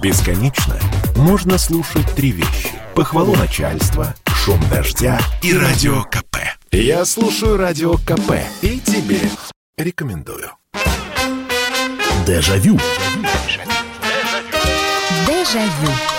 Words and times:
Бесконечно 0.00 0.78
можно 1.16 1.58
слушать 1.58 2.06
три 2.14 2.30
вещи. 2.30 2.70
Похвалу 2.94 3.34
начальства, 3.34 4.14
шум 4.26 4.60
дождя 4.70 5.18
и 5.42 5.52
радио 5.52 6.04
КП. 6.04 6.36
Я 6.70 7.04
слушаю 7.04 7.56
радио 7.56 7.94
КП 7.94 8.34
и 8.62 8.78
тебе 8.78 9.20
рекомендую. 9.76 10.52
Дежавю. 12.24 12.78
Дежавю. 15.26 16.17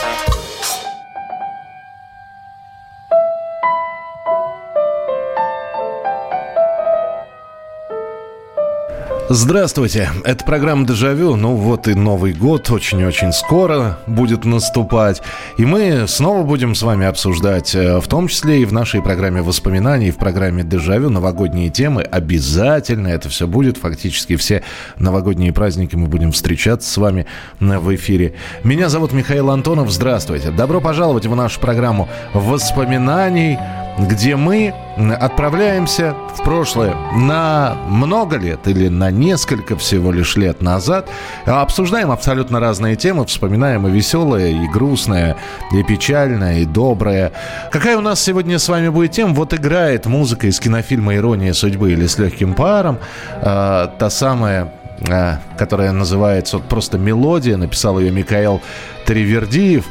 Здравствуйте, 9.32 10.10
это 10.24 10.44
программа 10.44 10.88
«Дежавю». 10.88 11.36
Ну 11.36 11.54
вот 11.54 11.88
и 11.88 11.94
Новый 11.94 12.34
год 12.34 12.72
очень-очень 12.72 13.32
скоро 13.32 14.00
будет 14.08 14.44
наступать. 14.44 15.22
И 15.60 15.68
мы 15.68 16.08
снова 16.08 16.42
будем 16.42 16.74
с 16.74 16.82
вами 16.82 17.06
обсуждать, 17.06 17.76
э, 17.76 18.00
в 18.00 18.08
том 18.08 18.28
числе 18.28 18.64
и 18.64 18.66
в 18.66 18.74
нашей 18.74 19.04
программе 19.04 19.44
воспоминаний, 19.44 20.10
в 20.10 20.18
программе 20.18 20.64
«Дежавю» 20.64 21.12
новогодние 21.12 21.70
темы. 21.70 22.02
Обязательно 22.02 23.10
это 23.10 23.30
все 23.30 23.46
будет. 23.46 23.78
Фактически 23.78 24.36
все 24.36 24.64
новогодние 24.98 25.54
праздники 25.54 25.96
мы 25.96 26.08
будем 26.08 26.32
встречаться 26.32 26.92
с 26.92 26.98
вами 26.98 27.28
в 27.60 27.94
эфире. 27.94 28.34
Меня 28.64 28.90
зовут 28.90 29.14
Михаил 29.14 29.52
Антонов. 29.52 29.92
Здравствуйте. 29.92 30.50
Добро 30.50 30.82
пожаловать 30.82 31.28
в 31.28 31.36
нашу 31.36 31.60
программу 31.60 32.10
воспоминаний 32.34 33.60
где 34.08 34.36
мы 34.36 34.74
отправляемся 35.00 36.14
в 36.36 36.44
прошлое 36.44 36.94
на 37.16 37.76
много 37.88 38.38
лет 38.38 38.68
или 38.68 38.90
на 38.90 39.12
несколько 39.12 39.78
всего 39.78 40.12
лишь 40.12 40.36
лет 40.36 40.62
назад, 40.62 41.10
обсуждаем 41.46 42.12
абсолютно 42.12 42.60
разные 42.60 42.96
темы, 42.96 43.26
вспоминаем 43.26 43.88
и 43.88 43.92
веселое, 43.92 44.50
и 44.50 44.68
грустное, 44.68 45.38
и 45.72 45.84
печальное, 45.84 46.60
и 46.60 46.66
доброе. 46.66 47.32
Какая 47.72 47.98
у 47.98 48.02
нас 48.02 48.22
сегодня 48.22 48.60
с 48.60 48.68
вами 48.68 48.90
будет 48.90 49.12
тема? 49.12 49.34
Вот 49.34 49.54
играет 49.54 50.06
музыка 50.06 50.48
из 50.48 50.60
кинофильма 50.60 51.16
«Ирония 51.16 51.54
судьбы» 51.54 51.92
или 51.92 52.06
«С 52.06 52.18
легким 52.18 52.54
паром», 52.54 53.00
э, 53.42 53.88
та 53.98 54.10
самая 54.10 54.74
э, 55.08 55.38
которая 55.58 55.94
называется 55.94 56.58
вот 56.58 56.68
просто 56.68 56.98
«Мелодия», 56.98 57.56
написал 57.56 58.00
ее 58.00 58.12
Михаил 58.12 58.62
Тривердиев. 59.06 59.86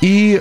И 0.00 0.40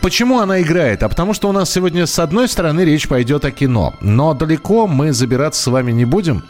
Почему 0.00 0.38
она 0.38 0.60
играет? 0.60 1.02
А 1.02 1.08
потому 1.08 1.34
что 1.34 1.48
у 1.48 1.52
нас 1.52 1.70
сегодня, 1.70 2.06
с 2.06 2.18
одной 2.18 2.48
стороны, 2.48 2.82
речь 2.82 3.08
пойдет 3.08 3.44
о 3.44 3.50
кино. 3.50 3.94
Но 4.00 4.32
далеко 4.32 4.86
мы 4.86 5.12
забираться 5.12 5.62
с 5.62 5.66
вами 5.66 5.90
не 5.92 6.04
будем. 6.04 6.44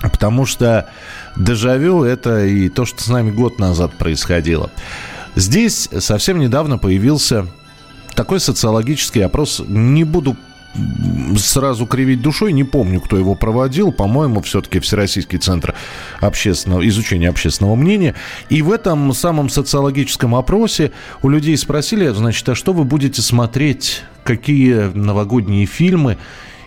Потому 0.00 0.46
что 0.46 0.88
дежавю– 1.36 2.02
это 2.04 2.44
и 2.44 2.68
то, 2.68 2.84
что 2.84 3.02
с 3.02 3.08
нами 3.08 3.30
год 3.30 3.60
назад 3.60 3.92
происходило. 3.94 4.70
Здесь 5.36 5.88
совсем 6.00 6.40
недавно 6.40 6.76
появился 6.76 7.46
такой 8.14 8.40
социологический 8.40 9.24
опрос. 9.24 9.62
Не 9.66 10.02
буду 10.02 10.36
сразу 11.36 11.86
кривить 11.86 12.22
душой, 12.22 12.52
не 12.52 12.64
помню, 12.64 13.00
кто 13.00 13.16
его 13.16 13.34
проводил, 13.34 13.92
по-моему, 13.92 14.40
все-таки 14.42 14.80
Всероссийский 14.80 15.38
центр 15.38 15.74
общественного, 16.20 16.86
изучения 16.88 17.28
общественного 17.28 17.74
мнения. 17.74 18.14
И 18.48 18.62
в 18.62 18.72
этом 18.72 19.12
самом 19.12 19.48
социологическом 19.48 20.34
опросе 20.34 20.92
у 21.22 21.28
людей 21.28 21.56
спросили, 21.56 22.08
значит, 22.08 22.48
а 22.48 22.54
что 22.54 22.72
вы 22.72 22.84
будете 22.84 23.22
смотреть, 23.22 24.02
какие 24.24 24.90
новогодние 24.94 25.66
фильмы, 25.66 26.18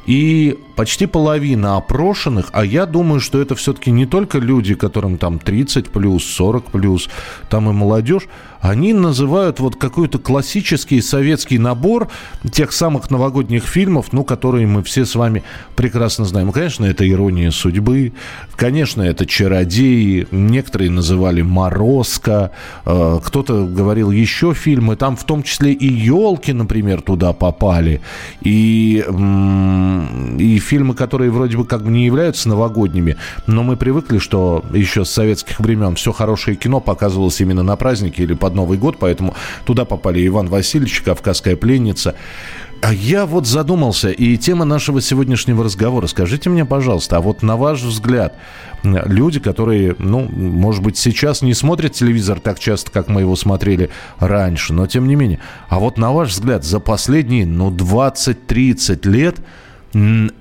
и 0.06 0.58
почти 0.75 1.05
половина 1.05 1.77
опрошенных, 1.77 2.49
а 2.51 2.65
я 2.65 2.85
думаю, 2.85 3.19
что 3.19 3.41
это 3.41 3.55
все-таки 3.55 3.91
не 3.91 4.05
только 4.05 4.39
люди, 4.39 4.75
которым 4.75 5.17
там 5.17 5.39
30 5.39 5.89
плюс, 5.89 6.23
40 6.25 6.65
плюс, 6.65 7.09
там 7.49 7.69
и 7.69 7.73
молодежь, 7.73 8.23
они 8.69 8.93
называют 8.93 9.59
вот 9.59 9.75
какой-то 9.75 10.17
классический 10.17 11.01
советский 11.01 11.59
набор 11.59 12.09
тех 12.51 12.71
самых 12.71 13.11
новогодних 13.11 13.63
фильмов, 13.65 14.07
ну, 14.11 14.23
которые 14.23 14.65
мы 14.65 14.81
все 14.81 15.05
с 15.05 15.15
вами 15.15 15.43
прекрасно 15.75 16.25
знаем. 16.25 16.52
Конечно, 16.52 16.85
это 16.85 17.08
«Ирония 17.08 17.52
судьбы», 17.52 18.14
конечно, 18.55 19.03
это 19.03 19.25
«Чародеи», 19.25 20.27
некоторые 20.31 20.89
называли 20.89 21.43
«Морозко», 21.43 22.52
э, 22.85 23.19
кто-то 23.23 23.65
говорил 23.65 24.09
еще 24.09 24.53
фильмы, 24.53 24.95
там 24.95 25.15
в 25.15 25.23
том 25.25 25.43
числе 25.43 25.71
и 25.73 25.87
«Елки», 25.87 26.52
например, 26.52 27.02
туда 27.02 27.33
попали, 27.33 28.02
и, 28.41 29.05
и 30.39 30.59
фильмы, 30.65 30.95
которые 30.95 31.31
вроде 31.31 31.58
бы 31.58 31.65
как 31.65 31.83
бы 31.83 31.92
не 31.92 32.05
являются 32.05 32.49
новогодними, 32.49 33.17
но 33.48 33.64
мы 33.64 33.77
привыкли, 33.77 34.17
что 34.17 34.65
еще 34.73 35.05
с 35.05 35.11
советских 35.11 35.59
времен 35.59 35.95
все 35.95 36.11
хорошее 36.11 36.58
кино 36.58 36.80
показывалось 36.80 37.39
именно 37.39 37.64
на 37.64 37.76
празднике 37.76 38.23
или 38.23 38.33
под 38.33 38.55
Новый 38.55 38.77
год, 38.77 38.98
поэтому 38.99 39.36
туда 39.65 39.86
попали 39.86 40.26
Иван 40.26 40.48
Васильевич, 40.48 41.02
Кавказская 41.02 41.55
пленница. 41.55 42.15
А 42.81 42.93
я 42.93 43.26
вот 43.26 43.48
задумался, 43.48 44.09
и 44.09 44.37
тема 44.37 44.65
нашего 44.65 45.02
сегодняшнего 45.02 45.64
разговора. 45.64 46.08
Скажите 46.08 46.49
мне, 46.49 46.65
пожалуйста, 46.65 47.17
а 47.17 47.21
вот 47.21 47.42
на 47.42 47.58
ваш 47.58 47.82
взгляд, 47.82 48.36
люди, 48.83 49.39
которые, 49.39 49.95
ну, 49.97 50.30
может 50.30 50.83
быть, 50.83 50.97
сейчас 50.97 51.42
не 51.42 51.53
смотрят 51.53 51.93
телевизор 51.93 52.39
так 52.39 52.59
часто, 52.59 52.92
как 52.92 53.08
мы 53.08 53.21
его 53.21 53.36
смотрели 53.36 53.89
раньше, 54.20 54.73
но 54.73 54.86
тем 54.86 55.08
не 55.08 55.15
менее, 55.15 55.39
а 55.67 55.80
вот 55.80 55.97
на 55.97 56.11
ваш 56.11 56.32
взгляд, 56.32 56.64
за 56.64 56.80
последние, 56.80 57.47
ну, 57.47 57.71
20-30 57.71 59.08
лет 59.09 59.37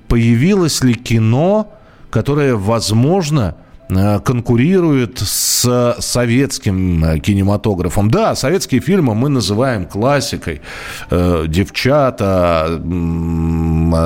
появилось 0.08 0.82
ли 0.82 0.94
кино, 0.94 1.72
которое, 2.10 2.54
возможно, 2.54 3.56
Э, 3.90 4.18
конкурирует 4.18 5.18
с 5.18 5.96
советским 6.00 7.04
э, 7.04 7.18
кинематографом. 7.18 8.10
Да, 8.10 8.34
советские 8.34 8.80
фильмы 8.80 9.14
мы 9.14 9.28
называем 9.28 9.84
классикой. 9.84 10.62
Э, 11.10 11.44
«Девчата», 11.46 12.80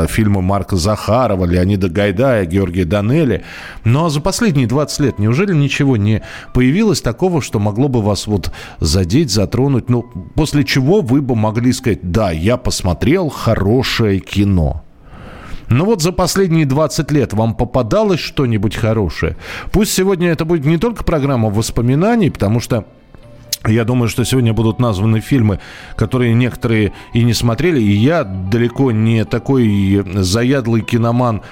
фильмы 0.08 0.42
Марка 0.42 0.76
Захарова, 0.76 1.44
Леонида 1.44 1.88
Гайдая, 1.88 2.44
Георгия 2.44 2.84
Данели. 2.84 3.44
Но 3.84 4.08
за 4.08 4.20
последние 4.20 4.66
20 4.66 5.00
лет 5.00 5.18
неужели 5.18 5.54
ничего 5.54 5.96
не 5.96 6.22
появилось 6.52 7.00
такого, 7.00 7.40
что 7.40 7.60
могло 7.60 7.88
бы 7.88 8.02
вас 8.02 8.26
вот 8.26 8.50
задеть, 8.80 9.30
затронуть? 9.30 9.88
Ну, 9.88 10.02
после 10.34 10.64
чего 10.64 11.00
вы 11.00 11.22
бы 11.22 11.36
могли 11.36 11.72
сказать, 11.72 12.00
да, 12.02 12.32
я 12.32 12.56
посмотрел 12.56 13.28
хорошее 13.28 14.18
кино. 14.18 14.82
Ну 15.70 15.84
вот 15.84 16.02
за 16.02 16.12
последние 16.12 16.66
20 16.66 17.10
лет 17.10 17.32
вам 17.32 17.54
попадалось 17.54 18.20
что-нибудь 18.20 18.74
хорошее? 18.74 19.36
Пусть 19.70 19.92
сегодня 19.92 20.30
это 20.30 20.44
будет 20.44 20.64
не 20.64 20.78
только 20.78 21.04
программа 21.04 21.50
воспоминаний, 21.50 22.30
потому 22.30 22.60
что 22.60 22.86
я 23.66 23.84
думаю, 23.84 24.08
что 24.08 24.24
сегодня 24.24 24.54
будут 24.54 24.78
названы 24.78 25.20
фильмы, 25.20 25.60
которые 25.96 26.32
некоторые 26.32 26.92
и 27.12 27.22
не 27.22 27.34
смотрели. 27.34 27.80
И 27.80 27.92
я 27.92 28.24
далеко 28.24 28.92
не 28.92 29.24
такой 29.24 30.04
заядлый 30.14 30.82
киноман, 30.82 31.42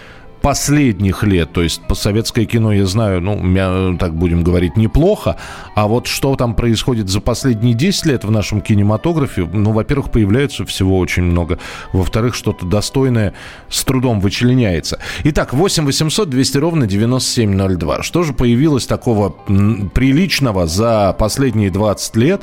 последних 0.46 1.24
лет, 1.24 1.52
то 1.52 1.60
есть 1.60 1.82
по 1.88 1.96
советское 1.96 2.44
кино 2.44 2.72
я 2.72 2.86
знаю, 2.86 3.20
ну, 3.20 3.96
так 3.98 4.14
будем 4.14 4.44
говорить, 4.44 4.76
неплохо, 4.76 5.38
а 5.74 5.88
вот 5.88 6.06
что 6.06 6.36
там 6.36 6.54
происходит 6.54 7.08
за 7.08 7.20
последние 7.20 7.74
10 7.74 8.06
лет 8.06 8.22
в 8.22 8.30
нашем 8.30 8.60
кинематографе, 8.60 9.44
ну, 9.52 9.72
во-первых, 9.72 10.12
появляется 10.12 10.64
всего 10.64 11.00
очень 11.00 11.24
много, 11.24 11.58
во-вторых, 11.92 12.36
что-то 12.36 12.64
достойное 12.64 13.34
с 13.68 13.82
трудом 13.82 14.20
вычленяется. 14.20 15.00
Итак, 15.24 15.52
8 15.52 15.84
800 15.84 16.30
200 16.30 16.58
ровно 16.58 16.86
9702. 16.86 18.04
Что 18.04 18.22
же 18.22 18.32
появилось 18.32 18.86
такого 18.86 19.30
приличного 19.30 20.68
за 20.68 21.12
последние 21.18 21.72
20 21.72 22.14
лет? 22.14 22.42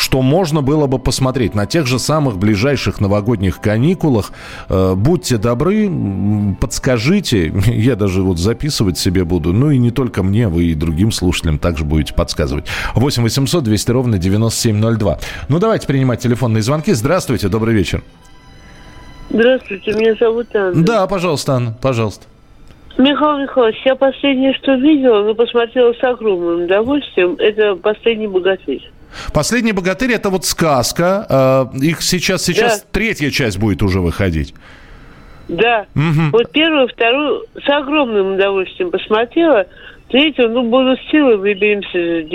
Что 0.00 0.22
можно 0.22 0.62
было 0.62 0.86
бы 0.86 0.98
посмотреть 0.98 1.54
на 1.54 1.66
тех 1.66 1.86
же 1.86 1.98
самых 1.98 2.38
ближайших 2.38 3.00
новогодних 3.00 3.60
каникулах. 3.60 4.32
Э, 4.70 4.94
будьте 4.96 5.36
добры, 5.36 5.90
подскажите. 6.58 7.52
Я 7.66 7.96
даже 7.96 8.22
вот 8.22 8.38
записывать 8.38 8.96
себе 8.96 9.24
буду. 9.24 9.52
Ну 9.52 9.70
и 9.70 9.78
не 9.78 9.90
только 9.90 10.22
мне, 10.22 10.48
вы 10.48 10.64
и 10.64 10.74
другим 10.74 11.12
слушателям 11.12 11.58
также 11.58 11.84
будете 11.84 12.14
подсказывать. 12.14 12.64
8 12.94 13.22
800 13.22 13.62
200 13.62 13.90
ровно 13.90 14.18
9702. 14.18 15.18
Ну 15.48 15.58
давайте 15.58 15.86
принимать 15.86 16.20
телефонные 16.20 16.62
звонки. 16.62 16.92
Здравствуйте, 16.92 17.48
добрый 17.48 17.74
вечер. 17.74 18.02
Здравствуйте, 19.28 19.92
меня 19.92 20.14
зовут 20.18 20.46
Анна. 20.56 20.82
Да, 20.82 21.06
пожалуйста, 21.06 21.52
Анна, 21.52 21.76
пожалуйста. 21.80 22.24
Михаил 22.96 23.38
Михайлович, 23.38 23.76
я 23.84 23.94
последнее, 23.94 24.54
что 24.54 24.74
видела, 24.74 25.22
но 25.22 25.34
посмотрела 25.34 25.92
с 25.92 26.02
огромным 26.02 26.64
удовольствием, 26.64 27.36
это 27.38 27.76
«Последний 27.76 28.26
богатырь». 28.26 28.90
Последний 29.32 29.72
богатырь 29.72 30.12
это 30.12 30.30
вот 30.30 30.44
сказка. 30.44 31.26
Э, 31.28 31.78
их 31.78 32.02
сейчас, 32.02 32.42
сейчас 32.44 32.80
да. 32.80 32.86
третья 32.92 33.30
часть 33.30 33.58
будет 33.58 33.82
уже 33.82 34.00
выходить. 34.00 34.54
Да. 35.48 35.86
Угу. 35.94 36.30
Вот 36.32 36.52
первую, 36.52 36.88
вторую 36.88 37.44
с 37.64 37.68
огромным 37.68 38.34
удовольствием 38.34 38.90
посмотрела. 38.90 39.66
Третью, 40.10 40.50
ну, 40.50 40.68
буду 40.68 40.96
с 40.96 41.10
силой, 41.10 41.36
выберемся 41.36 42.26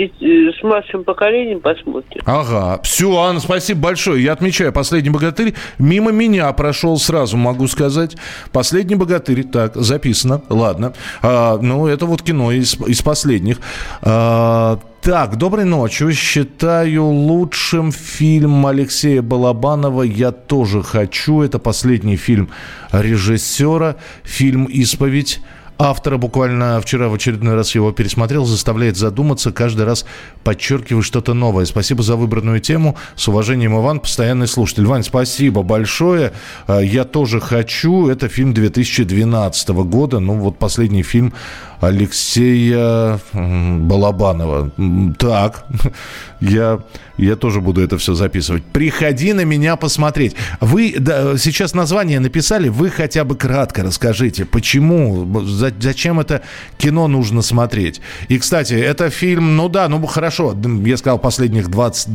с 0.58 0.62
младшим 0.62 1.04
поколением, 1.04 1.60
посмотрим. 1.60 2.22
Ага. 2.24 2.80
Все, 2.82 3.14
Анна, 3.18 3.38
спасибо 3.38 3.80
большое. 3.80 4.24
Я 4.24 4.32
отмечаю, 4.32 4.72
«Последний 4.72 5.10
богатырь» 5.10 5.52
мимо 5.78 6.10
меня 6.10 6.50
прошел 6.54 6.96
сразу, 6.96 7.36
могу 7.36 7.66
сказать. 7.66 8.16
«Последний 8.50 8.96
богатырь», 8.96 9.44
так, 9.44 9.76
записано, 9.76 10.40
ладно. 10.48 10.94
А, 11.22 11.58
ну, 11.58 11.86
это 11.86 12.06
вот 12.06 12.22
кино 12.22 12.50
из, 12.50 12.80
из 12.80 13.02
последних. 13.02 13.58
А, 14.00 14.78
Так, 15.06 15.36
доброй 15.36 15.64
ночи. 15.66 16.10
Считаю 16.10 17.04
лучшим 17.04 17.92
фильм 17.92 18.66
Алексея 18.66 19.22
Балабанова 19.22 20.02
«Я 20.02 20.32
тоже 20.32 20.82
хочу». 20.82 21.42
Это 21.42 21.60
последний 21.60 22.16
фильм 22.16 22.50
режиссера. 22.90 23.94
Фильм 24.24 24.64
«Исповедь» 24.64 25.38
автора 25.78 26.16
буквально 26.16 26.80
вчера 26.80 27.08
в 27.08 27.14
очередной 27.14 27.54
раз 27.54 27.74
его 27.74 27.92
пересмотрел, 27.92 28.46
заставляет 28.46 28.96
задуматься, 28.96 29.52
каждый 29.52 29.84
раз 29.84 30.06
подчеркивая 30.42 31.02
что-то 31.02 31.34
новое. 31.34 31.66
Спасибо 31.66 32.02
за 32.02 32.16
выбранную 32.16 32.60
тему. 32.60 32.96
С 33.14 33.28
уважением, 33.28 33.78
Иван, 33.78 34.00
постоянный 34.00 34.48
слушатель. 34.48 34.86
Вань, 34.86 35.04
спасибо 35.04 35.62
большое. 35.62 36.32
Я 36.66 37.04
тоже 37.04 37.40
хочу. 37.40 38.08
Это 38.08 38.28
фильм 38.28 38.54
2012 38.54 39.68
года. 39.68 40.18
Ну, 40.18 40.32
вот 40.34 40.58
последний 40.58 41.02
фильм 41.02 41.32
Алексея 41.80 43.18
Балабанова. 43.32 44.70
Так, 45.18 45.66
я, 46.40 46.80
я 47.16 47.36
тоже 47.36 47.60
буду 47.60 47.82
это 47.82 47.98
все 47.98 48.14
записывать. 48.14 48.64
Приходи 48.64 49.32
на 49.32 49.44
меня 49.44 49.76
посмотреть. 49.76 50.34
Вы 50.60 50.94
да, 50.98 51.36
сейчас 51.36 51.74
название 51.74 52.20
написали, 52.20 52.68
вы 52.68 52.90
хотя 52.90 53.24
бы 53.24 53.36
кратко 53.36 53.82
расскажите, 53.82 54.44
почему, 54.44 55.42
за, 55.44 55.72
зачем 55.78 56.20
это 56.20 56.42
кино 56.78 57.08
нужно 57.08 57.42
смотреть. 57.42 58.00
И, 58.28 58.38
кстати, 58.38 58.74
это 58.74 59.10
фильм, 59.10 59.56
ну 59.56 59.68
да, 59.68 59.88
ну 59.88 60.04
хорошо, 60.06 60.56
я 60.84 60.96
сказал 60.96 61.18
последних 61.18 61.68
20, 61.68 62.14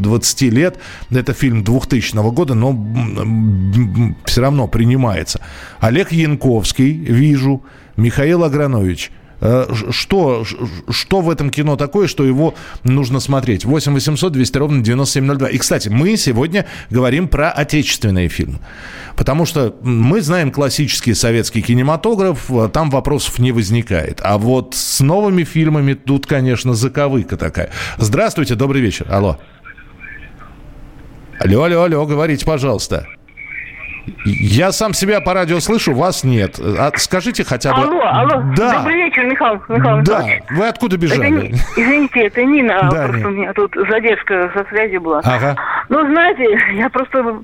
20 0.00 0.42
лет, 0.42 0.78
это 1.10 1.32
фильм 1.32 1.64
2000 1.64 2.30
года, 2.32 2.54
но 2.54 2.72
все 4.24 4.40
равно 4.40 4.68
принимается. 4.68 5.40
Олег 5.80 6.12
Янковский, 6.12 6.92
вижу, 6.92 7.62
Михаил 7.96 8.44
Агранович, 8.44 9.10
э, 9.40 9.66
что, 9.90 10.44
что 10.88 11.20
в 11.20 11.30
этом 11.30 11.50
кино 11.50 11.76
такое, 11.76 12.06
что 12.06 12.24
его 12.24 12.54
нужно 12.84 13.20
смотреть? 13.20 13.64
8 13.64 13.92
800 13.92 14.32
200 14.32 14.58
ровно 14.58 14.82
9702. 14.82 15.48
И, 15.48 15.58
кстати, 15.58 15.88
мы 15.88 16.16
сегодня 16.16 16.66
говорим 16.90 17.28
про 17.28 17.50
отечественные 17.50 18.28
фильмы. 18.28 18.58
Потому 19.16 19.44
что 19.44 19.76
мы 19.82 20.20
знаем 20.22 20.50
классический 20.50 21.14
советский 21.14 21.62
кинематограф, 21.62 22.50
э, 22.50 22.68
там 22.72 22.90
вопросов 22.90 23.38
не 23.38 23.52
возникает. 23.52 24.20
А 24.22 24.38
вот 24.38 24.74
с 24.74 25.00
новыми 25.00 25.44
фильмами 25.44 25.94
тут, 25.94 26.26
конечно, 26.26 26.74
заковыка 26.74 27.36
такая. 27.36 27.70
Здравствуйте, 27.98 28.54
добрый 28.54 28.80
вечер. 28.80 29.06
Алло. 29.10 29.38
Алло, 31.38 31.64
алло, 31.64 31.82
алло, 31.82 32.06
говорите, 32.06 32.46
пожалуйста. 32.46 33.06
Я 34.24 34.72
сам 34.72 34.94
себя 34.94 35.20
по 35.20 35.34
радио 35.34 35.60
слышу, 35.60 35.94
вас 35.94 36.24
нет. 36.24 36.58
А 36.58 36.90
скажите 36.96 37.44
хотя 37.44 37.74
бы... 37.74 37.82
Алло, 37.82 38.00
алло. 38.04 38.42
Да. 38.56 38.78
Добрый 38.78 38.96
вечер, 38.96 39.24
Михаил 39.24 39.60
Михайлович. 39.68 40.06
Да. 40.06 40.24
Вы 40.50 40.68
откуда 40.68 40.96
бежали? 40.96 41.48
Это, 41.48 41.56
извините, 41.76 42.20
это 42.26 42.44
Нина. 42.44 42.88
Да, 42.90 43.06
просто 43.08 43.16
Нина. 43.18 43.28
у 43.28 43.32
меня 43.32 43.52
тут 43.52 43.74
задержка 43.88 44.50
со 44.54 44.64
связи 44.64 44.96
была. 44.98 45.20
Ага. 45.24 45.56
Ну, 45.88 46.00
знаете, 46.06 46.44
я 46.74 46.88
просто 46.90 47.42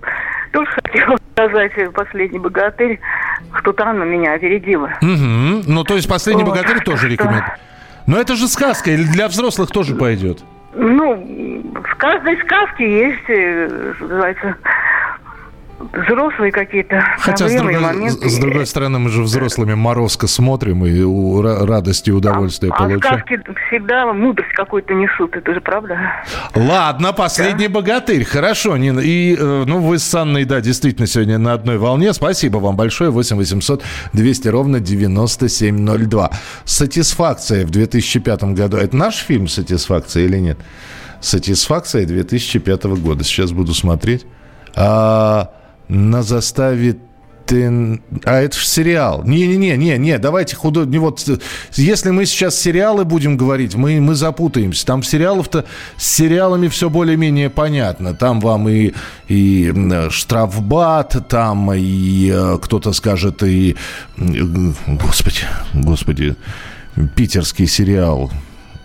тоже 0.53 0.71
хотела 0.71 1.17
сказать, 1.33 1.73
последний 1.93 2.39
богатырь, 2.39 2.99
кто-то 3.53 3.85
Анна 3.87 4.05
меня 4.05 4.35
опередила. 4.35 4.91
Угу. 5.01 5.63
Ну, 5.67 5.85
то 5.85 5.95
есть 5.95 6.09
«Последний 6.09 6.45
Вот. 6.45 6.51
богатырь» 6.51 6.81
тоже 6.81 7.09
рекомендую. 7.09 7.45
Но 8.07 8.19
это 8.19 8.37
же 8.37 8.49
сказка, 8.49 8.91
или 8.91 9.05
для 9.05 9.29
взрослых 9.29 9.71
тоже 9.71 9.95
пойдет? 9.95 10.39
Ну, 10.75 11.73
в 11.75 11.97
каждой 11.97 12.41
сказке 12.43 13.09
есть, 13.09 13.29
э, 13.29 13.95
называется, 14.01 14.57
взрослые 15.79 16.51
какие-то 16.53 17.03
Хотя, 17.19 17.49
с 17.49 17.53
проблемы 17.53 17.73
другой, 17.73 17.95
моменты. 17.95 18.29
с 18.29 18.39
другой 18.39 18.67
стороны, 18.67 18.99
мы 18.99 19.11
же 19.11 19.23
взрослыми 19.23 19.75
морозко 19.75 20.27
смотрим 20.27 20.85
и 20.85 21.01
у- 21.03 21.41
ра- 21.43 21.65
радость 21.65 22.09
и 22.09 22.13
удовольствие 22.13 22.73
а, 22.73 22.77
а 22.77 22.79
получаем. 22.79 23.19
сказки 23.21 23.41
всегда 23.69 24.13
мудрость 24.13 24.53
какую-то 24.55 24.95
несут, 24.95 25.37
это 25.37 25.55
же 25.55 25.61
правда. 25.61 25.97
Ладно, 26.55 27.13
последний 27.13 27.69
богатырь. 27.69 28.25
Хорошо, 28.25 28.77
Нина. 28.77 29.01
И, 29.01 29.37
э, 29.39 29.65
ну, 29.67 29.79
вы 29.81 29.99
с 29.99 30.15
Анной, 30.15 30.45
да, 30.45 30.61
действительно 30.61 31.07
сегодня 31.07 31.39
на 31.39 31.53
одной 31.53 31.79
волне. 31.79 32.13
Спасибо 32.13 32.59
вам 32.59 32.77
большое. 32.77 33.11
8 33.11 33.37
800 33.37 33.83
200 34.13 34.49
ровно 34.49 34.81
9702. 34.81 36.31
«Сатисфакция» 36.65 37.65
в 37.67 37.71
2005 37.71 38.55
году. 38.55 38.77
Это 38.77 38.97
наш 38.97 39.17
фильм 39.17 39.47
«Сатисфакция» 39.49 40.25
или 40.25 40.39
нет? 40.39 40.59
«Сатисфакция» 41.21 42.05
2005 42.07 42.85
года. 42.97 43.25
Сейчас 43.25 43.53
буду 43.53 43.75
смотреть. 43.75 44.27
А, 44.77 45.51
на 45.89 46.23
заставе 46.23 46.97
Тен- 47.49 48.03
А 48.25 48.41
это 48.41 48.59
же 48.59 48.67
сериал. 48.67 49.23
Не-не-не, 49.25 49.77
не, 49.79 49.97
не, 49.97 50.19
давайте 50.19 50.55
худо... 50.55 50.85
Не 50.85 50.99
вот, 50.99 51.27
если 51.77 52.11
мы 52.11 52.27
сейчас 52.27 52.61
сериалы 52.61 53.07
будем 53.07 53.39
говорить, 53.39 53.75
мы, 53.75 54.01
мы 54.03 54.15
запутаемся. 54.15 54.85
Там 54.85 55.03
сериалов-то 55.03 55.65
с 55.97 56.07
сериалами 56.07 56.69
все 56.69 56.91
более-менее 56.91 57.49
понятно. 57.49 58.13
Там 58.13 58.41
вам 58.41 58.69
и, 58.69 58.93
и 59.29 59.73
штрафбат, 60.11 61.27
там 61.31 61.73
и 61.73 62.31
э, 62.31 62.59
кто-то 62.61 62.93
скажет 62.93 63.43
и... 63.43 63.77
Господи, 64.19 65.45
господи, 65.73 66.37
питерский 67.17 67.67
сериал 67.67 68.31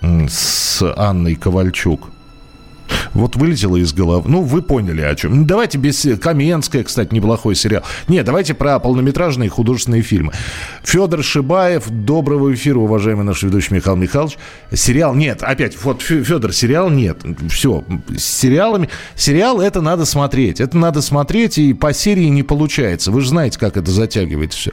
с 0.01 0.81
Анной 0.95 1.35
Ковальчук. 1.35 2.12
Вот 3.13 3.35
вылетело 3.35 3.77
из 3.77 3.93
головы. 3.93 4.29
Ну, 4.29 4.41
вы 4.41 4.61
поняли 4.61 5.01
о 5.01 5.15
чем. 5.15 5.45
Давайте 5.45 5.77
без... 5.77 6.05
Каменская, 6.21 6.83
кстати, 6.83 7.13
неплохой 7.13 7.55
сериал. 7.55 7.83
Не, 8.07 8.23
давайте 8.23 8.53
про 8.53 8.79
полнометражные 8.79 9.49
художественные 9.49 10.01
фильмы. 10.01 10.33
Федор 10.83 11.23
Шибаев. 11.23 11.89
Доброго 11.89 12.53
эфира, 12.53 12.79
уважаемый 12.79 13.23
наш 13.23 13.43
ведущий 13.43 13.73
Михаил 13.73 13.95
Михайлович. 13.95 14.37
Сериал 14.73 15.15
нет. 15.15 15.43
Опять, 15.43 15.81
вот, 15.83 16.01
Фе- 16.01 16.23
Федор, 16.23 16.53
сериал 16.53 16.89
нет. 16.89 17.19
Все. 17.49 17.83
С 18.15 18.23
сериалами... 18.23 18.89
Сериал 19.15 19.61
это 19.61 19.81
надо 19.81 20.05
смотреть. 20.05 20.59
Это 20.59 20.77
надо 20.77 21.01
смотреть, 21.01 21.57
и 21.57 21.73
по 21.73 21.93
серии 21.93 22.25
не 22.25 22.43
получается. 22.43 23.11
Вы 23.11 23.21
же 23.21 23.29
знаете, 23.29 23.59
как 23.59 23.77
это 23.77 23.91
затягивает 23.91 24.53
все. 24.53 24.71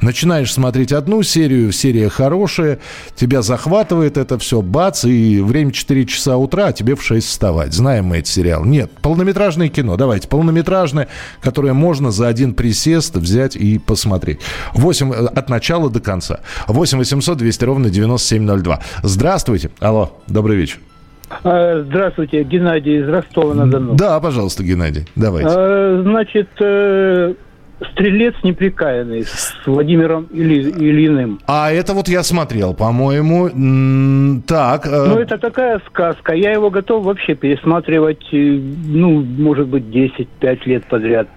Начинаешь 0.00 0.52
смотреть 0.52 0.92
одну 0.92 1.22
серию, 1.22 1.70
серия 1.72 2.08
хорошая, 2.08 2.80
тебя 3.14 3.42
захватывает 3.42 4.16
это 4.16 4.38
все, 4.38 4.62
бац, 4.62 5.04
и 5.04 5.40
время 5.40 5.70
4 5.72 6.06
часа 6.06 6.36
утра, 6.36 6.66
а 6.66 6.72
тебе 6.72 6.96
в 6.96 7.02
6 7.02 7.26
вставать. 7.26 7.61
Знаем 7.70 8.06
мы 8.06 8.18
этот 8.18 8.28
сериал. 8.28 8.64
Нет, 8.64 8.90
полнометражное 9.02 9.68
кино. 9.68 9.96
Давайте, 9.96 10.28
полнометражное, 10.28 11.08
которое 11.40 11.72
можно 11.72 12.10
за 12.10 12.28
один 12.28 12.54
присест 12.54 13.16
взять 13.16 13.56
и 13.56 13.78
посмотреть. 13.78 14.40
8 14.74 15.12
э, 15.12 15.26
от 15.26 15.48
начала 15.48 15.90
до 15.90 16.00
конца. 16.00 16.40
8 16.68 16.98
800 16.98 17.38
200 17.38 17.64
ровно 17.64 17.90
9702. 17.90 18.80
Здравствуйте. 19.02 19.70
Алло, 19.80 20.18
добрый 20.26 20.56
вечер. 20.56 20.78
А, 21.44 21.82
Здравствуйте, 21.86 22.42
Геннадий 22.42 23.00
из 23.00 23.08
Ростова-на-Дону. 23.08 23.94
Да, 23.94 24.20
пожалуйста, 24.20 24.62
Геннадий, 24.62 25.06
давайте. 25.16 25.50
А, 25.50 26.02
Значит, 26.02 26.48
э, 26.60 27.34
«Стрелец 27.92 28.34
неприкаянный» 28.42 29.24
с 29.24 29.54
Владимиром 29.66 30.28
Или- 30.32 30.70
Ильиным. 30.70 31.40
А 31.46 31.70
это 31.72 31.92
вот 31.94 32.08
я 32.08 32.22
смотрел, 32.22 32.74
по-моему. 32.74 33.48
Так. 34.46 34.86
э, 34.86 35.04
Ну, 35.08 35.18
это 35.18 35.38
такая 35.38 35.80
сказка. 35.88 36.32
Я 36.34 36.52
его 36.52 36.70
готов 36.70 37.04
вообще 37.04 37.34
пересматривать, 37.34 38.22
э, 38.32 38.36
ну, 38.86 39.20
может 39.22 39.68
быть, 39.68 39.84
10-5 39.84 40.66
лет 40.66 40.84
подряд. 40.84 41.28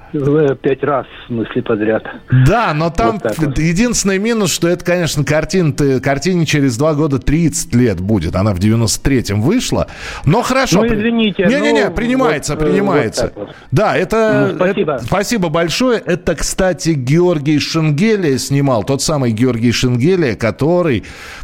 Пять 0.62 0.84
раз, 0.84 1.06
в 1.24 1.28
смысле, 1.28 1.62
подряд. 1.64 2.04
Да, 2.48 2.74
но 2.74 2.90
там 2.90 3.20
Вот 3.24 3.38
вот. 3.38 3.58
единственный 3.60 4.18
минус, 4.18 4.52
что 4.54 4.68
это, 4.68 4.84
конечно, 4.86 5.24
картина, 5.24 5.74
картине 6.02 6.46
через 6.46 6.78
два 6.78 6.94
года 6.94 7.20
30 7.20 7.76
лет 7.76 8.00
будет. 8.00 8.36
Она 8.36 8.54
в 8.54 8.60
93-м 8.60 9.42
вышла. 9.42 9.88
Но 10.26 10.42
хорошо. 10.42 10.82
Ну, 10.82 10.88
извините, 10.88 11.46
Не-не-не, 11.46 11.90
ну, 11.90 11.96
принимается, 11.96 12.56
вот, 12.56 12.64
принимается. 12.64 13.32
вот 13.36 13.48
вот. 13.48 13.56
Да, 13.72 13.96
это... 13.96 14.50
Ну, 14.52 14.56
спасибо. 14.56 14.94
это- 14.94 15.04
спасибо 15.06 15.50
большое. 15.50 16.00
Это, 16.00 16.36
кстати, 16.36 16.90
Георгий 16.90 17.60
Шенгелия 17.60 18.38
снимал. 18.38 18.84
Тот 18.84 19.02
самый 19.02 19.32
Георгий 19.32 19.72
Шенгелия, 19.72 20.36
который 20.36 21.04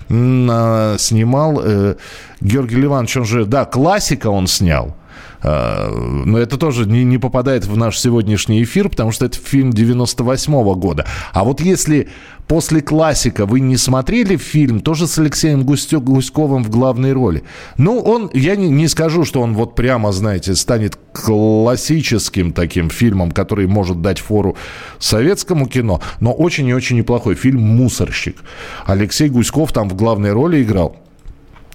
а, 0.10 0.96
снимал... 0.98 1.62
э, 1.64 1.96
Георгий 2.42 2.76
Ливанович, 2.76 3.18
он 3.18 3.26
же... 3.26 3.46
Да, 3.46 3.66
классика 3.66 4.28
он 4.28 4.48
снял. 4.48 4.96
А, 5.44 5.90
Но 6.26 6.38
это 6.38 6.58
тоже 6.58 6.86
не, 6.86 7.04
не 7.04 7.18
попадает 7.18 7.66
в 7.66 7.78
наш 7.78 8.00
сегодняшний 8.00 8.64
эфир, 8.64 8.90
потому 8.90 9.12
что 9.12 9.26
это 9.26 9.38
фильм 9.38 9.74
98 9.74 10.74
года. 10.76 11.06
А 11.34 11.44
вот 11.44 11.62
если 11.62 12.10
после 12.48 12.82
классика 12.82 13.46
вы 13.46 13.60
не 13.62 13.78
смотрели 13.78 14.36
фильм, 14.36 14.82
тоже 14.82 15.08
с 15.08 15.18
Алексеем 15.18 15.62
Густё- 15.62 16.02
Гуськовым 16.02 16.64
в 16.64 16.70
главной 16.70 17.14
роли. 17.14 17.44
Ну, 17.78 18.00
он, 18.00 18.30
я 18.34 18.56
не, 18.56 18.70
не 18.70 18.88
скажу, 18.88 19.24
что 19.26 19.42
он 19.42 19.54
вот 19.54 19.76
прямо, 19.76 20.12
знаете, 20.12 20.56
станет 20.56 20.98
классическим 21.14 22.52
таким 22.54 22.90
фильмом, 22.90 23.32
который 23.32 23.68
может 23.68 24.02
дать 24.02 24.20
фору 24.20 24.58
советскому 25.00 25.68
кино, 25.68 26.02
но 26.20 26.34
очень 26.34 26.68
и 26.68 26.74
очень 26.74 26.98
неплохой 26.98 27.36
фильм 27.36 27.62
«Мусорщик». 27.62 28.38
Алексей 28.86 29.30
Гуськов 29.30 29.72
там 29.72 29.90
в 29.90 29.96
главной 29.96 30.32
роли 30.34 30.62
играл. 30.62 30.98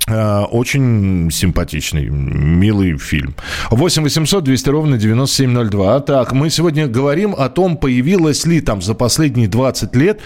Э, 0.07 0.45
Очень 0.51 1.31
симпатичный, 1.33 2.09
милый 2.09 2.97
фильм. 2.99 3.35
8 3.71 4.03
800 4.05 4.45
200 4.45 4.69
ровно 4.69 4.99
9702. 4.99 6.01
Так, 6.01 6.33
мы 6.33 6.51
сегодня 6.51 6.87
говорим 6.87 7.35
о 7.37 7.49
том, 7.49 7.77
появилось 7.77 8.47
ли 8.47 8.61
там 8.61 8.83
за 8.83 8.95
последние 8.95 9.49
20 9.49 9.97
лет 9.97 10.21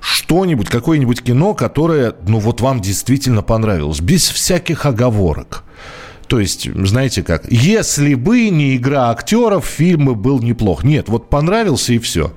что-нибудь, 0.00 0.68
какое-нибудь 0.68 1.22
кино, 1.22 1.54
которое, 1.54 2.14
ну, 2.26 2.38
вот 2.38 2.60
вам 2.60 2.80
действительно 2.80 3.42
понравилось, 3.42 4.00
без 4.00 4.28
всяких 4.28 4.84
оговорок. 4.84 5.64
То 6.26 6.40
есть, 6.40 6.68
знаете 6.74 7.22
как, 7.22 7.50
если 7.50 8.14
бы 8.14 8.50
не 8.50 8.76
игра 8.76 9.10
актеров, 9.10 9.64
фильм 9.64 10.06
бы 10.06 10.14
был 10.14 10.40
неплох. 10.40 10.84
Нет, 10.84 11.08
вот 11.08 11.30
понравился 11.30 11.94
и 11.94 11.98
все. 11.98 12.32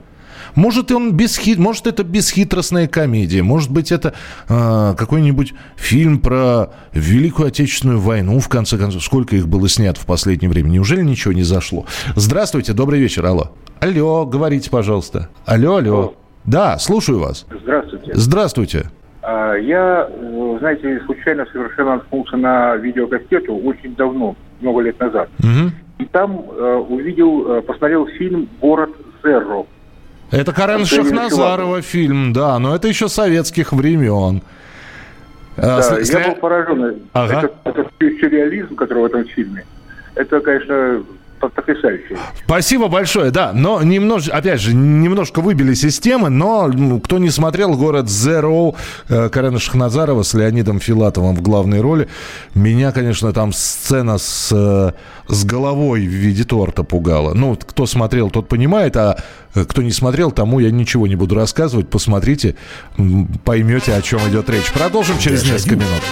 Может, 0.57 0.91
он 0.91 1.13
бесхит... 1.13 1.59
может 1.59 1.85
это 1.85 2.03
бесхитростная 2.03 2.87
комедия, 2.87 3.43
может 3.43 3.71
быть, 3.71 3.91
это 3.91 4.15
э, 4.49 4.95
какой-нибудь 4.97 5.53
фильм 5.75 6.19
про 6.19 6.71
Великую 6.93 7.49
Отечественную 7.49 7.99
войну, 7.99 8.39
в 8.39 8.49
конце 8.49 8.79
концов. 8.79 9.03
Сколько 9.03 9.35
их 9.35 9.47
было 9.47 9.69
снято 9.69 9.99
в 9.99 10.07
последнее 10.07 10.49
время? 10.49 10.69
Неужели 10.69 11.03
ничего 11.03 11.31
не 11.31 11.43
зашло? 11.43 11.85
Здравствуйте, 12.15 12.73
добрый 12.73 12.99
вечер, 12.99 13.23
алло. 13.27 13.51
Алло, 13.79 14.25
говорите, 14.25 14.71
пожалуйста. 14.71 15.29
Алло, 15.45 15.75
алло. 15.75 15.93
алло. 15.95 16.13
Да, 16.45 16.79
слушаю 16.79 17.19
вас. 17.19 17.45
Здравствуйте. 17.51 18.11
Здравствуйте. 18.15 18.89
А, 19.21 19.53
я, 19.53 20.09
знаете, 20.57 21.01
случайно 21.05 21.45
совершенно 21.51 21.97
наткнулся 21.97 22.35
на 22.35 22.75
видеокассету 22.77 23.55
очень 23.55 23.95
давно, 23.95 24.35
много 24.59 24.81
лет 24.81 24.99
назад. 24.99 25.29
Угу. 25.37 25.71
И 25.99 26.05
там 26.05 26.45
э, 26.49 26.83
увидел, 26.89 27.57
э, 27.57 27.61
посмотрел 27.61 28.07
фильм 28.07 28.49
«Город 28.59 28.89
Зеро». 29.23 29.67
Это 30.31 30.51
Карен 30.51 30.85
Шахназарова 30.85 31.81
фильм, 31.81 32.33
да, 32.33 32.59
но 32.59 32.75
это 32.75 32.87
еще 32.87 33.07
советских 33.07 33.71
времен. 33.71 34.41
Да, 35.55 35.77
а, 35.77 35.81
с... 35.81 36.09
я 36.09 36.27
был 36.27 36.35
поражен. 36.35 37.01
Ага. 37.13 37.39
Это, 37.39 37.51
это 37.63 37.89
сюрреализм, 37.99 38.75
который 38.75 39.03
в 39.03 39.05
этом 39.05 39.25
фильме. 39.25 39.65
Это, 40.15 40.39
конечно, 40.39 41.03
потрясающе. 41.39 42.17
Спасибо 42.45 42.87
большое, 42.87 43.31
да. 43.31 43.51
Но 43.53 43.81
немножко, 43.81 44.35
опять 44.35 44.61
же, 44.61 44.73
немножко 44.73 45.41
выбили 45.41 45.73
системы, 45.73 46.29
но 46.29 46.71
кто 47.03 47.17
не 47.17 47.29
смотрел 47.29 47.75
город 47.75 48.05
Zero 48.05 48.75
э, 49.09 49.29
Карена 49.29 49.59
Шахназарова 49.59 50.23
с 50.23 50.33
Леонидом 50.33 50.79
Филатовым 50.79 51.35
в 51.35 51.41
главной 51.41 51.81
роли, 51.81 52.07
меня, 52.53 52.91
конечно, 52.91 53.33
там 53.33 53.53
сцена 53.53 54.17
с, 54.17 54.49
э, 54.51 54.91
с 55.27 55.45
головой 55.45 56.01
в 56.01 56.11
виде 56.11 56.43
торта 56.43 56.83
пугала. 56.83 57.33
Ну, 57.33 57.55
кто 57.55 57.85
смотрел, 57.85 58.29
тот 58.29 58.47
понимает, 58.47 58.97
а 58.97 59.17
э, 59.55 59.65
кто 59.65 59.81
не 59.81 59.91
смотрел, 59.91 60.31
тому 60.31 60.59
я 60.59 60.71
ничего 60.71 61.07
не 61.07 61.15
буду 61.15 61.35
рассказывать. 61.35 61.89
Посмотрите, 61.89 62.55
поймете, 63.43 63.93
о 63.93 64.01
чем 64.01 64.19
идет 64.29 64.49
речь. 64.49 64.71
Продолжим 64.71 65.17
через 65.19 65.45
несколько 65.45 65.75
минут. 65.75 66.03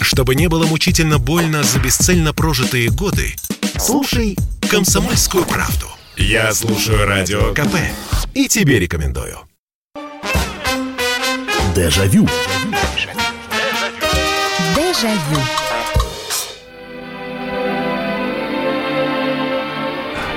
Чтобы 0.00 0.34
не 0.34 0.48
было 0.48 0.66
мучительно 0.66 1.18
больно 1.18 1.62
за 1.62 1.80
бесцельно 1.80 2.32
прожитые 2.32 2.90
годы, 2.90 3.34
Слушай 3.78 4.36
«Комсомольскую 4.70 5.44
правду». 5.44 5.86
Я 6.16 6.52
слушаю 6.54 7.06
Радио 7.06 7.52
КП 7.52 7.76
и 8.34 8.48
тебе 8.48 8.78
рекомендую. 8.78 9.38
Дежавю. 11.74 12.26
Дежавю. 14.74 15.65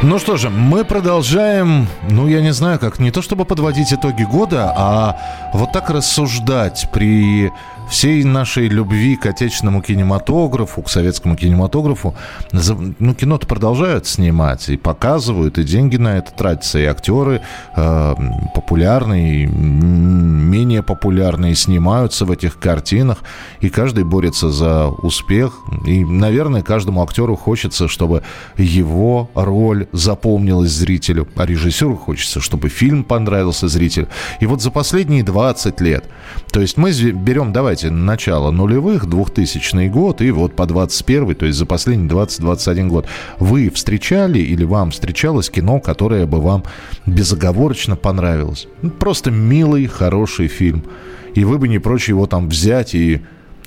Ну 0.02 0.18
что 0.18 0.38
же, 0.38 0.50
мы 0.50 0.86
продолжаем, 0.86 1.86
ну 2.10 2.30
я 2.30 2.40
не 2.40 2.54
знаю 2.54 2.80
как, 2.80 3.00
не 3.00 3.12
то 3.12 3.22
чтобы 3.22 3.44
подводить 3.44 3.92
итоги 3.92 4.24
года, 4.24 4.74
а 4.74 5.18
вот 5.54 5.74
так 5.74 5.90
рассуждать 5.90 6.88
при 6.94 7.52
всей 7.90 8.24
нашей 8.24 8.68
любви 8.68 9.16
к 9.16 9.26
отечественному 9.26 9.82
кинематографу, 9.82 10.82
к 10.84 10.90
советскому 10.90 11.36
кинематографу, 11.36 12.16
ну, 12.52 13.14
кино-то 13.14 13.48
продолжают 13.48 14.06
снимать 14.06 14.70
и 14.70 14.78
показывают, 14.78 15.58
и 15.58 15.64
деньги 15.64 15.98
на 15.98 16.20
это 16.20 16.32
тратятся, 16.32 16.80
и 16.80 16.86
актеры 16.86 17.42
э, 17.76 18.16
популярные, 18.54 19.44
и 19.44 19.46
менее 19.48 20.84
популярные 20.84 21.56
снимаются 21.56 22.26
в 22.26 22.32
этих 22.32 22.60
картинах, 22.60 23.18
и 23.60 23.70
каждый 23.70 24.04
борется 24.04 24.50
за 24.50 24.88
успех, 24.88 25.60
и, 25.86 26.06
наверное, 26.06 26.62
каждому 26.62 27.02
актеру 27.02 27.36
хочется, 27.36 27.88
чтобы 27.88 28.22
его 28.56 29.30
роль 29.34 29.88
запомнилась 29.92 30.72
зрителю, 30.72 31.28
а 31.36 31.46
режиссеру 31.46 31.96
хочется, 31.96 32.40
чтобы 32.40 32.70
фильм 32.70 33.04
понравился 33.04 33.68
зрителю. 33.68 34.08
И 34.40 34.46
вот 34.46 34.62
за 34.62 34.72
последние 34.72 35.24
20 35.24 35.82
лет, 35.82 36.06
то 36.52 36.62
есть 36.62 36.78
мы 36.78 36.92
берем, 36.92 37.54
давайте, 37.54 37.90
начало 37.90 38.52
нулевых, 38.52 39.08
2000 39.08 39.88
год 39.90 40.22
и 40.22 40.32
вот 40.32 40.56
по 40.56 40.66
21 40.66 41.36
то 41.36 41.46
есть 41.46 41.58
за 41.58 41.66
последний 41.66 42.08
20-21 42.08 42.88
год. 42.88 43.08
Вы 43.40 43.70
встречали 43.70 44.40
или 44.40 44.64
вам 44.64 44.92
встречалось 44.92 45.50
кино, 45.50 45.80
которое 45.80 46.26
бы 46.26 46.42
вам 46.42 46.64
безоговорочно 47.06 47.96
понравилось? 47.96 48.68
Просто 49.00 49.32
милый, 49.32 49.88
хороший 49.88 50.48
фильм. 50.48 50.84
И 51.36 51.44
вы 51.44 51.58
бы 51.58 51.68
не 51.68 51.80
прочь 51.80 52.10
его 52.10 52.26
там 52.26 52.50
взять 52.50 52.96
и 52.96 53.22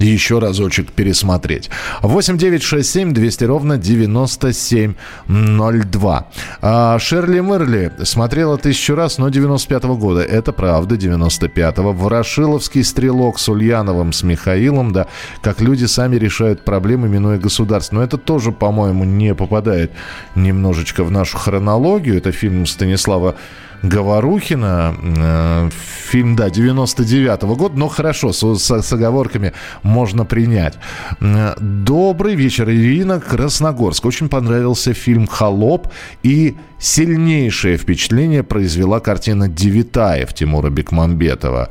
еще 0.07 0.39
разочек 0.39 0.93
пересмотреть. 0.93 1.69
8 2.03 2.39
9 2.39 2.63
6 2.63 2.91
7 2.91 3.13
200 3.13 3.45
ровно 3.45 3.77
9702. 3.79 6.27
А, 6.61 6.99
Шерли 6.99 7.41
Мерли 7.41 7.93
смотрела 8.05 8.59
тысячу 8.59 8.95
раз, 8.95 9.19
но 9.19 9.29
95 9.29 9.85
-го 9.85 9.97
года. 9.97 10.23
Это 10.23 10.53
правда, 10.53 10.97
95-го. 10.97 11.93
Ворошиловский 11.93 12.85
стрелок 12.85 13.39
с 13.39 13.49
Ульяновым, 13.49 14.13
с 14.13 14.23
Михаилом, 14.23 14.93
да, 14.93 15.07
как 15.43 15.61
люди 15.61 15.87
сами 15.87 16.17
решают 16.17 16.65
проблемы, 16.65 17.09
минуя 17.09 17.39
государство. 17.39 17.97
Но 17.97 18.03
это 18.03 18.19
тоже, 18.19 18.53
по-моему, 18.53 19.05
не 19.05 19.35
попадает 19.35 19.91
немножечко 20.35 21.05
в 21.05 21.11
нашу 21.11 21.39
хронологию. 21.39 22.17
Это 22.17 22.33
фильм 22.33 22.67
Станислава 22.67 23.37
Говорухина. 23.83 24.95
Э, 25.03 25.71
фильм, 26.13 26.37
да, 26.37 26.49
99-го 26.49 27.57
года, 27.57 27.79
но 27.79 27.89
хорошо, 27.89 28.33
с, 28.33 28.59
с, 28.59 28.83
с 28.83 28.93
оговорками 28.93 29.53
можно 29.83 30.25
принять. 30.25 30.75
Добрый 31.21 32.35
вечер, 32.35 32.71
Ирина 32.71 33.21
Красногорск. 33.21 34.05
Очень 34.05 34.29
понравился 34.29 34.93
фильм 34.95 35.27
«Холоп» 35.27 35.89
и 36.23 36.57
сильнейшее 36.79 37.79
впечатление 37.79 38.43
произвела 38.43 39.01
картина 39.01 39.49
«Девитаев» 39.49 40.35
Тимура 40.35 40.71
Бекмамбетова. 40.71 41.71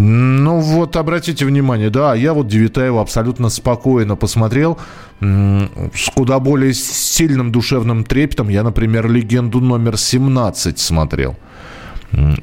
Ну 0.00 0.60
вот, 0.60 0.94
обратите 0.94 1.44
внимание, 1.44 1.90
да, 1.90 2.14
я 2.14 2.32
вот 2.32 2.46
Девитаева 2.46 3.00
абсолютно 3.00 3.48
спокойно 3.48 4.14
посмотрел, 4.14 4.78
с 5.20 6.10
куда 6.14 6.38
более 6.38 6.72
сильным 6.72 7.50
душевным 7.50 8.04
трепетом. 8.04 8.48
Я, 8.48 8.62
например, 8.62 9.10
«Легенду 9.10 9.60
номер 9.60 9.94
17» 9.94 10.76
смотрел. 10.76 11.36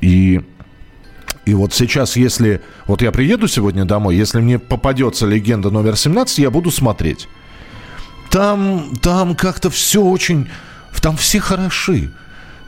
И 0.02 0.42
и 1.46 1.54
вот 1.54 1.74
сейчас, 1.74 2.18
если... 2.18 2.62
Вот 2.88 3.02
я 3.02 3.12
приеду 3.12 3.48
сегодня 3.48 3.86
домой, 3.86 4.16
если 4.16 4.42
мне 4.42 4.60
попадется 4.60 5.26
легенда 5.26 5.70
номер 5.70 5.96
17, 5.96 6.40
я 6.40 6.50
буду 6.50 6.72
смотреть. 6.72 7.30
Там, 8.32 8.96
там 9.02 9.36
как-то 9.36 9.70
все 9.70 10.02
очень... 10.02 10.50
Там 11.02 11.16
все 11.18 11.40
хороши 11.40 12.12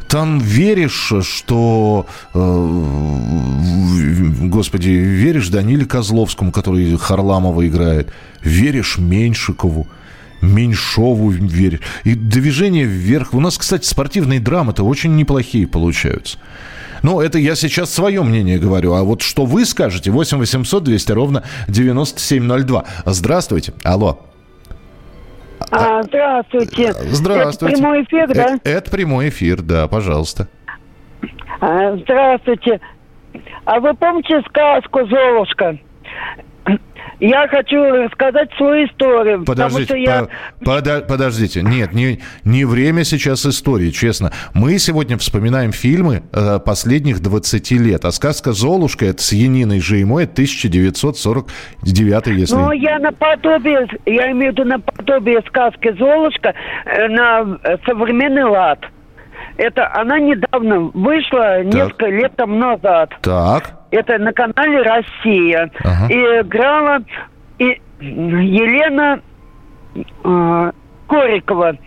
там 0.07 0.39
веришь, 0.39 1.13
что, 1.21 2.05
э, 2.33 2.83
господи, 4.47 4.89
веришь 4.89 5.49
Даниле 5.49 5.85
Козловскому, 5.85 6.51
который 6.51 6.97
Харламова 6.97 7.67
играет, 7.67 8.09
веришь 8.41 8.97
Меньшикову, 8.97 9.87
Меньшову 10.41 11.29
веришь. 11.29 11.81
И 12.03 12.13
движение 12.15 12.85
вверх. 12.85 13.33
У 13.33 13.39
нас, 13.39 13.57
кстати, 13.57 13.85
спортивные 13.85 14.39
драмы-то 14.39 14.83
очень 14.83 15.15
неплохие 15.15 15.67
получаются. 15.67 16.37
Ну, 17.03 17.21
это 17.21 17.37
я 17.37 17.55
сейчас 17.55 17.93
свое 17.93 18.23
мнение 18.23 18.57
говорю. 18.57 18.93
А 18.93 19.03
вот 19.03 19.21
что 19.21 19.45
вы 19.45 19.65
скажете? 19.65 20.11
8 20.11 20.37
800 20.37 20.83
200 20.83 21.11
ровно 21.11 21.43
9702. 21.67 22.85
Здравствуйте. 23.05 23.73
Алло. 23.83 24.19
А, 25.71 26.03
здравствуйте. 26.03 26.93
Здравствуйте. 26.93 27.75
Это 27.75 27.81
прямой 27.81 28.03
эфир, 28.03 28.27
да? 28.27 28.43
Это, 28.55 28.69
это 28.69 28.91
прямой 28.91 29.29
эфир, 29.29 29.62
да, 29.62 29.88
пожалуйста. 29.88 30.47
А, 31.59 31.95
здравствуйте. 31.97 32.79
А 33.65 33.79
вы 33.79 33.93
помните 33.95 34.41
сказку 34.47 35.05
«Золушка»? 35.07 35.77
Я 37.19 37.47
хочу 37.47 37.83
рассказать 37.83 38.50
свою 38.57 38.88
историю. 38.88 39.43
Подождите, 39.43 40.01
я... 40.01 40.27
подо, 40.63 41.01
подождите. 41.01 41.63
Нет, 41.63 41.93
не, 41.93 42.19
не 42.43 42.65
время 42.65 43.03
сейчас 43.03 43.45
истории, 43.45 43.89
честно. 43.89 44.31
Мы 44.53 44.77
сегодня 44.77 45.17
вспоминаем 45.17 45.71
фильмы 45.71 46.24
э, 46.31 46.59
последних 46.59 47.21
20 47.21 47.71
лет. 47.71 48.05
А 48.05 48.12
сказка 48.12 48.51
«Золушка» 48.51 49.05
это 49.05 49.21
с 49.21 49.31
Яниной 49.31 49.79
Жеймой 49.79 50.25
1949, 50.25 52.27
если... 52.27 52.55
Ну, 52.55 52.71
я 52.71 53.00
наподобие, 53.00 53.88
я 54.05 54.31
имею 54.31 54.53
в 54.53 54.57
виду 54.57 54.65
наподобие 54.65 55.41
сказки 55.47 55.95
«Золушка» 55.97 56.53
э, 56.86 57.07
на 57.07 57.57
современный 57.86 58.43
лад. 58.43 58.79
Это 59.57 59.91
она 59.95 60.19
недавно 60.19 60.91
вышла, 60.93 61.63
так. 61.63 61.65
несколько 61.65 62.05
лет 62.07 62.36
там 62.36 62.59
назад. 62.59 63.12
Так. 63.21 63.76
Это 63.91 64.17
на 64.17 64.34
канале 64.34 64.82
Россия. 64.82 65.72
Ага. 65.84 66.13
И 66.13 66.17
играла 66.41 67.00
и 67.60 67.82
Елена 68.00 69.22
э, 69.96 70.72
Корикова. 71.08 71.77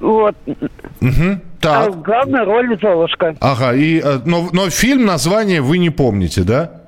Вот. 0.00 0.36
Угу. 0.46 1.40
Так. 1.60 1.88
А 1.88 1.90
в 1.90 2.02
главной 2.02 2.44
роли 2.44 2.78
Золушка. 2.80 3.34
Ага, 3.40 3.74
и, 3.74 4.00
э, 4.00 4.18
но, 4.24 4.48
но 4.52 4.70
фильм, 4.70 5.04
название 5.06 5.60
вы 5.60 5.78
не 5.78 5.90
помните, 5.90 6.42
да? 6.42 6.82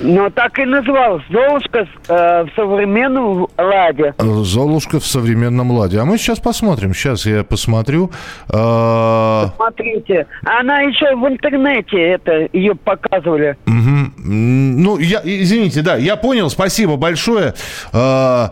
Ну, 0.00 0.30
так 0.30 0.58
и 0.58 0.64
назвал. 0.64 1.20
Золушка 1.30 1.86
э, 2.08 2.44
в 2.44 2.50
современном 2.56 3.46
ладе. 3.58 4.14
Золушка 4.18 5.00
в 5.00 5.06
современном 5.06 5.70
ладе. 5.70 5.98
А 6.00 6.04
мы 6.04 6.18
сейчас 6.18 6.40
посмотрим. 6.40 6.94
Сейчас 6.94 7.26
я 7.26 7.44
посмотрю. 7.44 8.10
Э... 8.48 9.46
Посмотрите. 9.56 10.26
Она 10.44 10.80
еще 10.80 11.14
в 11.16 11.26
интернете 11.28 12.00
это 12.00 12.48
ее 12.52 12.74
показывали. 12.74 13.56
Угу. 13.66 14.22
Ну, 14.24 14.98
я, 14.98 15.20
извините, 15.24 15.82
да, 15.82 15.96
я 15.96 16.16
понял. 16.16 16.50
Спасибо 16.50 16.96
большое. 16.96 17.54
Э... 17.92 18.48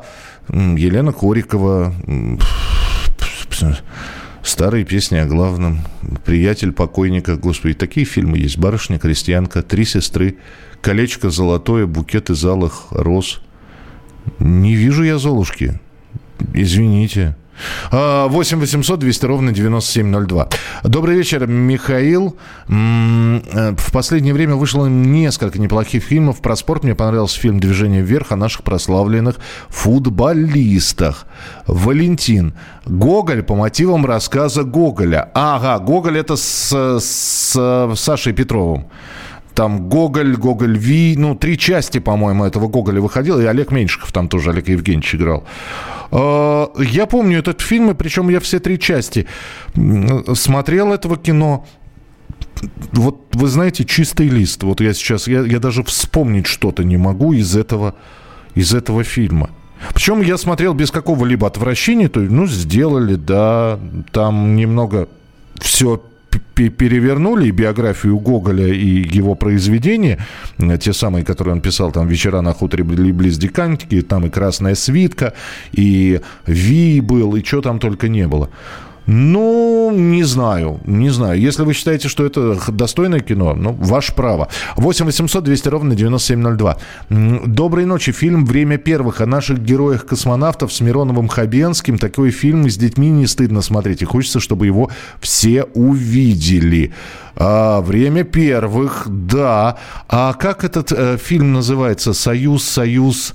Елена 0.49 1.13
Корикова. 1.13 1.93
Старые 4.43 4.85
песни 4.85 5.17
о 5.19 5.27
главном. 5.27 5.81
Приятель 6.25 6.73
покойника. 6.73 7.37
Господи, 7.37 7.75
такие 7.75 8.07
фильмы 8.07 8.39
есть. 8.39 8.59
Барышня, 8.59 8.99
крестьянка, 8.99 9.63
три 9.63 9.85
сестры. 9.85 10.37
Колечко 10.81 11.31
золотое, 11.31 11.87
букет 11.87 12.31
из 12.31 12.45
алых 12.45 12.87
роз. 12.91 13.41
Не 14.39 14.75
вижу 14.75 15.03
я 15.03 15.19
Золушки. 15.19 15.81
Извините. 16.55 17.37
8 17.91 18.59
800 18.59 18.99
200 18.99 19.27
ровно 19.27 19.53
9702. 19.53 20.49
Добрый 20.85 21.17
вечер, 21.17 21.47
Михаил. 21.47 22.37
Э, 22.69 23.75
в 23.77 23.93
последнее 23.93 24.33
время 24.33 24.57
вышло 24.57 24.87
несколько 24.87 25.59
неплохих 25.59 26.03
фильмов. 26.03 26.41
Про 26.41 26.57
спорт 26.57 26.85
мне 26.85 26.95
понравился 26.95 27.39
фильм 27.39 27.61
«Движение 27.61 28.03
вверх» 28.03 28.33
о 28.33 28.37
наших 28.37 28.63
прославленных 28.63 29.37
футболистах. 29.69 31.27
Валентин. 31.67 32.55
Гоголь 32.87 33.43
по 33.43 33.55
мотивам 33.55 34.07
рассказа 34.07 34.65
Гоголя. 34.65 35.31
Ага, 35.35 35.79
Гоголь 35.85 36.19
это 36.19 36.37
с, 36.37 36.99
с 36.99 37.95
Сашей 37.95 38.33
Петровым 38.33 38.87
там 39.61 39.91
Гоголь, 39.91 40.37
Гоголь 40.37 40.79
Ви, 40.79 41.17
ну, 41.19 41.35
три 41.35 41.59
части, 41.59 42.01
по-моему, 42.01 42.47
этого 42.47 42.67
Гоголя 42.67 43.03
выходило, 43.03 43.43
и 43.43 43.45
Олег 43.45 43.73
Меньшиков 43.73 44.11
там 44.11 44.27
тоже, 44.27 44.53
Олег 44.53 44.69
Евгеньевич 44.69 45.15
играл. 45.15 45.45
А, 46.11 46.73
я 46.79 47.05
помню 47.05 47.41
этот 47.41 47.61
фильм, 47.61 47.91
и 47.91 47.95
причем 47.95 48.31
я 48.31 48.41
все 48.41 48.59
три 48.59 48.79
части 48.79 49.27
смотрел 50.35 50.95
этого 50.95 51.19
кино. 51.19 51.67
Вот 52.93 53.35
вы 53.35 53.49
знаете, 53.49 53.85
чистый 53.85 54.29
лист. 54.29 54.63
Вот 54.63 54.81
я 54.81 54.95
сейчас, 54.95 55.29
я, 55.29 55.43
я 55.43 55.59
даже 55.59 55.83
вспомнить 55.83 56.47
что-то 56.47 56.83
не 56.83 56.97
могу 56.97 57.35
из 57.35 57.55
этого, 57.55 57.95
из 58.55 58.73
этого 58.73 59.05
фильма. 59.05 59.51
Причем 59.93 60.23
я 60.23 60.39
смотрел 60.39 60.73
без 60.73 60.91
какого-либо 60.91 61.47
отвращения, 61.47 62.09
то 62.09 62.21
есть, 62.21 62.33
ну, 62.33 62.47
сделали, 62.47 63.17
да, 63.17 63.79
там 64.11 64.57
немного 64.57 65.07
все 65.61 66.03
перевернули 66.69 67.51
биографию 67.51 68.19
Гоголя 68.19 68.67
и 68.67 69.19
его 69.19 69.35
произведения, 69.35 70.19
э, 70.59 70.79
те 70.79 70.93
самые, 70.93 71.25
которые 71.25 71.55
он 71.55 71.61
писал, 71.61 71.93
там 71.93 72.09
«Вечера 72.09 72.41
на 72.41 72.53
хуторе 72.53 72.85
близ 72.85 73.39
Дикантики», 73.39 74.03
там 74.03 74.27
и 74.27 74.31
«Красная 74.31 74.75
свитка», 74.75 75.33
и 75.73 76.21
«Ви» 76.47 77.01
был, 77.01 77.37
и 77.37 77.45
что 77.45 77.61
там 77.63 77.79
только 77.79 78.09
не 78.09 78.27
было. 78.27 78.51
Ну, 79.13 79.91
не 79.93 80.23
знаю, 80.23 80.79
не 80.85 81.11
знаю. 81.11 81.41
Если 81.41 81.65
вы 81.65 81.75
считаете, 81.75 82.09
что 82.09 82.25
это 82.25 82.57
достойное 82.71 83.19
кино, 83.19 83.55
ну, 83.55 83.73
ваше 83.73 84.15
право. 84.15 84.49
8 84.77 85.05
800 85.05 85.43
200 85.43 85.69
ровно 85.69 85.97
9702. 85.97 86.77
Доброй 87.45 87.87
ночи. 87.87 88.13
Фильм 88.13 88.47
«Время 88.47 88.79
первых» 88.79 89.21
о 89.21 89.27
наших 89.27 89.59
героях-космонавтов 89.59 90.73
с 90.73 90.81
Мироновым 90.81 91.27
Хабенским. 91.27 91.99
Такой 91.99 92.31
фильм 92.31 92.71
с 92.71 92.77
детьми 92.77 93.11
не 93.11 93.27
стыдно 93.27 93.63
смотреть. 93.63 94.03
И 94.03 94.05
хочется, 94.05 94.39
чтобы 94.39 94.67
его 94.67 94.93
все 95.21 95.65
увидели. 95.65 96.93
А, 97.35 97.81
«Время 97.81 98.23
первых», 98.23 99.09
да. 99.09 99.77
А 100.09 100.35
как 100.35 100.63
этот 100.63 100.93
э, 100.93 101.17
фильм 101.17 101.53
называется? 101.53 102.13
«Союз», 102.13 102.63
«Союз». 102.63 103.35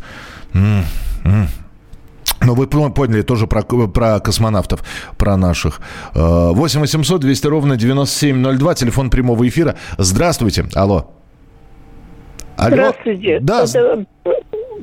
Но 2.45 2.53
вы 2.53 2.67
поняли 2.67 3.21
тоже 3.21 3.47
про, 3.47 3.63
про 3.63 4.19
космонавтов, 4.19 4.83
про 5.17 5.37
наших. 5.37 5.81
8 6.13 6.79
800 6.79 7.21
200 7.21 7.47
ровно 7.47 7.75
9702, 7.75 8.75
телефон 8.75 9.09
прямого 9.09 9.47
эфира. 9.47 9.75
Здравствуйте. 9.97 10.65
Алло. 10.75 11.11
Алло. 12.57 12.69
Здравствуйте. 12.69 13.39
Да. 13.41 13.63
Это 13.63 14.05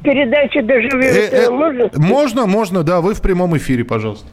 передача 0.03 0.63
«Доживет» 0.63 1.15
э, 1.15 1.47
э, 1.47 1.51
можно? 1.51 1.91
Можно, 1.97 2.47
можно, 2.47 2.83
да. 2.83 3.01
Вы 3.01 3.15
в 3.15 3.23
прямом 3.23 3.57
эфире, 3.57 3.85
пожалуйста. 3.85 4.27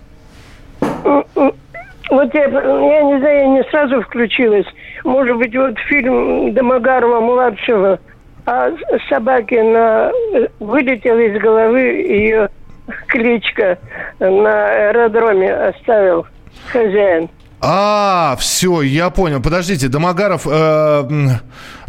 Вот 0.82 2.34
я, 2.34 2.46
я 2.46 3.04
не 3.04 3.20
знаю, 3.20 3.38
я 3.38 3.48
не 3.48 3.64
сразу 3.70 4.02
включилась. 4.02 4.66
Может 5.04 5.38
быть, 5.38 5.56
вот 5.56 5.78
фильм 5.88 6.54
Домогарова-младшего 6.54 8.00
а 8.46 8.72
собаки 9.10 9.54
на, 9.54 10.12
вылетел 10.60 11.20
из 11.20 11.40
головы 11.40 11.80
ее 11.80 12.50
кличка 13.08 13.78
на 14.20 14.66
аэродроме 14.66 15.54
оставил 15.54 16.26
хозяин. 16.72 17.30
А, 17.62 18.36
все, 18.40 18.82
я 18.82 19.10
понял. 19.10 19.42
Подождите, 19.42 19.90
Домогаров, 19.90 20.48
э, 20.50 21.04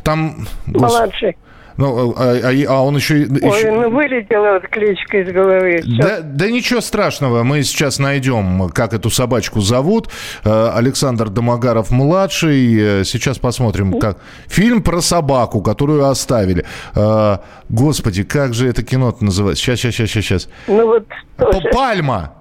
там... 0.02 0.46
Младший. 0.66 1.36
Ну, 1.80 2.14
а, 2.14 2.36
а, 2.44 2.52
а 2.68 2.82
он 2.82 2.96
еще... 2.96 3.14
Ой, 3.14 3.58
еще... 3.58 3.70
ну 3.70 3.88
вылетела 3.88 4.52
вот 4.52 4.68
кличка 4.68 5.22
из 5.22 5.32
головы. 5.32 5.82
Да, 5.98 6.20
да 6.20 6.50
ничего 6.50 6.82
страшного, 6.82 7.42
мы 7.42 7.62
сейчас 7.62 7.98
найдем, 7.98 8.68
как 8.68 8.92
эту 8.92 9.08
собачку 9.08 9.60
зовут. 9.60 10.10
Э, 10.44 10.72
Александр 10.74 11.30
Домогаров-младший. 11.30 13.00
Э, 13.00 13.04
сейчас 13.04 13.38
посмотрим, 13.38 13.98
как... 13.98 14.18
Фильм 14.46 14.82
про 14.82 15.00
собаку, 15.00 15.62
которую 15.62 16.04
оставили. 16.04 16.66
Э, 16.94 17.38
господи, 17.70 18.24
как 18.24 18.52
же 18.52 18.68
это 18.68 18.82
кино 18.82 19.16
называется? 19.20 19.64
Сейчас, 19.64 19.80
сейчас, 19.80 19.94
сейчас, 19.94 20.24
сейчас. 20.24 20.48
Ну 20.66 20.86
вот 20.86 21.06
тоже. 21.38 21.70
Пальма. 21.72 22.34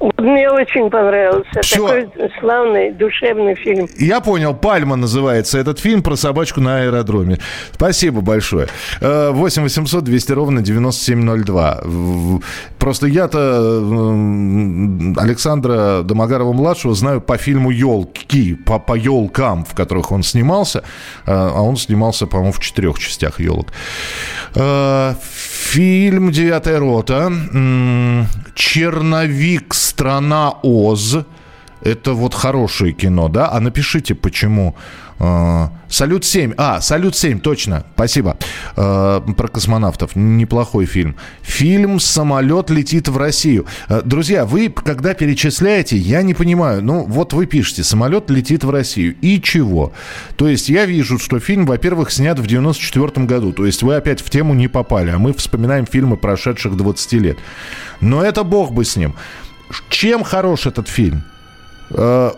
Мне 0.00 0.50
очень 0.50 0.90
понравился. 0.90 1.62
Все. 1.62 1.86
Такой 1.86 2.08
славный, 2.40 2.92
душевный 2.92 3.54
фильм. 3.54 3.88
Я 3.98 4.20
понял. 4.20 4.54
«Пальма» 4.54 4.96
называется 4.96 5.58
этот 5.58 5.78
фильм 5.78 6.02
про 6.02 6.16
собачку 6.16 6.60
на 6.60 6.80
аэродроме. 6.80 7.38
Спасибо 7.72 8.20
большое. 8.20 8.68
8 9.00 9.62
800 9.62 10.04
200 10.04 10.32
ровно 10.32 10.62
9702. 10.62 11.80
Просто 12.78 13.06
я-то 13.06 13.38
Александра 15.16 16.02
Домогарова-младшего 16.02 16.94
знаю 16.94 17.20
по 17.20 17.36
фильму 17.36 17.70
«Елки», 17.70 18.54
по, 18.54 18.78
по 18.78 18.94
елкам, 18.94 19.64
в 19.64 19.74
которых 19.74 20.12
он 20.12 20.22
снимался. 20.22 20.84
Э, 21.26 21.32
а 21.32 21.62
он 21.62 21.76
снимался, 21.76 22.26
по-моему, 22.26 22.52
в 22.52 22.60
четырех 22.60 22.98
частях 22.98 23.40
«Елок». 23.40 23.72
Э, 24.54 25.14
фильм 25.22 26.30
«Девятая 26.32 26.78
рота». 26.78 27.32
«Черновик. 28.54 29.74
Страна 29.96 30.50
Оз». 30.62 31.16
Это 31.80 32.12
вот 32.12 32.34
хорошее 32.34 32.92
кино, 32.92 33.28
да? 33.28 33.48
А 33.50 33.60
напишите, 33.60 34.14
почему. 34.14 34.74
А, 35.18 35.72
Салют 35.88 36.24
7. 36.24 36.54
А, 36.56 36.80
Салют 36.80 37.16
7, 37.16 37.38
точно. 37.38 37.84
Спасибо. 37.94 38.36
А, 38.76 39.20
про 39.20 39.48
космонавтов. 39.48 40.16
Неплохой 40.16 40.84
фильм. 40.86 41.16
Фильм 41.42 42.00
«Самолет 42.00 42.70
летит 42.70 43.08
в 43.08 43.16
Россию». 43.16 43.66
А, 43.88 44.02
друзья, 44.02 44.44
вы, 44.44 44.68
когда 44.68 45.14
перечисляете, 45.14 45.96
я 45.96 46.22
не 46.22 46.34
понимаю. 46.34 46.82
Ну, 46.82 47.04
вот 47.04 47.32
вы 47.32 47.46
пишете 47.46 47.84
«Самолет 47.84 48.30
летит 48.30 48.64
в 48.64 48.70
Россию». 48.70 49.14
И 49.22 49.40
чего? 49.40 49.92
То 50.36 50.48
есть 50.48 50.68
я 50.68 50.86
вижу, 50.86 51.18
что 51.18 51.38
фильм, 51.40 51.66
во-первых, 51.66 52.10
снят 52.10 52.38
в 52.38 52.46
94 52.46 53.26
году. 53.26 53.52
То 53.52 53.64
есть 53.64 53.82
вы 53.82 53.94
опять 53.94 54.20
в 54.20 54.28
тему 54.28 54.54
не 54.54 54.68
попали. 54.68 55.10
А 55.10 55.18
мы 55.18 55.32
вспоминаем 55.32 55.86
фильмы 55.86 56.16
прошедших 56.16 56.76
20 56.76 57.12
лет. 57.14 57.38
Но 58.00 58.22
это 58.22 58.44
бог 58.44 58.72
бы 58.72 58.84
с 58.84 58.96
ним. 58.96 59.14
Чем 59.88 60.24
хорош 60.24 60.66
этот 60.66 60.88
фильм? 60.88 61.22
Э, 61.90 62.30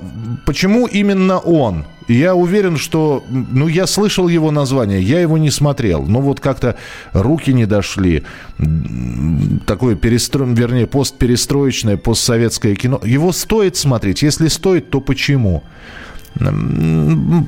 почему 0.44 0.86
именно 0.86 1.38
он? 1.38 1.84
Я 2.08 2.34
уверен, 2.34 2.78
что... 2.78 3.22
Ну, 3.28 3.68
я 3.68 3.86
слышал 3.86 4.28
его 4.28 4.50
название, 4.50 5.02
я 5.02 5.20
его 5.20 5.36
не 5.36 5.50
смотрел. 5.50 6.04
Но 6.06 6.22
вот 6.22 6.40
как-то 6.40 6.76
руки 7.12 7.52
не 7.52 7.66
дошли. 7.66 8.24
Такое 9.66 9.94
перестро... 9.94 10.46
вернее, 10.46 10.86
постперестроечное, 10.86 11.98
постсоветское 11.98 12.74
кино. 12.76 13.00
Его 13.04 13.32
стоит 13.32 13.76
смотреть? 13.76 14.22
Если 14.22 14.48
стоит, 14.48 14.88
то 14.90 15.00
почему? 15.02 15.64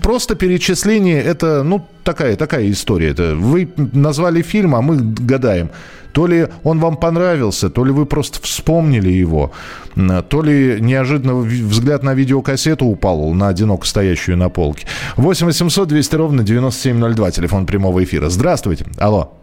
Просто 0.03 0.35
перечисление 0.35 1.23
это, 1.23 1.63
ну, 1.63 1.87
такая, 2.03 2.37
такая 2.37 2.71
история. 2.71 3.11
Это 3.11 3.35
вы 3.37 3.69
назвали 3.77 4.43
фильм, 4.43 4.75
а 4.75 4.83
мы 4.83 4.97
гадаем. 4.97 5.71
То 6.13 6.27
ли 6.27 6.49
он 6.65 6.81
вам 6.81 6.97
понравился, 6.97 7.71
то 7.71 7.85
ли 7.85 7.93
вы 7.93 8.05
просто 8.05 8.41
вспомнили 8.43 9.11
его, 9.11 9.53
то 9.95 10.43
ли 10.43 10.79
неожиданно 10.81 11.37
взгляд 11.37 12.03
на 12.03 12.15
видеокассету 12.15 12.87
упал 12.87 13.33
на 13.33 13.47
одиноко 13.47 13.87
стоящую 13.87 14.37
на 14.37 14.49
полке. 14.49 14.87
8 15.17 15.47
800 15.47 15.89
200 15.89 16.17
ровно 16.17 16.43
9702, 16.43 17.31
телефон 17.31 17.65
прямого 17.65 18.03
эфира. 18.03 18.29
Здравствуйте. 18.29 18.87
Алло. 18.99 19.35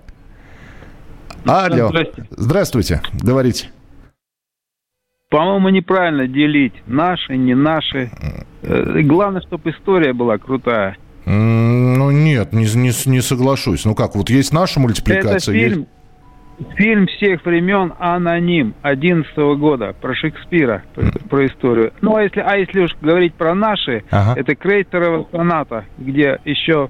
Алло. 1.45 1.87
Здравствуйте. 1.87 2.27
Здравствуйте. 2.35 3.01
Говорите. 3.13 3.69
По-моему, 5.29 5.69
неправильно 5.69 6.27
делить 6.27 6.73
наши, 6.85 7.35
не 7.35 7.53
наши. 7.53 8.09
Э, 8.63 9.01
главное, 9.01 9.41
чтобы 9.41 9.71
история 9.71 10.13
была 10.13 10.37
крутая. 10.37 10.95
Ну 11.25 12.11
нет, 12.11 12.53
не, 12.53 12.63
не, 12.63 12.91
не 13.11 13.21
соглашусь. 13.21 13.83
Ну 13.83 13.93
как, 13.93 14.15
вот 14.15 14.29
есть 14.29 14.53
наша 14.53 14.79
мультипликация. 14.79 15.35
Это 15.35 15.51
фильм, 15.51 15.87
есть... 16.59 16.77
фильм 16.77 17.07
всех 17.07 17.45
времен 17.45 17.93
«Аноним» 17.99 18.73
11 18.83 19.35
года 19.59 19.93
про 19.99 20.15
Шекспира, 20.15 20.83
про, 20.95 21.11
про 21.29 21.45
историю. 21.47 21.91
Ну 21.99 22.15
а 22.15 22.23
если, 22.23 22.39
а 22.39 22.55
если 22.55 22.79
уж 22.79 22.95
говорить 23.01 23.33
про 23.33 23.53
наши, 23.53 24.05
ага. 24.09 24.39
это 24.39 24.55
Крейцерова 24.55 25.27
соната, 25.29 25.83
где 25.97 26.39
еще 26.45 26.89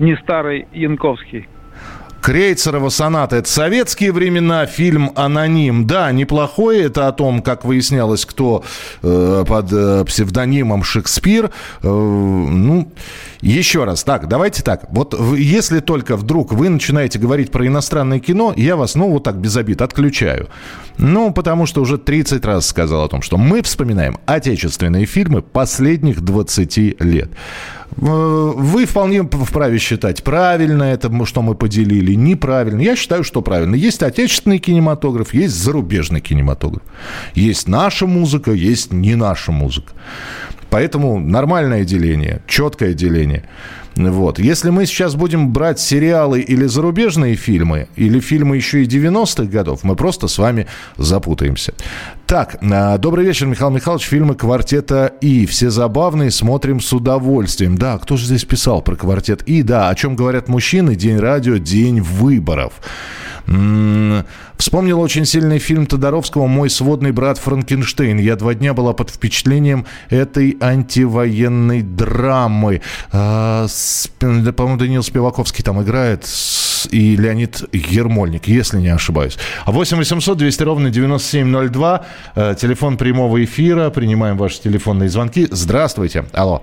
не 0.00 0.16
старый 0.16 0.66
Янковский. 0.72 1.46
Крейцерова 2.20 2.88
соната. 2.88 3.36
Это 3.36 3.48
советские 3.48 4.12
времена, 4.12 4.66
фильм 4.66 5.12
«Аноним». 5.14 5.86
Да, 5.86 6.10
неплохой. 6.12 6.80
Это 6.80 7.08
о 7.08 7.12
том, 7.12 7.42
как 7.42 7.64
выяснялось, 7.64 8.24
кто 8.24 8.64
э, 9.02 9.44
под 9.46 9.72
э, 9.72 10.04
псевдонимом 10.04 10.82
Шекспир. 10.82 11.50
Э, 11.82 11.88
ну, 11.88 12.92
еще 13.40 13.84
раз. 13.84 14.02
Так, 14.04 14.28
давайте 14.28 14.62
так. 14.62 14.86
Вот 14.90 15.18
если 15.36 15.80
только 15.80 16.16
вдруг 16.16 16.52
вы 16.52 16.68
начинаете 16.68 17.18
говорить 17.18 17.50
про 17.50 17.66
иностранное 17.66 18.18
кино, 18.18 18.52
я 18.56 18.76
вас, 18.76 18.94
ну, 18.94 19.10
вот 19.10 19.22
так 19.22 19.36
без 19.36 19.56
обид 19.56 19.80
отключаю. 19.80 20.48
Ну, 20.98 21.32
потому 21.32 21.66
что 21.66 21.80
уже 21.80 21.96
30 21.96 22.44
раз 22.44 22.66
сказал 22.66 23.04
о 23.04 23.08
том, 23.08 23.22
что 23.22 23.38
мы 23.38 23.62
вспоминаем 23.62 24.18
отечественные 24.26 25.06
фильмы 25.06 25.42
последних 25.42 26.20
20 26.20 27.00
лет. 27.00 27.30
Э, 28.00 28.52
вы 28.56 28.86
вполне 28.86 29.22
вправе 29.22 29.78
считать, 29.78 30.22
правильно 30.22 30.84
это, 30.84 31.10
что 31.26 31.42
мы 31.42 31.54
поделили, 31.54 32.14
неправильно. 32.14 32.80
Я 32.80 32.96
считаю, 32.96 33.24
что 33.24 33.42
правильно. 33.42 33.74
Есть 33.74 34.02
отечественный 34.02 34.58
кинематограф, 34.58 35.34
есть 35.34 35.54
зарубежный 35.54 36.20
кинематограф. 36.20 36.82
Есть 37.34 37.68
наша 37.68 38.06
музыка, 38.06 38.52
есть 38.52 38.92
не 38.92 39.14
наша 39.14 39.52
музыка. 39.52 39.92
Поэтому 40.70 41.18
нормальное 41.18 41.84
деление, 41.84 42.42
четкое 42.46 42.92
деление. 42.92 43.44
Вот. 43.98 44.38
Если 44.38 44.70
мы 44.70 44.86
сейчас 44.86 45.16
будем 45.16 45.52
брать 45.52 45.80
сериалы 45.80 46.40
или 46.40 46.66
зарубежные 46.66 47.34
фильмы, 47.34 47.88
или 47.96 48.20
фильмы 48.20 48.56
еще 48.56 48.84
и 48.84 48.86
90-х 48.86 49.50
годов, 49.50 49.80
мы 49.82 49.96
просто 49.96 50.28
с 50.28 50.38
вами 50.38 50.68
запутаемся. 50.96 51.74
Так, 52.26 52.58
а, 52.62 52.96
добрый 52.98 53.26
вечер, 53.26 53.46
Михаил 53.46 53.70
Михайлович. 53.70 54.06
Фильмы 54.06 54.36
«Квартета 54.36 55.12
И». 55.20 55.46
Все 55.46 55.70
забавные, 55.70 56.30
смотрим 56.30 56.80
с 56.80 56.92
удовольствием. 56.92 57.76
Да, 57.76 57.98
кто 57.98 58.16
же 58.16 58.26
здесь 58.26 58.44
писал 58.44 58.82
про 58.82 58.94
«Квартет 58.94 59.42
И»? 59.42 59.62
Да, 59.62 59.88
о 59.88 59.94
чем 59.96 60.14
говорят 60.14 60.48
мужчины? 60.48 60.94
День 60.94 61.18
радио, 61.18 61.56
день 61.56 62.00
выборов. 62.00 62.74
Вспомнил 64.56 65.00
очень 65.00 65.24
сильный 65.24 65.58
фильм 65.58 65.86
Тодоровского 65.86 66.46
«Мой 66.46 66.68
сводный 66.68 67.12
брат 67.12 67.38
Франкенштейн». 67.38 68.18
Я 68.18 68.36
два 68.36 68.54
дня 68.54 68.74
была 68.74 68.92
под 68.92 69.10
впечатлением 69.10 69.86
этой 70.10 70.56
антивоенной 70.60 71.82
драмы. 71.82 72.82
А, 73.10 73.66
по-моему, 74.20 74.76
Даниил 74.76 75.02
Спиваковский 75.02 75.64
там 75.64 75.82
играет 75.82 76.26
и 76.90 77.16
Леонид 77.16 77.64
Ермольник, 77.72 78.46
если 78.46 78.78
не 78.78 78.88
ошибаюсь. 78.88 79.38
8 79.66 79.96
800 79.96 80.38
200 80.38 80.62
ровно 80.62 80.90
9702. 80.90 82.04
Э, 82.34 82.54
телефон 82.58 82.96
прямого 82.96 83.42
эфира. 83.44 83.90
Принимаем 83.90 84.36
ваши 84.36 84.60
телефонные 84.60 85.08
звонки. 85.08 85.48
Здравствуйте. 85.50 86.24
Алло. 86.32 86.62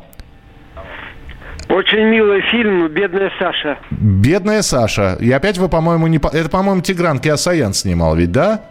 Очень 1.76 2.06
милый 2.06 2.42
фильм 2.52 2.88
«Бедная 2.88 3.30
Саша». 3.38 3.78
«Бедная 3.92 4.62
Саша». 4.62 5.18
И 5.20 5.30
опять 5.30 5.58
вы, 5.58 5.68
по-моему, 5.68 6.08
не... 6.08 6.20
Это, 6.32 6.48
по-моему, 6.48 6.80
Тигран 6.80 7.20
Киасаян 7.20 7.74
снимал 7.74 8.16
ведь, 8.16 8.32
да? 8.32 8.62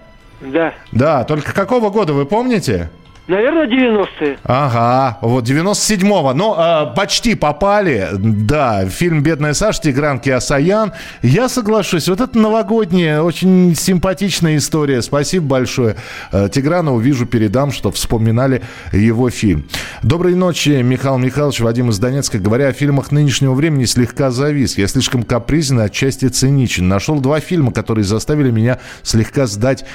Да. 0.41 0.73
Да, 0.91 1.25
только 1.25 1.53
какого 1.53 1.91
года, 1.91 2.15
вы 2.15 2.25
помните? 2.25 2.89
Наверное, 3.27 3.67
90-е. 3.67 4.37
Ага, 4.45 5.17
вот 5.23 5.49
97-го. 5.49 6.35
Ну, 6.35 6.55
э, 6.59 6.95
почти 6.95 7.35
попали. 7.35 8.09
Да, 8.13 8.85
фильм 8.87 9.23
«Бедная 9.23 9.55
Саша», 9.55 9.81
Тигран 9.81 10.21
Киасаян. 10.21 10.93
Я 11.23 11.49
соглашусь. 11.49 12.07
Вот 12.09 12.21
это 12.21 12.39
новогодняя, 12.39 13.23
очень 13.23 13.75
симпатичная 13.75 14.59
история. 14.59 15.01
Спасибо 15.01 15.47
большое. 15.47 15.97
Э, 16.33 16.51
Тиграна 16.53 16.93
увижу, 16.93 17.25
передам, 17.25 17.73
что 17.73 17.91
вспоминали 17.91 18.61
его 18.93 19.31
фильм. 19.31 19.65
Доброй 20.03 20.35
ночи, 20.35 20.83
Михаил 20.83 21.17
Михайлович, 21.17 21.61
Вадим 21.61 21.89
из 21.89 21.99
Донецка. 21.99 22.39
Говоря 22.39 22.69
о 22.69 22.73
фильмах 22.75 23.11
нынешнего 23.11 23.55
времени, 23.55 23.87
слегка 23.87 24.31
завис. 24.31 24.77
Я 24.77 24.87
слишком 24.87 25.23
капризен 25.23 25.81
и 25.81 25.85
отчасти 25.85 26.29
циничен. 26.29 26.89
Нашел 26.89 27.19
два 27.21 27.41
фильма, 27.41 27.73
которые 27.73 28.05
заставили 28.05 28.51
меня 28.51 28.81
слегка 29.03 29.47
сдать 29.47 29.87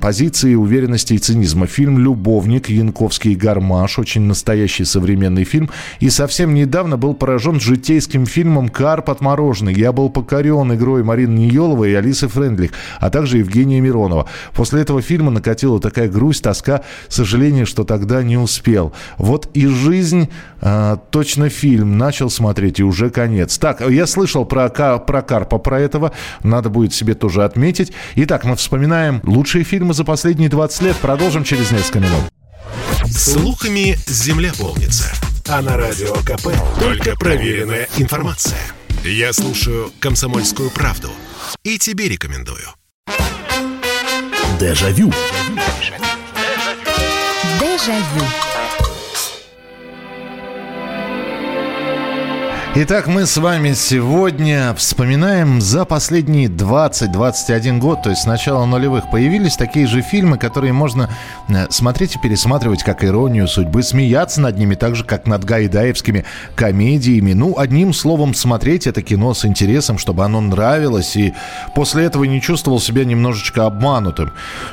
позиции 0.00 0.54
уверенности 0.54 1.12
и 1.12 1.18
цинизма. 1.18 1.66
Фильм 1.66 1.98
«Любовник» 1.98 2.53
«Любовник», 2.54 2.68
Янковский 2.68 3.34
«Гармаш», 3.34 3.98
очень 3.98 4.22
настоящий 4.22 4.84
современный 4.84 5.44
фильм. 5.44 5.70
И 6.00 6.10
совсем 6.10 6.54
недавно 6.54 6.96
был 6.96 7.14
поражен 7.14 7.58
житейским 7.58 8.26
фильмом 8.26 8.68
«Карп 8.68 9.10
отмороженный». 9.10 9.74
Я 9.74 9.92
был 9.92 10.08
покорен 10.08 10.72
игрой 10.72 11.02
Марины 11.02 11.34
Ниеловой 11.34 11.90
и 11.90 11.94
Алисы 11.94 12.28
Френдлих, 12.28 12.70
а 13.00 13.10
также 13.10 13.38
Евгения 13.38 13.80
Миронова. 13.80 14.28
После 14.54 14.82
этого 14.82 15.02
фильма 15.02 15.30
накатила 15.30 15.80
такая 15.80 16.08
грусть, 16.08 16.44
тоска, 16.44 16.82
сожаление, 17.08 17.64
что 17.64 17.84
тогда 17.84 18.22
не 18.22 18.36
успел. 18.36 18.92
Вот 19.18 19.48
и 19.54 19.66
жизнь, 19.66 20.28
э, 20.60 20.96
точно 21.10 21.48
фильм, 21.48 21.98
начал 21.98 22.30
смотреть, 22.30 22.80
и 22.80 22.84
уже 22.84 23.10
конец. 23.10 23.58
Так, 23.58 23.80
я 23.80 24.06
слышал 24.06 24.44
про, 24.44 24.68
про 24.68 25.22
Карпа, 25.22 25.58
про 25.58 25.80
этого, 25.80 26.12
надо 26.44 26.70
будет 26.70 26.94
себе 26.94 27.14
тоже 27.14 27.44
отметить. 27.44 27.92
Итак, 28.14 28.44
мы 28.44 28.54
вспоминаем 28.54 29.20
лучшие 29.24 29.64
фильмы 29.64 29.94
за 29.94 30.04
последние 30.04 30.48
20 30.48 30.82
лет. 30.82 30.96
Продолжим 30.96 31.42
через 31.44 31.72
несколько 31.72 31.98
минут. 31.98 32.43
Слухами 33.16 33.96
земля 34.06 34.52
полнится. 34.58 35.14
А 35.46 35.62
на 35.62 35.76
радио 35.76 36.12
КП 36.14 36.48
только 36.80 37.14
проверенная 37.16 37.88
информация. 37.96 38.58
Я 39.04 39.32
слушаю 39.32 39.92
«Комсомольскую 40.00 40.70
правду» 40.70 41.10
и 41.62 41.78
тебе 41.78 42.08
рекомендую. 42.08 42.66
Дежавю. 44.58 45.12
Дежавю. 47.60 48.53
Итак, 52.76 53.06
мы 53.06 53.24
с 53.24 53.36
вами 53.36 53.72
сегодня 53.72 54.74
вспоминаем 54.74 55.60
за 55.60 55.84
последние 55.84 56.48
20-21 56.48 57.78
год, 57.78 58.02
то 58.02 58.10
есть 58.10 58.22
с 58.22 58.26
начала 58.26 58.66
нулевых, 58.66 59.12
появились 59.12 59.54
такие 59.54 59.86
же 59.86 60.02
фильмы, 60.02 60.38
которые 60.38 60.72
можно 60.72 61.08
э, 61.48 61.68
смотреть 61.70 62.16
и 62.16 62.18
пересматривать 62.18 62.82
как 62.82 63.04
иронию 63.04 63.46
судьбы, 63.46 63.84
смеяться 63.84 64.40
над 64.40 64.58
ними 64.58 64.74
так 64.74 64.96
же, 64.96 65.04
как 65.04 65.28
над 65.28 65.44
гайдаевскими 65.44 66.24
комедиями. 66.56 67.32
Ну, 67.32 67.56
одним 67.56 67.92
словом, 67.92 68.34
смотреть 68.34 68.88
это 68.88 69.02
кино 69.02 69.34
с 69.34 69.44
интересом, 69.44 69.96
чтобы 69.96 70.24
оно 70.24 70.40
нравилось, 70.40 71.14
и 71.14 71.32
после 71.76 72.06
этого 72.06 72.24
не 72.24 72.40
чувствовал 72.40 72.80
себя 72.80 73.04
немножечко 73.04 73.66
обманутым. 73.66 74.32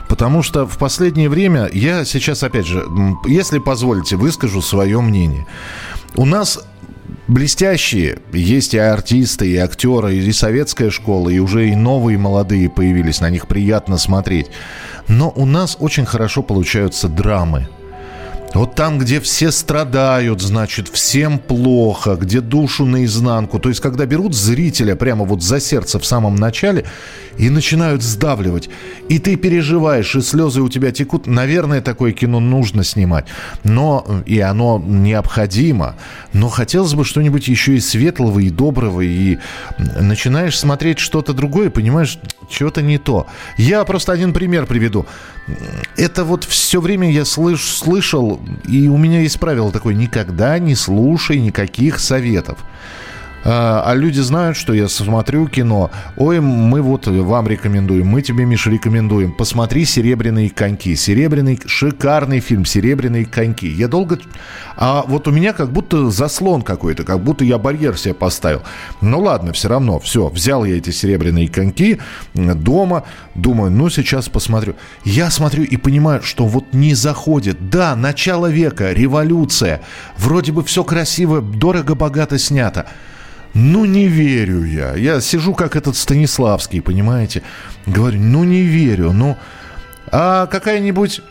Потому 0.10 0.42
что 0.42 0.66
в 0.66 0.80
последнее 0.80 1.30
время, 1.30 1.70
я 1.72 2.04
сейчас, 2.04 2.42
опять 2.42 2.66
же, 2.66 2.84
если 3.28 3.60
позволите, 3.60 4.16
выскажу 4.16 4.64
свое 4.64 5.00
мнение. 5.02 5.46
У 6.16 6.26
нас 6.26 6.60
блестящие. 7.28 8.20
Есть 8.34 8.74
и 8.74 8.78
артисты, 8.78 9.50
и 9.50 9.58
актеры, 9.58 10.16
и 10.16 10.32
советская 10.32 10.90
школа, 10.90 11.30
и 11.30 11.40
уже 11.40 11.70
и 11.70 11.76
новые 11.76 12.18
молодые 12.18 12.70
появились. 12.70 13.22
На 13.22 13.30
них 13.30 13.48
приятно 13.48 13.98
смотреть. 13.98 14.48
Но 15.08 15.32
у 15.36 15.46
нас 15.46 15.78
очень 15.80 16.06
хорошо 16.06 16.44
получаются 16.44 17.08
драмы. 17.08 17.68
Вот 18.54 18.76
там, 18.76 19.00
где 19.00 19.22
все 19.22 19.50
страдают, 19.52 20.42
значит, 20.42 20.90
всем 20.90 21.40
плохо, 21.40 22.16
где 22.16 22.42
душу 22.42 22.86
наизнанку. 22.86 23.60
То 23.60 23.70
есть, 23.70 23.80
когда 23.80 24.06
берут 24.06 24.36
зрителя 24.36 24.96
прямо 24.96 25.24
вот 25.24 25.42
за 25.42 25.60
сердце 25.60 26.00
в 26.00 26.06
самом 26.06 26.36
начале 26.36 26.86
и 27.38 27.50
начинают 27.50 28.04
сдавливать. 28.04 28.70
И 29.08 29.20
ты 29.20 29.38
переживаешь, 29.38 30.16
и 30.16 30.22
слезы 30.22 30.62
у 30.62 30.70
тебя 30.70 30.92
текут. 30.92 31.28
Наверное, 31.28 31.82
такое 31.82 32.12
кино 32.12 32.42
нужно 32.42 32.84
снимать. 32.84 33.26
Но 33.64 34.06
и 34.26 34.40
оно 34.40 34.84
необходимо. 34.86 35.96
Но 36.34 36.50
хотелось 36.50 36.94
бы 36.94 37.06
что-нибудь 37.06 37.48
еще 37.48 37.76
и 37.76 37.80
светлого, 37.80 38.40
и 38.40 38.50
доброго. 38.50 39.02
И 39.02 39.38
начинаешь 39.78 40.60
смотреть 40.60 41.00
что-то 41.00 41.34
другое, 41.34 41.70
понимаешь, 41.70 42.20
что-то 42.50 42.82
не 42.82 42.98
то. 42.98 43.28
Я 43.58 43.86
просто 43.86 44.12
один 44.12 44.34
пример 44.34 44.66
приведу. 44.66 45.06
Это 45.96 46.26
вот 46.26 46.44
все 46.44 46.82
время 46.82 47.10
я 47.12 47.26
слыш, 47.26 47.64
слышал, 47.64 48.41
и 48.68 48.88
у 48.88 48.98
меня 48.98 49.22
есть 49.22 49.40
правило 49.40 49.72
такое, 49.72 49.94
никогда 49.94 50.60
не 50.60 50.76
слушай 50.76 51.40
никаких 51.40 52.00
советов. 52.00 52.60
А, 53.44 53.84
а 53.86 53.96
люди 53.96 54.20
знают, 54.20 54.58
что 54.58 54.74
я 54.74 54.88
смотрю 54.88 55.48
кино. 55.48 55.92
Ой, 56.18 56.40
мы 56.40 56.82
вот 56.82 57.08
вам 57.08 57.48
рекомендуем, 57.48 58.08
мы 58.08 58.22
тебе, 58.22 58.46
Миша, 58.46 58.70
рекомендуем. 58.70 59.32
Посмотри 59.32 59.86
«Серебряные 59.86 60.50
коньки». 60.50 60.96
Серебряный, 60.96 61.60
шикарный 61.66 62.40
фильм 62.40 62.66
«Серебряные 62.66 63.26
коньки». 63.26 63.68
Я 63.68 63.88
долго... 63.88 64.20
А 64.76 65.04
вот 65.08 65.28
у 65.28 65.32
меня 65.32 65.54
как 65.54 65.72
будто 65.72 66.10
заслон 66.10 66.62
какой-то, 66.62 67.04
как 67.04 67.20
будто 67.20 67.44
я 67.44 67.58
барьер 67.58 67.98
себе 67.98 68.14
поставил. 68.14 68.62
Ну 69.02 69.20
ладно, 69.20 69.54
все 69.54 69.70
равно, 69.70 70.00
все, 70.00 70.28
взял 70.30 70.66
я 70.66 70.78
эти 70.78 70.90
«Серебряные 70.90 71.48
коньки» 71.50 72.00
дома, 72.34 73.04
думаю, 73.36 73.72
ну 73.72 73.90
сейчас 73.90 74.30
посмотрю. 74.30 74.76
Я 75.04 75.30
смотрю 75.30 75.64
и 75.64 75.78
понимаю, 75.78 76.22
что 76.24 76.46
вот 76.46 76.74
не 76.74 76.94
заходит. 76.94 77.70
Да, 77.70 77.96
начало 77.96 78.48
века, 78.48 78.92
революция. 78.92 79.82
Вроде 80.18 80.52
бы 80.52 80.64
все 80.64 80.84
красиво, 80.84 81.42
дорого-богато 81.42 82.38
снято. 82.38 82.88
Ну, 83.54 83.86
не 83.86 84.08
верю 84.08 84.64
я. 84.64 84.96
Я 84.96 85.22
сижу, 85.22 85.54
как 85.54 85.76
этот 85.76 85.96
Станиславский, 85.96 86.82
понимаете? 86.82 87.44
Говорю, 87.86 88.20
ну, 88.20 88.44
не 88.44 88.62
верю. 88.62 89.12
Ну, 89.12 89.38
а 90.12 90.48
какая-нибудь 90.48 91.22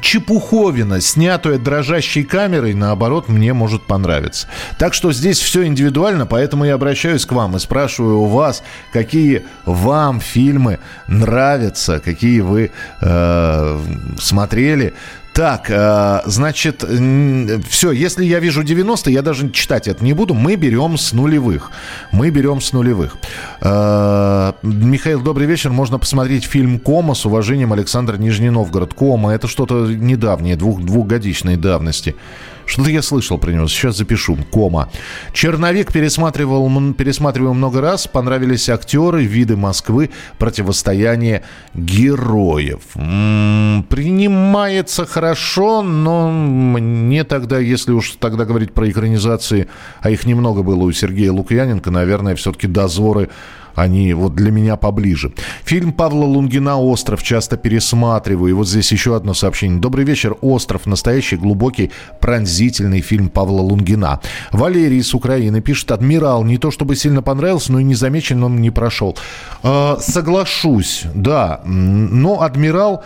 чепуховина, 0.00 1.00
снятая 1.00 1.58
дрожащей 1.58 2.24
камерой, 2.24 2.74
наоборот, 2.74 3.28
мне 3.28 3.52
может 3.52 3.86
понравиться. 3.86 4.48
Так 4.78 4.94
что 4.94 5.12
здесь 5.12 5.38
все 5.38 5.66
индивидуально, 5.66 6.26
поэтому 6.26 6.64
я 6.64 6.74
обращаюсь 6.74 7.26
к 7.26 7.32
вам 7.32 7.56
и 7.56 7.58
спрашиваю 7.58 8.18
у 8.20 8.26
вас, 8.26 8.62
какие 8.92 9.44
вам 9.64 10.20
фильмы 10.20 10.78
нравятся, 11.06 12.00
какие 12.00 12.40
вы 12.40 12.70
э, 13.00 13.80
смотрели. 14.18 14.94
Так, 15.34 15.68
э, 15.68 16.20
значит, 16.26 16.84
все, 17.68 17.90
если 17.90 18.24
я 18.24 18.38
вижу 18.38 18.62
90, 18.62 19.10
я 19.10 19.20
даже 19.20 19.50
читать 19.50 19.88
это 19.88 20.04
не 20.04 20.12
буду. 20.12 20.32
Мы 20.32 20.54
берем 20.54 20.96
с 20.96 21.12
нулевых. 21.12 21.72
Мы 22.12 22.30
берем 22.30 22.60
с 22.60 22.72
нулевых. 22.72 23.16
Э, 23.60 24.52
Михаил, 24.62 25.20
добрый 25.20 25.48
вечер. 25.48 25.70
Можно 25.70 25.98
посмотреть 25.98 26.44
фильм 26.44 26.78
«Кома» 26.78 27.14
с 27.14 27.26
уважением 27.26 27.72
Александр 27.72 28.16
Нижний 28.16 28.50
Новгород. 28.50 28.94
«Кома»— 28.94 29.30
это 29.34 29.48
что-то 29.48 29.86
недавнее, 29.88 30.54
двух, 30.54 30.80
двухгодичной 30.80 31.56
давности. 31.56 32.14
Что-то 32.66 32.90
я 32.90 33.02
слышал 33.02 33.38
про 33.38 33.50
него. 33.50 33.66
Сейчас 33.68 33.96
запишу. 33.96 34.36
Кома. 34.50 34.88
Черновик 35.32 35.92
пересматривал, 35.92 36.70
пересматривал 36.94 37.54
много 37.54 37.80
раз. 37.80 38.06
Понравились 38.06 38.68
актеры, 38.68 39.24
виды 39.24 39.56
Москвы, 39.56 40.10
противостояние 40.38 41.42
героев. 41.74 42.80
М-м, 42.94 43.84
принимается 43.84 45.06
хорошо, 45.06 45.82
но 45.82 46.30
мне 46.30 47.24
тогда, 47.24 47.58
если 47.58 47.92
уж 47.92 48.16
тогда 48.18 48.44
говорить 48.44 48.72
про 48.72 48.88
экранизации, 48.90 49.68
а 50.00 50.10
их 50.10 50.26
немного 50.26 50.62
было 50.62 50.82
у 50.82 50.92
Сергея 50.92 51.32
Лукьяненко, 51.32 51.90
наверное, 51.90 52.34
все-таки 52.34 52.66
дозоры 52.66 53.30
они 53.74 54.12
вот 54.14 54.34
для 54.34 54.50
меня 54.50 54.76
поближе. 54.76 55.32
Фильм 55.64 55.92
Павла 55.92 56.24
Лунгина 56.24 56.78
«Остров» 56.78 57.22
часто 57.22 57.56
пересматриваю. 57.56 58.50
И 58.50 58.52
вот 58.52 58.68
здесь 58.68 58.92
еще 58.92 59.16
одно 59.16 59.34
сообщение. 59.34 59.80
Добрый 59.80 60.04
вечер. 60.04 60.36
«Остров»– 60.40 60.86
настоящий 60.86 61.36
глубокий 61.36 61.90
пронзительный 62.20 63.00
фильм 63.00 63.28
Павла 63.28 63.60
Лунгина. 63.60 64.20
Валерий 64.52 64.98
из 64.98 65.14
Украины 65.14 65.60
пишет 65.60 65.90
«Адмирал». 65.92 66.44
Не 66.44 66.58
то 66.58 66.70
чтобы 66.70 66.96
сильно 66.96 67.22
понравился, 67.22 67.72
но 67.72 67.80
и 67.80 67.84
незамечен 67.84 68.42
он 68.42 68.60
не 68.60 68.70
прошел. 68.70 69.16
Э, 69.62 69.96
соглашусь, 70.00 71.04
да. 71.14 71.60
Но 71.64 72.42
«Адмирал» 72.42 73.02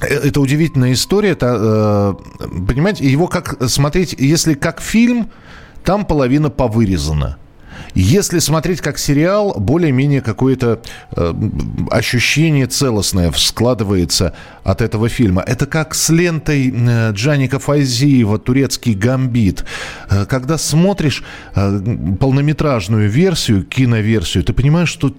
это 0.00 0.40
удивительная 0.40 0.92
история. 0.92 1.30
Это, 1.30 2.16
э, 2.40 2.48
понимаете, 2.66 3.04
его 3.10 3.26
как 3.26 3.68
смотреть, 3.68 4.14
если 4.18 4.54
как 4.54 4.80
фильм, 4.80 5.30
там 5.84 6.04
половина 6.04 6.50
повырезана. 6.50 7.36
Если 7.94 8.38
смотреть 8.38 8.80
как 8.80 8.98
сериал, 8.98 9.54
более-менее 9.58 10.20
какое-то 10.20 10.80
э, 11.12 11.34
ощущение 11.90 12.66
целостное 12.66 13.32
складывается 13.32 14.34
от 14.68 14.82
этого 14.82 15.08
фильма. 15.08 15.42
Это 15.46 15.66
как 15.66 15.94
с 15.94 16.10
лентой 16.10 16.70
э, 16.70 17.12
Джаника 17.12 17.58
Файзиева 17.58 18.38
«Турецкий 18.38 18.92
гамбит». 18.92 19.64
Э, 20.10 20.26
когда 20.26 20.58
смотришь 20.58 21.24
э, 21.54 21.80
полнометражную 22.20 23.08
версию, 23.08 23.64
киноверсию, 23.64 24.44
ты 24.44 24.52
понимаешь, 24.52 24.90
что 24.90 25.10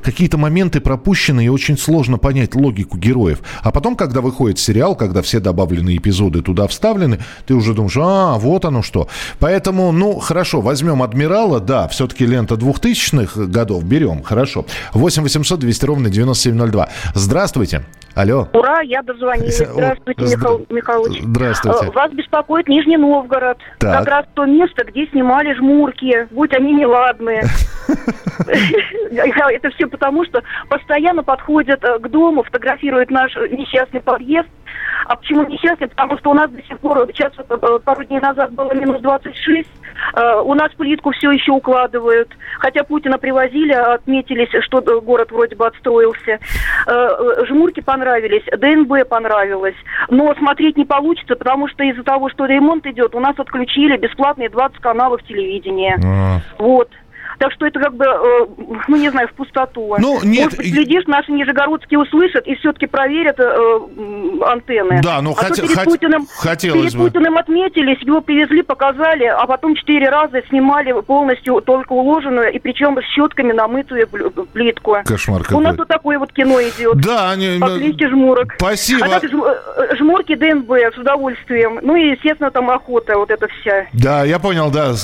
какие-то 0.00 0.38
моменты 0.38 0.80
пропущены 0.80 1.46
и 1.46 1.48
очень 1.48 1.76
сложно 1.76 2.18
понять 2.18 2.54
логику 2.54 2.96
героев. 2.96 3.40
А 3.62 3.72
потом, 3.72 3.96
когда 3.96 4.20
выходит 4.20 4.60
сериал, 4.60 4.94
когда 4.94 5.22
все 5.22 5.40
добавленные 5.40 5.96
эпизоды 5.96 6.40
туда 6.40 6.68
вставлены, 6.68 7.18
ты 7.46 7.54
уже 7.54 7.74
думаешь, 7.74 7.96
а, 8.00 8.38
вот 8.38 8.64
оно 8.64 8.82
что. 8.82 9.08
Поэтому, 9.40 9.90
ну, 9.90 10.20
хорошо, 10.20 10.60
возьмем 10.60 11.02
«Адмирала», 11.02 11.58
да, 11.58 11.88
все-таки 11.88 12.26
лента 12.26 12.54
2000-х 12.54 13.46
годов, 13.46 13.82
берем, 13.82 14.22
хорошо. 14.22 14.66
8 14.92 15.22
800 15.24 15.58
200 15.58 15.84
ровно 15.84 16.10
9702. 16.10 16.88
Здравствуйте. 17.14 17.84
Алло. 18.14 18.48
Ура, 18.52 18.83
я 18.84 19.02
дозвонилась. 19.02 19.58
Здравствуйте, 19.58 20.24
Михаил 20.24 20.66
Михайлович. 20.70 21.22
Здравствуйте. 21.22 21.86
Э, 21.86 21.90
вас 21.90 22.12
беспокоит 22.12 22.68
Нижний 22.68 22.96
Новгород. 22.96 23.58
Так. 23.78 23.98
Как 23.98 24.08
раз 24.08 24.26
то 24.34 24.44
место, 24.44 24.84
где 24.84 25.06
снимали 25.06 25.54
жмурки. 25.54 26.28
Будь 26.30 26.54
они 26.54 26.72
неладные. 26.74 27.44
Это 28.46 29.70
все 29.70 29.86
потому, 29.86 30.24
что 30.24 30.42
постоянно 30.68 31.22
подходят 31.22 31.82
э, 31.84 31.98
к 31.98 32.08
дому, 32.08 32.42
фотографируют 32.42 33.10
наш 33.10 33.34
несчастный 33.36 34.00
подъезд. 34.00 34.48
А 35.06 35.16
почему 35.16 35.46
несчастный? 35.46 35.88
Потому 35.88 36.18
что 36.18 36.30
у 36.30 36.34
нас 36.34 36.50
до 36.50 36.62
сих 36.62 36.78
пор, 36.80 37.06
сейчас 37.08 37.32
э, 37.38 37.78
пару 37.84 38.04
дней 38.04 38.20
назад 38.20 38.52
было 38.52 38.72
минус 38.74 39.00
26, 39.00 39.68
у 40.44 40.54
нас 40.54 40.72
плитку 40.72 41.12
все 41.12 41.30
еще 41.30 41.52
укладывают. 41.52 42.28
Хотя 42.58 42.84
Путина 42.84 43.18
привозили, 43.18 43.72
отметились, 43.72 44.48
что 44.64 44.80
город 45.00 45.30
вроде 45.30 45.56
бы 45.56 45.66
отстроился. 45.66 46.40
Жмурки 47.46 47.80
понравились 47.80 48.04
понравились, 48.04 48.44
ДНБ 48.52 49.08
понравилось. 49.08 49.74
Но 50.08 50.34
смотреть 50.34 50.76
не 50.76 50.84
получится, 50.84 51.36
потому 51.36 51.68
что 51.68 51.84
из-за 51.84 52.02
того, 52.02 52.28
что 52.28 52.46
ремонт 52.46 52.86
идет, 52.86 53.14
у 53.14 53.20
нас 53.20 53.38
отключили 53.38 53.96
бесплатные 53.96 54.48
20 54.48 54.78
каналов 54.78 55.22
телевидения. 55.24 55.98
А. 56.04 56.40
Вот. 56.58 56.90
Так 57.38 57.52
что 57.52 57.66
это 57.66 57.80
как 57.80 57.94
бы, 57.94 58.04
э, 58.04 58.46
ну 58.88 58.96
не 58.96 59.10
знаю, 59.10 59.28
в 59.28 59.32
пустоту. 59.32 59.96
Ну, 59.98 60.20
нет. 60.22 60.44
Может 60.44 60.58
быть, 60.58 60.72
глядишь, 60.72 61.06
наши 61.06 61.32
нижегородские 61.32 62.00
услышат 62.00 62.46
и 62.46 62.54
все-таки 62.56 62.86
проверят 62.86 63.38
э, 63.38 63.78
антенны. 64.46 65.00
Да, 65.02 65.20
ну 65.20 65.32
а 65.32 65.34
хот... 65.34 65.56
перед, 65.56 65.70
хот... 65.70 65.84
Путиным, 65.84 66.26
хотелось 66.36 66.92
перед 66.92 66.96
бы. 66.96 67.04
Путиным 67.04 67.38
отметились, 67.38 68.00
его 68.02 68.20
привезли, 68.20 68.62
показали, 68.62 69.24
а 69.24 69.46
потом 69.46 69.74
четыре 69.74 70.08
раза 70.08 70.42
снимали 70.48 70.92
полностью 71.02 71.60
только 71.60 71.92
уложенную, 71.92 72.52
и 72.52 72.58
причем 72.58 72.98
с 72.98 73.04
щетками 73.14 73.52
намытую 73.52 74.06
плитку. 74.52 74.96
Кошмар 75.04 75.42
какой. 75.42 75.56
У 75.56 75.60
нас 75.60 75.76
вот 75.76 75.88
такое 75.88 76.18
вот 76.18 76.32
кино 76.32 76.60
идет. 76.60 76.96
Да, 76.98 77.30
они... 77.30 77.58
По 77.60 77.68
кличке 77.76 78.08
Жмурок. 78.08 78.54
Спасибо. 78.56 79.06
А 79.06 79.20
так, 79.20 79.24
э, 79.24 79.96
жмурки 79.96 80.34
ДНБ 80.34 80.70
с 80.94 80.98
удовольствием. 80.98 81.80
Ну 81.82 81.96
и, 81.96 82.10
естественно, 82.10 82.50
там 82.50 82.70
охота 82.70 83.16
вот 83.16 83.30
эта 83.30 83.48
вся. 83.48 83.86
Да, 83.92 84.24
я 84.24 84.38
понял, 84.38 84.70
да. 84.70 84.94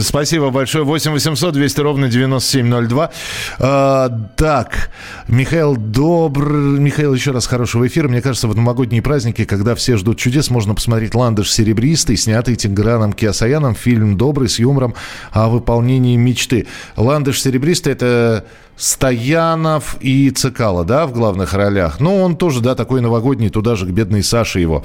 Спасибо 0.00 0.50
большое. 0.50 0.84
8 0.84 1.12
800 1.12 1.52
200 1.54 1.73
ровно 1.82 2.08
9702. 2.08 3.10
А, 3.58 4.08
так, 4.36 4.90
Михаил, 5.28 5.76
добрый... 5.76 6.78
Михаил, 6.78 7.14
еще 7.14 7.30
раз 7.30 7.46
хорошего 7.46 7.86
эфира. 7.86 8.08
Мне 8.08 8.22
кажется, 8.22 8.48
в 8.48 8.56
новогодние 8.56 9.02
праздники, 9.02 9.44
когда 9.44 9.74
все 9.74 9.96
ждут 9.96 10.18
чудес, 10.18 10.50
можно 10.50 10.74
посмотреть 10.74 11.14
«Ландыш 11.14 11.52
серебристый», 11.52 12.16
снятый 12.16 12.56
Тиграном 12.56 13.12
Киасаяном. 13.12 13.74
Фильм 13.74 14.16
добрый, 14.16 14.48
с 14.48 14.58
юмором 14.58 14.94
о 15.32 15.48
выполнении 15.48 16.16
мечты. 16.16 16.66
«Ландыш 16.96 17.40
серебристый»— 17.40 17.92
это 17.94 18.44
Стоянов 18.76 19.96
и 20.00 20.30
Цикало, 20.30 20.84
да, 20.84 21.06
в 21.06 21.12
главных 21.12 21.54
ролях. 21.54 22.00
Ну, 22.00 22.20
он 22.20 22.36
тоже, 22.36 22.60
да, 22.60 22.74
такой 22.74 23.00
новогодний, 23.00 23.48
туда 23.48 23.76
же 23.76 23.86
к 23.86 23.90
бедной 23.90 24.22
Саше 24.22 24.60
его. 24.60 24.84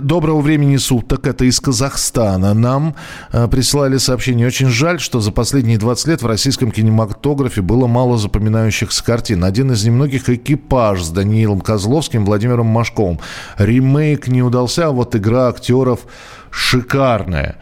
Доброго 0.00 0.40
времени 0.40 0.76
суток. 0.76 1.26
Это 1.26 1.44
из 1.44 1.60
Казахстана. 1.60 2.54
Нам 2.54 2.94
э, 3.32 3.48
прислали 3.48 3.98
сообщение. 3.98 4.46
Очень 4.46 4.68
жаль, 4.68 5.00
что 5.00 5.20
за 5.20 5.32
последние 5.32 5.78
20 5.78 6.06
лет 6.06 6.22
в 6.22 6.26
российском 6.26 6.70
кинематографе 6.70 7.60
было 7.60 7.88
мало 7.88 8.18
запоминающихся 8.18 9.04
картин. 9.04 9.44
Один 9.44 9.72
из 9.72 9.84
немногих 9.84 10.30
экипаж 10.30 11.02
с 11.02 11.10
Даниилом 11.10 11.60
Козловским, 11.60 12.24
Владимиром 12.24 12.66
Машковым. 12.66 13.18
Ремейк 13.58 14.28
не 14.28 14.42
удался, 14.42 14.86
а 14.86 14.90
вот 14.92 15.16
игра 15.16 15.48
актеров 15.48 16.06
шикарная. 16.50 17.56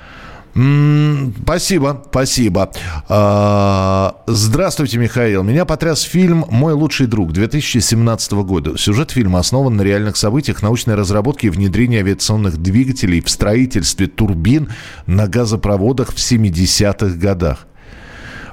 Спасибо, 0.54 2.04
спасибо. 2.10 2.70
А, 3.08 4.22
здравствуйте, 4.28 4.98
Михаил. 4.98 5.42
Меня 5.42 5.64
потряс 5.64 6.02
фильм 6.02 6.44
«Мой 6.48 6.74
лучший 6.74 7.08
друг» 7.08 7.32
2017 7.32 8.32
года. 8.44 8.78
Сюжет 8.78 9.10
фильма 9.10 9.40
основан 9.40 9.76
на 9.76 9.82
реальных 9.82 10.16
событиях 10.16 10.62
научной 10.62 10.94
разработки 10.94 11.46
и 11.46 11.50
внедрения 11.50 11.98
авиационных 11.98 12.58
двигателей 12.58 13.20
в 13.20 13.28
строительстве 13.28 14.06
турбин 14.06 14.68
на 15.06 15.26
газопроводах 15.26 16.12
в 16.12 16.16
70-х 16.16 17.16
годах. 17.16 17.66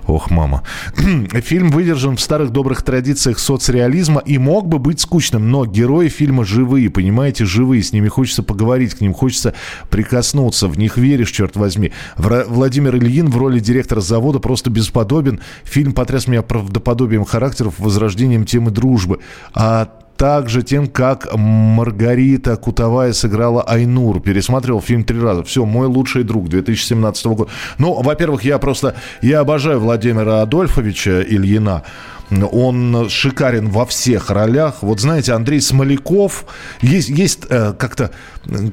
Ох, 0.07 0.31
мама. 0.31 0.63
Фильм 1.43 1.69
выдержан 1.69 2.17
в 2.17 2.21
старых 2.21 2.51
добрых 2.51 2.81
традициях 2.81 3.39
соцреализма 3.39 4.21
и 4.25 4.37
мог 4.37 4.67
бы 4.67 4.79
быть 4.79 4.99
скучным, 4.99 5.51
но 5.51 5.65
герои 5.65 6.07
фильма 6.09 6.43
живые, 6.43 6.89
понимаете, 6.89 7.45
живые. 7.45 7.83
С 7.83 7.93
ними 7.93 8.07
хочется 8.07 8.43
поговорить, 8.43 8.95
к 8.95 9.01
ним 9.01 9.13
хочется 9.13 9.53
прикоснуться, 9.89 10.67
в 10.67 10.77
них 10.77 10.97
веришь, 10.97 11.31
черт 11.31 11.55
возьми. 11.55 11.91
Владимир 12.17 12.95
Ильин 12.97 13.29
в 13.29 13.37
роли 13.37 13.59
директора 13.59 14.01
завода 14.01 14.39
просто 14.39 14.69
бесподобен. 14.69 15.39
Фильм 15.63 15.93
потряс 15.93 16.27
меня 16.27 16.41
правдоподобием 16.41 17.25
характеров, 17.25 17.75
возрождением 17.77 18.45
темы 18.45 18.71
дружбы. 18.71 19.19
А 19.53 20.00
также 20.21 20.62
тем, 20.62 20.86
как 20.86 21.36
Маргарита 21.36 22.55
Кутовая 22.55 23.12
сыграла 23.12 23.63
Айнур. 23.63 24.21
Пересматривал 24.21 24.79
фильм 24.79 25.03
три 25.03 25.19
раза. 25.19 25.43
Все, 25.43 25.65
мой 25.65 25.88
лучший 25.88 26.23
друг 26.23 26.47
2017 26.47 27.25
года. 27.25 27.49
Ну, 27.79 27.99
во-первых, 28.03 28.43
я 28.43 28.60
просто, 28.60 28.93
я 29.23 29.39
обожаю 29.39 29.79
Владимира 29.79 30.43
Адольфовича 30.43 31.23
Ильина. 31.23 31.81
Он 32.29 33.10
шикарен 33.10 33.69
во 33.69 33.88
всех 33.88 34.29
ролях. 34.29 34.84
Вот 34.84 34.99
знаете, 34.99 35.34
Андрей 35.34 35.60
Смоляков, 35.60 36.45
есть, 36.84 37.10
есть 37.10 37.47
э, 37.49 37.73
как-то, 37.73 38.12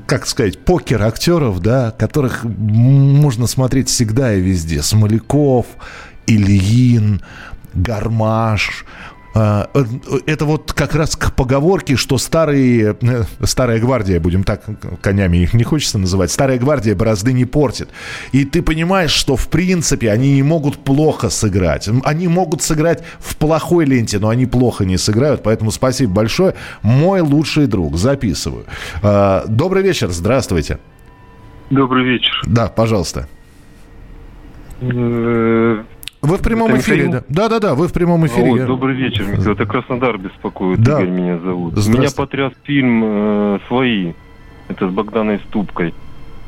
как 0.06 0.26
сказать, 0.26 0.58
покер 0.58 1.02
актеров, 1.02 1.60
да, 1.60 1.92
которых 1.92 2.44
можно 2.44 3.46
смотреть 3.46 3.88
всегда 3.88 4.34
и 4.34 4.40
везде. 4.42 4.82
Смоляков, 4.82 5.64
Ильин, 6.26 7.22
Гармаш, 7.72 8.84
это 9.34 10.44
вот 10.44 10.72
как 10.72 10.94
раз 10.94 11.16
к 11.16 11.34
поговорке, 11.34 11.96
что 11.96 12.18
старые, 12.18 12.96
э, 13.00 13.22
старая 13.42 13.78
гвардия, 13.78 14.20
будем 14.20 14.42
так 14.42 14.62
конями 15.00 15.38
их 15.38 15.54
не 15.54 15.64
хочется 15.64 15.98
называть, 15.98 16.30
старая 16.30 16.58
гвардия 16.58 16.94
борозды 16.94 17.32
не 17.32 17.44
портит. 17.44 17.90
И 18.32 18.44
ты 18.44 18.62
понимаешь, 18.62 19.10
что 19.10 19.36
в 19.36 19.48
принципе 19.48 20.10
они 20.10 20.34
не 20.34 20.42
могут 20.42 20.78
плохо 20.78 21.30
сыграть. 21.30 21.88
Они 22.04 22.28
могут 22.28 22.62
сыграть 22.62 23.02
в 23.18 23.36
плохой 23.36 23.84
ленте, 23.84 24.18
но 24.18 24.28
они 24.28 24.46
плохо 24.46 24.84
не 24.84 24.96
сыграют. 24.96 25.42
Поэтому 25.42 25.70
спасибо 25.70 26.12
большое. 26.12 26.54
Мой 26.82 27.20
лучший 27.20 27.66
друг. 27.66 27.96
Записываю. 27.96 28.64
А, 29.02 29.44
добрый 29.46 29.82
вечер. 29.82 30.10
Здравствуйте. 30.10 30.78
Добрый 31.70 32.04
вечер. 32.04 32.42
Да, 32.46 32.68
пожалуйста. 32.68 33.28
Вы 36.20 36.36
в 36.36 36.42
прямом 36.42 36.70
это 36.70 36.80
эфире, 36.80 37.06
Михаил? 37.06 37.12
да? 37.28 37.48
Да-да-да, 37.48 37.74
вы 37.74 37.86
в 37.86 37.92
прямом 37.92 38.26
эфире. 38.26 38.64
О, 38.64 38.66
добрый 38.66 38.96
вечер, 38.96 39.24
Михаил. 39.26 39.52
Это 39.52 39.66
Краснодар 39.66 40.18
беспокоит. 40.18 40.82
Да. 40.82 41.00
Игорь 41.00 41.10
меня 41.10 41.38
зовут. 41.38 41.76
Меня 41.86 42.08
потряс 42.14 42.52
фильм 42.64 43.02
э, 43.04 43.58
«Свои». 43.68 44.14
Это 44.68 44.88
с 44.88 44.92
Богданой 44.92 45.40
Ступкой. 45.48 45.94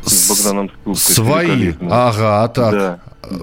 С 0.02 0.28
Богданом 0.28 0.70
Ступкой. 0.70 0.94
«Свои». 0.96 1.72
Ага, 1.88 2.48
так. 2.48 2.72
Да. 2.72 2.98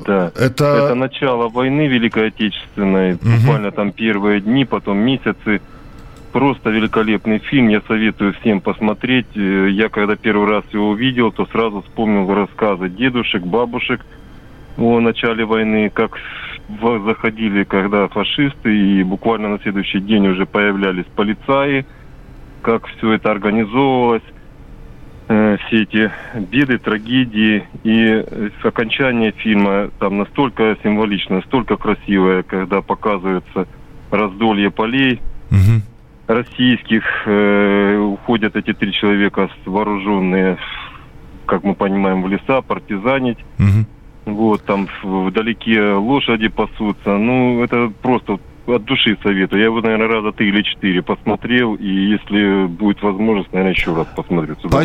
Да. 0.06 0.32
Это... 0.36 0.66
Это 0.66 0.96
начало 0.96 1.48
войны 1.48 1.88
Великой 1.88 2.28
Отечественной. 2.28 3.14
Угу. 3.14 3.22
Буквально 3.24 3.72
там 3.72 3.92
первые 3.92 4.42
дни, 4.42 4.66
потом 4.66 4.98
месяцы. 4.98 5.62
Просто 6.34 6.72
великолепный 6.72 7.40
фильм. 7.40 7.70
Я 7.70 7.82
советую 7.88 8.34
всем 8.42 8.60
посмотреть. 8.60 9.28
Э, 9.36 9.70
я 9.72 9.88
когда 9.88 10.18
первый 10.18 10.50
раз 10.50 10.66
его 10.74 10.90
увидел, 10.90 11.32
то 11.32 11.46
сразу 11.46 11.84
вспомнил 11.84 12.32
рассказы 12.34 12.90
дедушек, 12.90 13.44
бабушек– 13.44 14.06
о 14.78 15.00
начале 15.00 15.46
войны, 15.46 15.90
как 15.90 16.18
заходили, 17.06 17.64
когда 17.64 18.08
фашисты, 18.08 18.76
и 18.76 19.04
буквально 19.04 19.50
на 19.50 19.60
следующий 19.60 20.00
день 20.00 20.28
уже 20.28 20.46
появлялись 20.46 21.06
полицаи, 21.16 21.86
как 22.62 22.88
все 22.88 23.14
это 23.14 23.32
организовывалось, 23.32 24.24
э, 25.30 25.58
все 25.66 25.84
эти 25.84 26.12
беды, 26.36 26.78
трагедии. 26.78 27.64
И 27.84 28.24
окончание 28.64 29.32
фильма 29.32 29.90
там 30.00 30.18
настолько 30.18 30.78
символично, 30.84 31.38
настолько 31.38 31.78
красивое, 31.78 32.44
когда 32.44 32.82
показывается 32.82 33.68
раздолье 34.12 34.70
полей 34.70 35.22
угу. 35.50 35.82
российских, 36.28 37.04
э, 37.26 37.98
уходят 37.98 38.56
эти 38.56 38.74
три 38.74 38.92
человека 38.94 39.50
вооруженные, 39.66 40.58
как 41.46 41.64
мы 41.64 41.74
понимаем, 41.74 42.22
в 42.22 42.28
леса, 42.28 42.62
партизанить. 42.62 43.40
Угу 43.58 43.86
вот, 44.28 44.64
там 44.64 44.88
вдалеке 45.04 45.94
лошади 45.94 46.50
пасутся. 46.50 47.18
Ну, 47.18 47.64
это 47.64 47.92
просто 48.02 48.40
от 48.68 48.84
души 48.84 49.18
советую. 49.24 49.60
Я 49.60 49.66
его, 49.66 49.82
наверное, 49.82 50.08
раза 50.08 50.32
три 50.32 50.50
или 50.50 50.62
четыре 50.62 51.02
посмотрел, 51.02 51.76
и 51.76 51.88
если 51.88 52.66
будет 52.66 53.02
возможность, 53.02 53.52
наверное, 53.54 53.74
еще 53.74 53.96
раз 53.96 54.08
посмотрю. 54.16 54.56
Спасибо, 54.60 54.78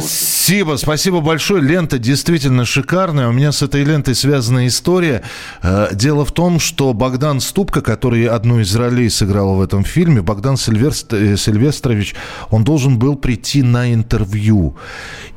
спасибо 0.76 1.20
большое. 1.20 1.62
Лента 1.62 1.98
действительно 1.98 2.64
шикарная. 2.64 3.28
У 3.28 3.32
меня 3.32 3.50
с 3.50 3.62
этой 3.62 3.82
лентой 3.82 4.14
связана 4.14 4.66
история. 4.66 5.22
Э, 5.62 5.88
дело 5.92 6.24
в 6.24 6.32
том, 6.32 6.60
что 6.60 6.92
Богдан 6.92 7.40
Ступка, 7.40 7.80
который 7.80 8.26
одну 8.26 8.60
из 8.60 8.74
ролей 8.76 9.10
сыграл 9.10 9.56
в 9.56 9.62
этом 9.62 9.84
фильме, 9.84 10.22
Богдан. 10.22 10.54
Э, 10.54 11.36
Сильвестрович, 11.36 12.14
он 12.50 12.62
должен 12.62 12.98
был 12.98 13.16
прийти 13.16 13.62
на 13.62 13.92
интервью. 13.92 14.76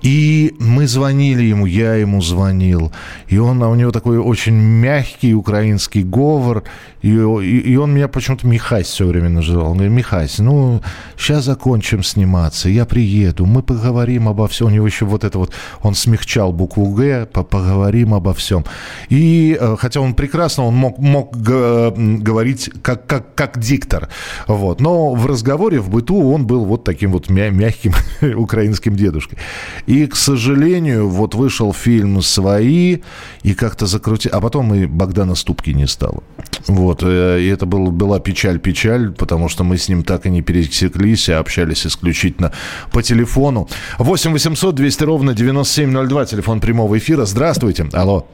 И 0.02 0.54
мы 0.60 0.88
звонили 0.88 1.44
ему, 1.44 1.66
я 1.66 1.96
ему 1.96 2.22
звонил. 2.22 2.92
И 3.28 3.38
он, 3.38 3.64
а 3.64 3.70
у 3.70 3.76
него 3.76 3.92
такой 3.92 4.18
очень 4.18 4.56
мягкий 4.56 5.34
украинский 5.34 6.04
говор. 6.04 6.64
И, 7.02 7.10
и, 7.10 7.60
и 7.60 7.76
он 7.78 7.94
меня 7.94 8.08
почему 8.08 8.36
почему-то 8.36 8.48
Михась 8.48 8.88
все 8.88 9.06
время 9.06 9.30
называл. 9.30 9.72
Он 9.72 9.78
говорит, 9.78 9.94
Михась, 9.94 10.40
ну, 10.40 10.82
сейчас 11.18 11.46
закончим 11.46 12.04
сниматься, 12.04 12.70
я 12.70 12.86
приеду, 12.86 13.46
мы 13.46 13.62
поговорим 13.62 14.28
обо 14.28 14.48
всем. 14.48 14.68
У 14.68 14.70
него 14.70 14.86
еще 14.96 15.06
вот 15.06 15.24
это 15.24 15.38
вот, 15.38 15.52
он 15.82 15.96
смягчал 15.96 16.54
букву 16.54 16.86
«Г», 16.92 17.26
поговорим 17.26 18.14
обо 18.14 18.34
всем. 18.34 18.64
И, 19.10 19.58
э, 19.60 19.76
хотя 19.78 20.00
он 20.00 20.14
прекрасно, 20.14 20.66
он 20.66 20.76
мог, 20.76 20.98
мог 20.98 21.36
говорить 21.36 22.70
как, 22.82 23.06
как, 23.06 23.36
как 23.36 23.60
диктор, 23.60 24.10
вот. 24.48 24.82
Но 24.82 25.14
в 25.14 25.26
разговоре, 25.26 25.80
в 25.80 25.90
быту 25.90 26.32
он 26.32 26.48
был 26.48 26.66
вот 26.66 26.84
таким 26.84 27.12
вот 27.12 27.30
мягким 27.30 27.94
украинским 28.36 28.96
дедушкой. 28.96 29.38
И, 29.86 30.08
к 30.08 30.16
сожалению, 30.16 31.10
вот 31.10 31.36
вышел 31.36 31.74
фильм 31.74 32.22
«Свои», 32.22 33.00
и 33.44 33.54
как-то 33.54 33.86
закрутил, 33.86 34.32
а 34.34 34.42
потом 34.42 34.74
и 34.74 34.86
Богдана 34.86 35.36
Ступки 35.36 35.72
не 35.72 35.88
стало. 35.88 36.24
Вот, 36.68 37.04
э, 37.04 37.42
и 37.42 37.48
это 37.48 37.66
был, 37.66 37.92
была 37.92 38.20
печаль-печаль, 38.20 39.12
потому 39.12 39.50
что 39.50 39.64
мы 39.64 39.78
с 39.78 39.90
ним 39.90 40.04
так 40.04 40.26
и 40.26 40.30
не 40.30 40.42
пересеклись, 40.42 41.30
а 41.30 41.40
общались 41.40 41.86
исключительно 41.86 42.52
по 42.92 43.02
телефону. 43.02 43.68
8 44.00 44.32
800 44.32 44.76
200 44.86 45.04
ровно 45.04 45.34
9702, 45.34 46.26
телефон 46.26 46.60
прямого 46.60 46.96
эфира. 46.96 47.26
Здравствуйте. 47.26 47.88
Алло. 47.92 48.28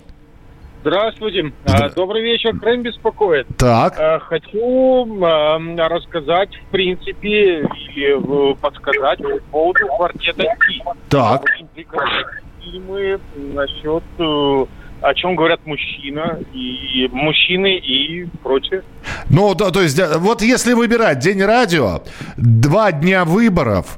Здравствуйте. 0.82 1.54
Да. 1.64 1.88
Добрый 1.96 2.22
вечер. 2.24 2.60
Крым 2.60 2.82
беспокоит. 2.82 3.48
Так. 3.58 3.98
Э, 3.98 4.20
хочу 4.20 5.06
рассказать, 5.78 6.50
в 6.54 6.72
принципе, 6.72 7.62
или 7.62 8.54
подсказать 8.56 9.20
по 9.20 9.40
поводу 9.50 9.88
квартета 9.96 10.44
Ти. 10.68 10.84
Так. 11.08 11.46
Фильмы 12.60 13.18
насчет 13.54 14.04
э, 14.20 14.66
о 15.02 15.14
чем 15.14 15.36
говорят 15.36 15.66
мужчина 15.66 16.40
и 16.54 17.10
мужчины 17.12 17.78
и 17.78 18.26
прочее. 18.44 18.84
Ну, 19.30 19.56
то, 19.56 19.72
то 19.72 19.82
есть, 19.82 20.00
вот 20.18 20.42
если 20.42 20.74
выбирать 20.74 21.20
День 21.20 21.44
радио, 21.44 22.02
два 22.38 22.92
дня 22.92 23.26
выборов 23.26 23.98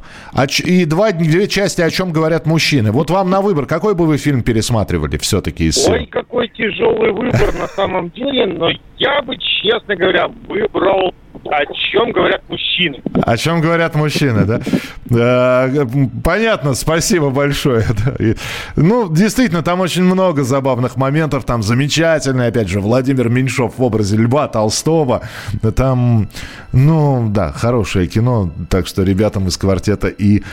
и 0.66 0.86
два, 0.86 1.12
две 1.12 1.48
части, 1.48 1.82
о 1.82 1.90
чем 1.90 2.12
говорят 2.12 2.46
мужчины. 2.46 2.92
Вот 2.92 3.10
вам 3.10 3.30
на 3.30 3.42
выбор, 3.42 3.66
какой 3.66 3.96
бы 3.96 4.06
вы 4.06 4.18
фильм 4.18 4.44
пересматривали 4.44 5.18
все-таки 5.18 5.66
из 5.66 5.88
Ой, 5.88 6.06
какой 6.06 6.48
тяжелый 6.50 7.12
выбор 7.12 7.54
на 7.54 7.68
самом 7.68 8.10
деле, 8.12 8.46
но 8.46 8.70
я 8.98 9.22
бы, 9.22 9.38
честно 9.38 9.96
говоря, 9.96 10.28
выбрал 10.48 11.14
о 11.46 11.66
чем 11.92 12.12
говорят 12.12 12.42
мужчины. 12.50 13.02
О 13.22 13.38
чем 13.38 13.62
говорят 13.62 13.96
мужчины, 13.96 14.46
да? 14.46 14.62
Э, 15.10 15.86
понятно, 16.24 16.74
спасибо 16.74 17.30
большое. 17.30 17.86
Ну, 18.76 19.14
действительно, 19.14 19.62
там 19.62 19.82
очень 19.82 20.04
много 20.04 20.44
забавных 20.44 20.96
моментов. 20.96 21.46
Там 21.46 21.64
замечательный, 21.64 22.48
опять 22.48 22.70
же, 22.70 22.80
Владимир 22.80 23.30
Меньшов 23.30 23.78
в 23.78 23.84
образе 23.84 24.18
Льва 24.18 24.48
Толстого. 24.48 25.22
Там, 25.76 26.30
ну, 26.72 27.28
да, 27.30 27.52
хорошее 27.52 28.08
кино. 28.08 28.52
Так 28.70 28.88
что 28.88 29.04
ребятам 29.04 29.48
из 29.48 29.58
квартета 29.58 30.08
и 30.08 30.44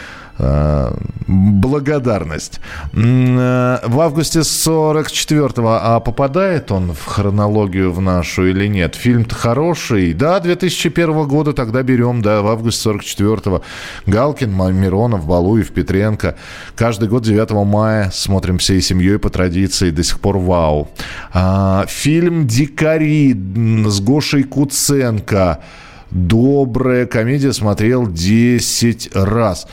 благодарность. 1.30 2.60
Э, 2.92 3.78
в 3.86 4.00
августе 4.00 4.40
44-го, 4.40 5.78
а 5.80 6.00
попадает 6.00 6.72
он 6.72 6.92
в 6.92 7.04
хронологию 7.04 7.92
в 7.92 8.00
нашу 8.00 8.46
или 8.48 8.66
нет? 8.66 8.94
Фильм-то 8.94 9.34
хороший. 9.34 10.12
Да, 10.12 10.40
2001 10.40 11.28
года 11.28 11.52
тогда 11.52 11.82
берем, 11.82 12.22
да, 12.22 12.42
в 12.42 12.48
августе 12.48 12.90
44-го. 12.90 13.62
Галкин, 14.06 14.50
Миронов, 14.74 15.26
Балуев, 15.26 15.70
Петренко. 15.72 16.36
Каждый 16.74 17.08
год 17.08 17.22
9 17.22 17.50
мая 17.66 18.10
смотрим 18.12 18.58
всей 18.58 18.80
семьей 18.80 19.18
по 19.18 19.30
традиции. 19.30 19.90
До 19.90 20.02
сих 20.02 20.20
пор 20.20 20.38
вау. 20.38 20.88
А, 21.32 21.84
фильм 21.86 22.46
«Дикари» 22.46 23.34
с 23.86 24.00
Гошей 24.00 24.44
Куценко. 24.44 25.60
Добрая 26.10 27.06
комедия 27.06 27.52
смотрел 27.52 28.06
10 28.06 29.10
раз. 29.14 29.68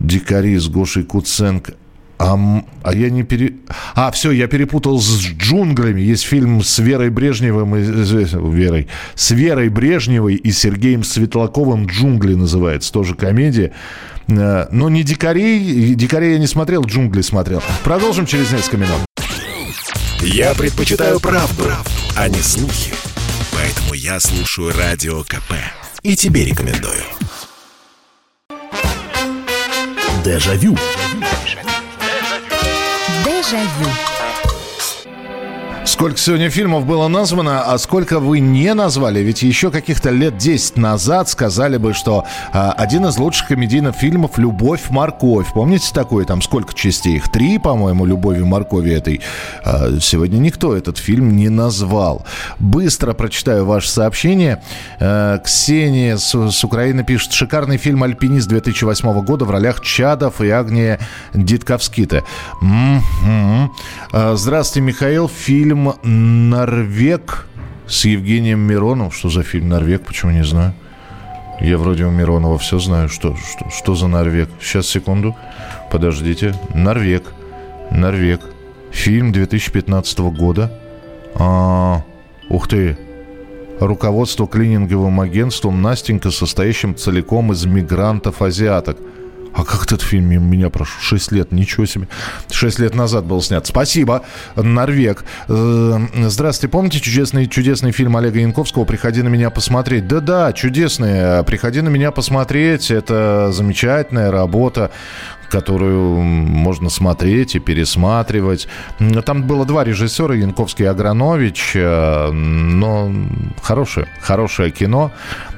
Дикари 0.00 0.56
с 0.56 0.68
Гошей 0.68 1.04
Куценко. 1.04 1.74
А, 2.18 2.38
а 2.82 2.94
я 2.94 3.10
не 3.10 3.24
пере... 3.24 3.54
А, 3.94 4.10
все, 4.10 4.30
я 4.30 4.46
перепутал 4.46 4.98
с 5.00 5.20
джунглями. 5.20 6.00
Есть 6.00 6.24
фильм 6.24 6.62
с 6.62 6.78
Верой 6.78 7.10
Брежневым 7.10 7.76
и... 7.76 7.82
Верой. 7.82 8.88
С 9.14 9.32
Верой 9.32 9.68
Брежневой 9.68 10.34
и 10.34 10.50
Сергеем 10.50 11.04
Светлаковым 11.04 11.86
«Джунгли» 11.86 12.34
называется. 12.34 12.92
Тоже 12.92 13.14
комедия. 13.14 13.72
Э, 14.28 14.66
но 14.70 14.88
не 14.88 15.02
«Дикарей». 15.02 15.94
«Дикарей» 15.94 16.32
я 16.32 16.38
не 16.38 16.46
смотрел, 16.46 16.84
«Джунгли» 16.84 17.20
смотрел. 17.20 17.62
Продолжим 17.84 18.24
через 18.24 18.50
несколько 18.50 18.78
минут. 18.78 19.04
Я 20.20 20.54
предпочитаю 20.54 21.20
правду, 21.20 21.64
правду, 21.64 21.90
а 22.16 22.28
не 22.28 22.40
слухи. 22.40 22.94
Поэтому 23.52 23.94
я 23.94 24.18
слушаю 24.20 24.72
Радио 24.76 25.22
КП. 25.22 25.52
И 26.02 26.16
тебе 26.16 26.44
рекомендую. 26.44 27.15
Дежавю. 30.26 30.76
Дежавю. 33.24 34.15
Сколько 35.86 36.18
сегодня 36.18 36.50
фильмов 36.50 36.84
было 36.84 37.06
названо, 37.06 37.62
а 37.62 37.78
сколько 37.78 38.18
вы 38.18 38.40
не 38.40 38.74
назвали? 38.74 39.20
Ведь 39.20 39.44
еще 39.44 39.70
каких-то 39.70 40.10
лет 40.10 40.36
10 40.36 40.76
назад 40.78 41.28
сказали 41.28 41.76
бы, 41.76 41.94
что 41.94 42.24
а, 42.52 42.72
один 42.72 43.06
из 43.06 43.16
лучших 43.18 43.46
комедийных 43.46 43.94
фильмов 43.94 44.36
«Любовь, 44.36 44.90
морковь». 44.90 45.52
Помните 45.54 45.90
такое? 45.94 46.24
Там 46.24 46.42
сколько 46.42 46.74
частей? 46.74 47.16
Их 47.16 47.30
три, 47.30 47.58
по-моему, 47.58 48.04
«Любови, 48.04 48.42
моркови» 48.42 48.90
этой. 48.90 49.20
А, 49.64 50.00
сегодня 50.00 50.38
никто 50.38 50.76
этот 50.76 50.98
фильм 50.98 51.36
не 51.36 51.50
назвал. 51.50 52.26
Быстро 52.58 53.12
прочитаю 53.12 53.64
ваше 53.64 53.88
сообщение. 53.88 54.60
А, 54.98 55.38
Ксения 55.38 56.16
с, 56.16 56.34
с 56.34 56.64
Украины 56.64 57.04
пишет. 57.04 57.32
Шикарный 57.32 57.76
фильм 57.76 58.02
«Альпинист» 58.02 58.48
2008 58.48 59.24
года 59.24 59.44
в 59.44 59.52
ролях 59.52 59.80
Чадов 59.82 60.40
и 60.40 60.50
Агния 60.50 60.98
Дитковскита. 61.32 62.24
М-м-м. 62.60 63.72
Здравствуйте, 64.34 64.84
Михаил. 64.84 65.28
Фильм 65.28 65.75
«Норвег» 66.02 67.46
с 67.86 68.04
Евгением 68.04 68.60
Мироновым. 68.60 69.12
Что 69.12 69.28
за 69.28 69.42
фильм 69.42 69.68
«Норвег»? 69.68 70.02
Почему 70.02 70.32
не 70.32 70.44
знаю? 70.44 70.74
Я 71.60 71.78
вроде 71.78 72.04
у 72.04 72.10
Миронова 72.10 72.58
все 72.58 72.78
знаю. 72.78 73.08
Что, 73.08 73.34
что, 73.36 73.70
что 73.70 73.94
за 73.94 74.08
Норвег? 74.08 74.48
Сейчас, 74.60 74.86
секунду. 74.86 75.34
Подождите. 75.90 76.54
Норвег. 76.74 77.24
Норвег. 77.90 78.40
Фильм 78.90 79.32
2015 79.32 80.18
года. 80.18 80.70
А, 81.34 82.02
ух 82.48 82.68
ты. 82.68 82.98
Руководство 83.80 84.46
клининговым 84.46 85.20
агентством 85.20 85.82
Настенька, 85.82 86.30
состоящим 86.30 86.94
целиком 86.94 87.52
из 87.52 87.64
мигрантов-азиаток. 87.64 88.98
А 89.54 89.64
как 89.64 89.84
этот 89.84 90.02
фильм 90.02 90.28
мимо 90.28 90.44
меня 90.44 90.70
прошел? 90.70 91.00
Шесть 91.00 91.32
лет, 91.32 91.52
ничего 91.52 91.86
себе. 91.86 92.08
Шесть 92.50 92.78
лет 92.78 92.94
назад 92.94 93.24
был 93.24 93.40
снят. 93.40 93.66
Спасибо, 93.66 94.22
Норвег. 94.54 95.24
Э, 95.48 95.98
здравствуйте, 96.26 96.70
помните 96.70 97.00
чудесный, 97.00 97.46
чудесный 97.46 97.92
фильм 97.92 98.16
Олега 98.16 98.38
Янковского 98.40 98.84
«Приходи 98.84 99.22
на 99.22 99.28
меня 99.28 99.50
посмотреть»? 99.50 100.06
Да-да, 100.06 100.52
чудесный. 100.52 101.44
«Приходи 101.44 101.80
на 101.80 101.88
меня 101.88 102.10
посмотреть»— 102.10 102.90
это 102.90 103.50
замечательная 103.52 104.30
работа 104.30 104.90
которую 105.48 106.22
можно 106.22 106.90
смотреть 106.90 107.54
и 107.54 107.60
пересматривать. 107.60 108.66
Там 109.24 109.44
было 109.44 109.64
два 109.64 109.84
режиссера, 109.84 110.34
Янковский 110.34 110.84
и 110.84 110.88
Агранович, 110.88 111.72
э, 111.76 112.30
но 112.32 113.12
хорошее, 113.62 114.08
хорошее 114.20 114.70
кино. 114.70 115.12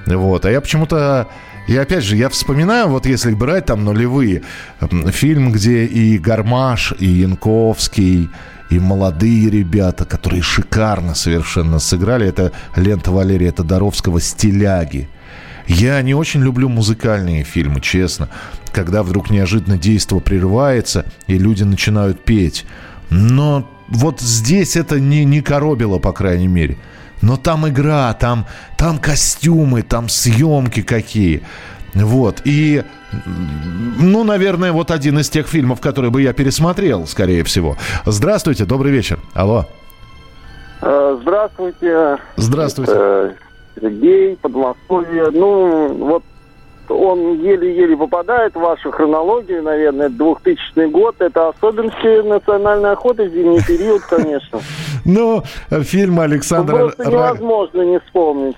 Вот. 0.07 0.45
А 0.45 0.51
я 0.51 0.61
почему-то 0.61 1.27
и 1.69 1.77
опять 1.77 2.03
же, 2.03 2.17
я 2.17 2.29
вспоминаю, 2.31 2.89
вот 2.89 3.07
если 3.07 3.33
брать 3.35 3.67
там 3.67 3.85
нулевые, 3.85 4.43
фильм, 5.13 5.53
где 5.53 5.85
и 5.85 6.19
Гармаш, 6.19 6.95
и 6.99 7.07
Янковский, 7.07 8.31
и 8.71 8.79
молодые 8.79 9.51
ребята, 9.51 10.05
которые 10.05 10.43
шикарно 10.43 11.15
совершенно 11.15 11.79
сыграли. 11.79 12.27
Это 12.27 12.53
лента 12.75 13.11
Валерия 13.13 13.53
Тодоровского 13.53 14.21
«Стиляги». 14.21 15.09
Я 15.67 16.01
не 16.01 16.15
очень 16.15 16.43
люблю 16.43 16.71
музыкальные 16.71 17.45
фильмы, 17.45 17.83
честно. 17.83 18.31
Когда 18.73 19.03
вдруг 19.03 19.29
неожиданно 19.29 19.77
действо 19.77 20.19
прерывается, 20.19 21.05
и 21.27 21.37
люди 21.37 21.63
начинают 21.63 22.25
петь. 22.25 22.65
Но 23.11 23.71
вот 23.89 24.23
здесь 24.23 24.77
это 24.77 24.99
не, 24.99 25.27
не 25.27 25.43
коробило, 25.43 25.99
по 25.99 26.13
крайней 26.13 26.49
мере. 26.49 26.79
Но 27.23 27.37
там 27.37 27.69
игра, 27.69 28.13
там, 28.15 28.47
там 28.77 28.99
костюмы, 28.99 29.83
там 29.83 30.09
съемки 30.09 30.83
какие. 30.83 31.43
Вот. 31.95 32.43
И, 32.45 32.83
ну, 33.99 34.25
наверное, 34.25 34.73
вот 34.73 34.91
один 34.91 35.19
из 35.19 35.29
тех 35.29 35.47
фильмов, 35.47 35.81
которые 35.81 36.11
бы 36.11 36.23
я 36.23 36.33
пересмотрел, 36.33 37.07
скорее 37.07 37.45
всего. 37.45 37.77
Здравствуйте, 38.05 38.65
добрый 38.65 38.93
вечер. 38.93 39.19
Алло. 39.35 39.67
Э, 40.81 41.19
здравствуйте. 41.23 42.19
Здравствуйте. 42.37 42.93
Э, 42.95 43.33
Сергей, 43.81 44.37
Подмосковье. 44.37 45.31
Ну, 45.33 45.95
вот 45.95 46.23
он 46.89 47.41
еле-еле 47.41 47.97
попадает 47.97 48.55
в 48.55 48.61
вашу 48.61 48.91
хронологию, 48.91 49.63
наверное, 49.63 50.09
2000 50.09 50.91
год. 50.91 51.17
Это 51.19 51.49
особенности 51.49 52.27
национальной 52.27 52.93
охоты, 52.93 53.29
зимний 53.29 53.63
период, 53.63 54.03
конечно. 54.03 54.61
Ну, 55.05 55.43
фильм 55.71 56.21
Александра... 56.21 56.77
Ну, 56.77 56.83
просто 56.89 57.11
невозможно 57.11 57.81
не 57.83 57.99
вспомнить. 58.01 58.57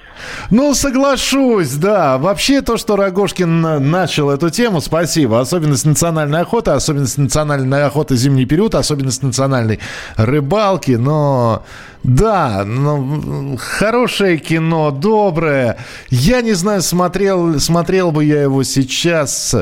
Ну, 0.50 0.74
соглашусь, 0.74 1.74
да. 1.74 2.18
Вообще 2.18 2.60
то, 2.60 2.76
что 2.76 2.96
Рогожкин 2.96 3.88
начал 3.88 4.30
эту 4.30 4.50
тему, 4.50 4.80
спасибо. 4.80 5.38
Особенность 5.38 5.86
национальной 5.86 6.40
охоты, 6.40 6.72
особенность 6.72 7.18
национальной 7.18 7.84
охоты 7.84 8.16
зимний 8.16 8.46
период, 8.46 8.74
особенность 8.74 9.22
национальной 9.22 9.78
рыбалки, 10.16 10.92
но... 10.92 11.62
Да, 12.02 12.64
ну, 12.64 13.58
хорошее 13.58 14.38
кино, 14.38 14.90
доброе. 14.90 15.76
Я 16.08 16.40
не 16.40 16.54
знаю, 16.54 16.80
смотрел, 16.80 17.60
смотрел 17.60 18.10
бы 18.10 18.24
я 18.24 18.42
его 18.42 18.62
сейчас. 18.62 19.54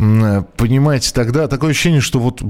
Понимаете, 0.00 1.12
тогда 1.12 1.46
такое 1.46 1.72
ощущение, 1.72 2.00
что 2.00 2.20
вот 2.20 2.40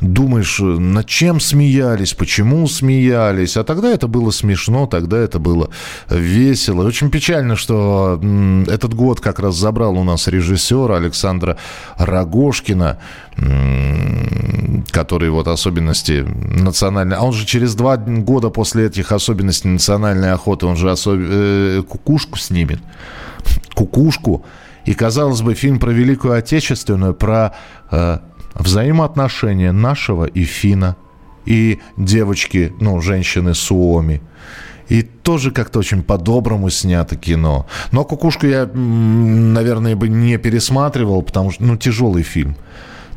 думаешь, 0.00 0.58
над 0.58 1.06
чем 1.06 1.38
смеялись, 1.38 2.14
почему 2.14 2.66
смеялись. 2.66 3.56
А 3.56 3.62
тогда 3.62 3.90
это 3.90 4.08
было 4.08 4.32
смешно, 4.32 4.88
тогда 4.88 5.18
это 5.18 5.38
было 5.38 5.70
весело. 6.08 6.84
Очень 6.84 7.10
печально, 7.10 7.54
что 7.54 8.20
этот 8.66 8.94
год 8.94 9.20
как 9.20 9.38
раз 9.38 9.54
забрал 9.54 9.98
у 9.98 10.02
нас 10.02 10.26
режиссера 10.26 10.96
Александра 10.96 11.58
Рогошкина, 11.96 12.98
который 14.90 15.30
вот 15.30 15.46
особенности 15.46 16.26
национальной... 16.26 17.16
А 17.16 17.22
он 17.22 17.32
же 17.32 17.46
через 17.46 17.76
два 17.76 17.98
года 17.98 18.50
после 18.50 18.86
этих 18.86 19.12
особенностей 19.12 19.68
национальной 19.68 20.32
охоты, 20.32 20.66
он 20.66 20.74
же 20.74 20.90
особ... 20.90 21.20
э, 21.20 21.84
кукушку 21.88 22.36
снимет. 22.36 22.80
Кукушку. 23.74 24.44
И, 24.90 24.94
казалось 24.94 25.40
бы, 25.40 25.54
фильм 25.54 25.78
про 25.78 25.92
Великую 25.92 26.34
Отечественную, 26.34 27.14
про 27.14 27.54
э, 27.92 28.18
взаимоотношения 28.54 29.70
нашего 29.70 30.24
и 30.24 30.42
Фина, 30.42 30.96
и 31.46 31.78
девочки, 31.96 32.72
ну, 32.80 33.00
женщины 33.00 33.54
Суоми. 33.54 34.20
И 34.88 35.02
тоже 35.02 35.52
как-то 35.52 35.78
очень 35.78 36.02
по-доброму 36.02 36.70
снято 36.70 37.14
кино. 37.14 37.66
Но 37.92 38.04
«Кукушку» 38.04 38.46
я, 38.46 38.66
наверное, 38.66 39.94
бы 39.94 40.08
не 40.08 40.38
пересматривал, 40.38 41.22
потому 41.22 41.52
что, 41.52 41.62
ну, 41.62 41.76
тяжелый 41.76 42.24
фильм. 42.24 42.56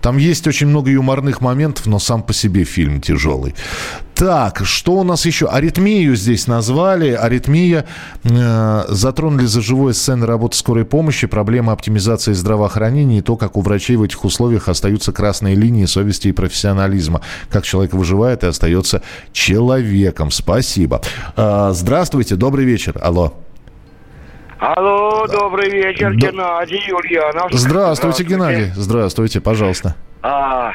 Там 0.03 0.17
есть 0.17 0.45
очень 0.47 0.67
много 0.67 0.91
юморных 0.91 1.39
моментов, 1.39 1.85
но 1.85 1.97
сам 1.97 2.23
по 2.23 2.33
себе 2.33 2.65
фильм 2.65 2.99
тяжелый. 2.99 3.55
Так, 4.15 4.61
что 4.65 4.95
у 4.95 5.03
нас 5.05 5.25
еще? 5.25 5.47
Аритмию 5.47 6.17
здесь 6.17 6.45
назвали. 6.45 7.11
Аритмия 7.11 7.85
э, 8.23 8.83
затронули 8.89 9.45
за 9.45 9.61
живое 9.61 9.93
сцены 9.93 10.25
работы 10.25 10.57
скорой 10.57 10.83
помощи, 10.83 11.25
проблемы 11.25 11.71
оптимизации 11.71 12.33
здравоохранения 12.33 13.19
и 13.19 13.21
то, 13.21 13.37
как 13.37 13.55
у 13.55 13.61
врачей 13.61 13.95
в 13.95 14.03
этих 14.03 14.25
условиях 14.25 14.67
остаются 14.67 15.13
красные 15.13 15.55
линии 15.55 15.85
совести 15.85 16.27
и 16.27 16.31
профессионализма. 16.33 17.21
Как 17.49 17.63
человек 17.63 17.93
выживает 17.93 18.43
и 18.43 18.47
остается 18.47 19.01
человеком. 19.31 20.31
Спасибо. 20.31 21.01
Э, 21.37 21.71
здравствуйте, 21.73 22.35
добрый 22.35 22.65
вечер. 22.65 22.99
Алло. 23.01 23.42
Алло, 24.63 25.27
добрый 25.27 25.69
вечер, 25.69 26.11
Д... 26.11 26.15
Геннадий 26.15 26.89
Ульянов. 26.93 27.51
Здравствуйте, 27.51 27.57
Здравствуйте, 27.57 28.23
Геннадий. 28.23 28.71
Здравствуйте, 28.73 29.41
пожалуйста. 29.41 29.95
А, 30.21 30.71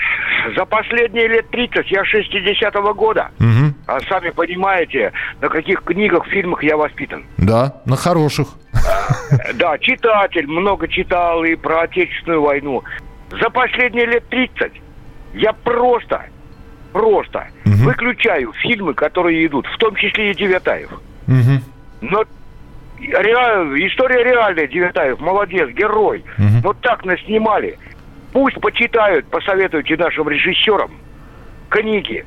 за 0.54 0.66
последние 0.66 1.26
лет 1.26 1.48
30, 1.48 1.90
я 1.90 2.02
60-го 2.02 2.92
года, 2.92 3.30
угу. 3.40 3.72
а 3.86 3.98
сами 4.00 4.28
понимаете, 4.28 5.14
на 5.40 5.48
каких 5.48 5.84
книгах, 5.84 6.26
фильмах 6.26 6.62
я 6.62 6.76
воспитан. 6.76 7.24
Да, 7.38 7.80
на 7.86 7.96
хороших. 7.96 8.48
А, 8.74 9.54
да, 9.54 9.78
читатель, 9.78 10.46
много 10.46 10.86
читал 10.86 11.42
и 11.44 11.54
про 11.54 11.84
Отечественную 11.84 12.42
войну. 12.42 12.82
За 13.40 13.48
последние 13.48 14.04
лет 14.04 14.28
30 14.28 14.70
я 15.32 15.54
просто, 15.54 16.26
просто 16.92 17.46
угу. 17.64 17.74
выключаю 17.84 18.52
фильмы, 18.52 18.92
которые 18.92 19.46
идут, 19.46 19.66
в 19.66 19.78
том 19.78 19.94
числе 19.94 20.32
и 20.32 20.34
Девятаев. 20.34 20.90
Угу. 21.26 21.62
Но 22.02 22.24
Реаль... 23.00 23.86
История 23.86 24.24
реальная, 24.24 24.66
Девятаев, 24.66 25.20
молодец, 25.20 25.68
герой. 25.70 26.24
Угу. 26.38 26.60
Вот 26.62 26.80
так 26.80 27.04
нас 27.04 27.18
снимали. 27.20 27.78
Пусть 28.32 28.60
почитают, 28.60 29.26
посоветуйте 29.26 29.96
нашим 29.96 30.28
режиссерам 30.28 30.90
книги. 31.70 32.24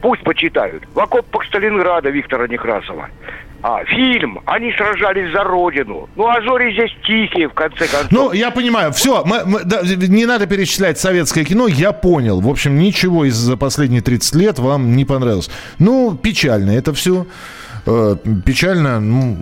Пусть 0.00 0.22
почитают. 0.22 0.84
В 0.94 1.00
окопах 1.00 1.44
Сталинграда 1.46 2.10
Виктора 2.10 2.46
Некрасова. 2.46 3.08
А, 3.60 3.84
фильм. 3.86 4.40
Они 4.46 4.72
сражались 4.72 5.32
за 5.32 5.42
родину. 5.42 6.08
Ну, 6.14 6.28
а 6.28 6.40
зори 6.42 6.72
здесь 6.72 6.92
тихие, 7.04 7.48
в 7.48 7.54
конце 7.54 7.88
концов. 7.88 8.12
Ну, 8.12 8.32
я 8.32 8.52
понимаю. 8.52 8.92
Все, 8.92 9.24
мы, 9.24 9.44
мы, 9.44 9.64
да, 9.64 9.80
не 9.82 10.26
надо 10.26 10.46
перечислять 10.46 10.98
советское 11.00 11.44
кино. 11.44 11.66
Я 11.66 11.90
понял. 11.90 12.40
В 12.40 12.48
общем, 12.48 12.78
ничего 12.78 13.24
из 13.24 13.34
за 13.34 13.56
последние 13.56 14.00
30 14.00 14.34
лет 14.36 14.58
вам 14.60 14.94
не 14.94 15.04
понравилось. 15.04 15.50
Ну, 15.80 16.16
печально 16.16 16.70
это 16.70 16.94
все. 16.94 17.26
Э, 17.90 18.16
печально. 18.44 19.00
Ну, 19.00 19.34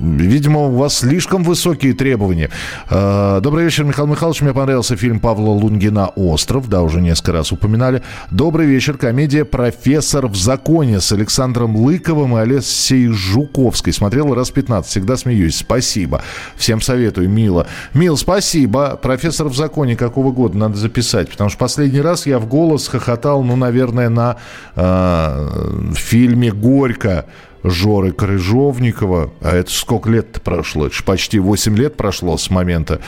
видимо, 0.00 0.60
у 0.60 0.76
вас 0.76 0.98
слишком 0.98 1.44
высокие 1.44 1.92
требования. 1.92 2.48
Э, 2.88 3.40
добрый 3.42 3.64
вечер, 3.64 3.84
Михаил 3.84 4.08
Михайлович. 4.08 4.40
Мне 4.40 4.54
понравился 4.54 4.96
фильм 4.96 5.20
Павла 5.20 5.50
Лунгина 5.50 6.08
«Остров». 6.16 6.68
Да, 6.68 6.80
уже 6.80 7.02
несколько 7.02 7.32
раз 7.32 7.52
упоминали. 7.52 8.02
Добрый 8.30 8.66
вечер. 8.66 8.96
Комедия 8.96 9.44
«Профессор 9.44 10.28
в 10.28 10.36
законе» 10.36 11.00
с 11.00 11.12
Александром 11.12 11.76
Лыковым 11.76 12.38
и 12.38 12.40
Олесей 12.40 13.08
Жуковской. 13.08 13.92
Смотрел 13.92 14.32
раз 14.34 14.50
15. 14.50 14.90
Всегда 14.90 15.18
смеюсь. 15.18 15.56
Спасибо. 15.56 16.22
Всем 16.56 16.80
советую. 16.80 17.28
Мило. 17.28 17.66
Мил, 17.92 18.16
спасибо. 18.16 18.96
«Профессор 18.96 19.48
в 19.48 19.54
законе» 19.54 19.94
какого 19.94 20.32
года 20.32 20.56
надо 20.56 20.78
записать? 20.78 21.28
Потому 21.28 21.50
что 21.50 21.58
последний 21.58 22.00
раз 22.00 22.24
я 22.24 22.38
в 22.38 22.46
голос 22.46 22.88
хохотал, 22.88 23.42
ну, 23.42 23.56
наверное, 23.56 24.08
на 24.08 24.36
э, 24.74 25.92
фильме 25.94 26.50
«Горько» 26.50 27.26
Жоры 27.62 28.12
Крыжовникова. 28.12 29.32
А 29.40 29.54
это 29.54 29.70
сколько 29.70 30.10
лет 30.10 30.40
прошло? 30.42 30.86
Это 30.86 31.02
почти 31.04 31.38
8 31.38 31.76
лет 31.76 31.96
прошло 31.96 32.36
с 32.36 32.50
момента 32.50 33.00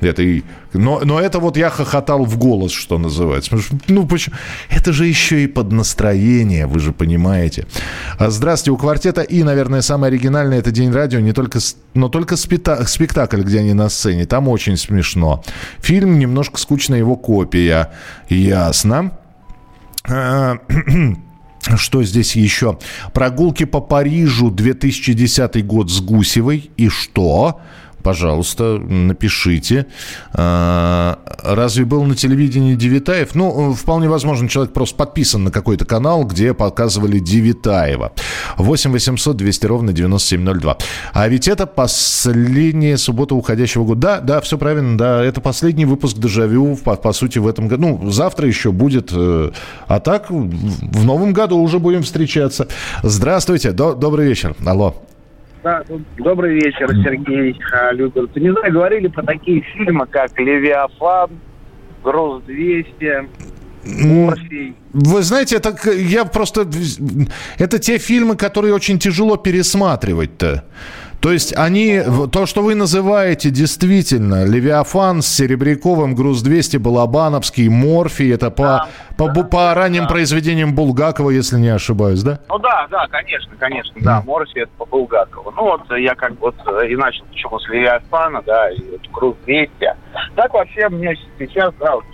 этой... 0.00 0.44
Но, 0.72 1.00
но 1.02 1.20
это 1.20 1.38
вот 1.38 1.56
я 1.56 1.70
хохотал 1.70 2.24
в 2.24 2.38
голос, 2.38 2.72
что 2.72 2.98
называется. 2.98 3.58
Ну, 3.88 4.06
почему? 4.06 4.36
Это 4.68 4.92
же 4.92 5.06
еще 5.06 5.44
и 5.44 5.46
под 5.46 5.72
настроение, 5.72 6.66
вы 6.66 6.78
же 6.78 6.92
понимаете. 6.92 7.66
А, 8.18 8.30
здравствуйте, 8.30 8.72
у 8.72 8.76
квартета 8.76 9.22
И, 9.22 9.42
наверное, 9.42 9.82
самое 9.82 10.10
оригинальное 10.10 10.58
это 10.58 10.70
День 10.70 10.92
радио, 10.92 11.20
не 11.20 11.32
только, 11.32 11.58
но 11.94 12.08
только 12.08 12.36
спектакль, 12.36 13.42
где 13.42 13.60
они 13.60 13.72
на 13.74 13.88
сцене. 13.88 14.26
Там 14.26 14.48
очень 14.48 14.76
смешно. 14.76 15.42
Фильм 15.80 16.18
немножко 16.18 16.58
скучная 16.58 16.98
его 16.98 17.16
копия. 17.16 17.92
Ясно. 18.28 19.12
Что 21.76 22.02
здесь 22.02 22.36
еще? 22.36 22.78
Прогулки 23.12 23.64
по 23.64 23.80
Парижу 23.80 24.50
2010 24.50 25.66
год 25.66 25.90
с 25.90 26.00
Гусевой. 26.00 26.70
И 26.76 26.88
что? 26.88 27.60
Пожалуйста, 28.02 28.78
напишите. 28.78 29.86
А, 30.32 31.18
разве 31.42 31.84
был 31.84 32.04
на 32.04 32.14
телевидении 32.14 32.74
Девитаев? 32.74 33.34
Ну, 33.34 33.72
вполне 33.74 34.08
возможно, 34.08 34.48
человек 34.48 34.72
просто 34.72 34.96
подписан 34.96 35.44
на 35.44 35.50
какой-то 35.50 35.84
канал, 35.84 36.24
где 36.24 36.54
показывали 36.54 37.18
Девитаева. 37.18 38.12
8 38.56 38.92
800 38.92 39.36
200 39.36 39.66
ровно 39.66 39.92
9702. 39.92 40.78
А 41.12 41.28
ведь 41.28 41.48
это 41.48 41.66
последняя 41.66 42.96
суббота 42.96 43.34
уходящего 43.34 43.84
года. 43.84 44.00
Да, 44.00 44.20
да, 44.20 44.40
все 44.40 44.58
правильно, 44.58 44.96
да, 44.96 45.24
это 45.24 45.40
последний 45.40 45.84
выпуск 45.84 46.16
«Дежавю», 46.18 46.76
по, 46.76 46.96
по 46.96 47.12
сути, 47.12 47.38
в 47.38 47.46
этом 47.46 47.68
году. 47.68 47.98
Ну, 48.00 48.10
завтра 48.10 48.46
еще 48.46 48.72
будет. 48.72 49.10
Э, 49.12 49.50
а 49.86 50.00
так, 50.00 50.30
в 50.30 51.04
новом 51.04 51.32
году 51.32 51.58
уже 51.58 51.78
будем 51.78 52.02
встречаться. 52.02 52.68
Здравствуйте, 53.02 53.72
до, 53.72 53.94
добрый 53.94 54.26
вечер. 54.26 54.54
Алло. 54.64 55.07
Да, 55.68 55.84
добрый 56.16 56.54
вечер, 56.54 56.88
Сергей 57.04 57.54
а, 57.72 57.92
Люберт. 57.92 58.34
Не 58.36 58.52
знаю, 58.52 58.72
говорили 58.72 59.08
про 59.08 59.22
такие 59.22 59.60
фильмы, 59.60 60.06
как 60.06 60.38
«Левиафан», 60.38 61.30
«Груз-200», 62.02 63.28
Морфий. 63.84 64.74
Вы 64.92 65.22
знаете, 65.22 65.56
это 65.56 65.76
я 65.92 66.24
просто... 66.24 66.66
Это 67.58 67.78
те 67.78 67.98
фильмы, 67.98 68.36
которые 68.36 68.72
очень 68.72 68.98
тяжело 68.98 69.36
пересматривать-то. 69.36 70.64
То 71.20 71.32
есть 71.32 71.56
они, 71.56 72.00
то, 72.30 72.46
что 72.46 72.62
вы 72.62 72.76
называете 72.76 73.50
действительно, 73.50 74.44
Левиафан 74.44 75.20
с 75.20 75.26
Серебряковым, 75.26 76.14
Груз-200, 76.14 76.78
Балабановский, 76.78 77.68
Морфий, 77.68 78.32
это 78.32 78.50
по, 78.50 78.62
да, 78.62 78.88
по, 79.16 79.28
да, 79.28 79.42
по 79.42 79.74
ранним 79.74 80.04
да. 80.04 80.10
произведениям 80.10 80.76
Булгакова, 80.76 81.30
если 81.30 81.58
не 81.58 81.70
ошибаюсь, 81.70 82.22
да? 82.22 82.38
Ну 82.48 82.58
да, 82.58 82.86
да, 82.88 83.06
конечно, 83.08 83.52
конечно, 83.58 83.98
mm. 83.98 84.04
да, 84.04 84.22
Морфий 84.24 84.62
это 84.62 84.70
по 84.78 84.86
Булгакову. 84.86 85.50
Ну 85.50 85.62
вот 85.62 85.90
я 85.98 86.14
как 86.14 86.38
вот 86.40 86.54
и 86.88 86.94
начал 86.94 87.24
почему 87.24 87.58
с 87.58 87.68
Левиафана, 87.68 88.42
да, 88.46 88.70
и 88.70 88.80
вот 88.90 89.00
Груз-200. 89.12 89.70
Так 90.36 90.54
вообще 90.54 90.88
мне 90.88 91.16
сейчас, 91.36 91.74
да, 91.80 91.96
вот, 91.96 92.04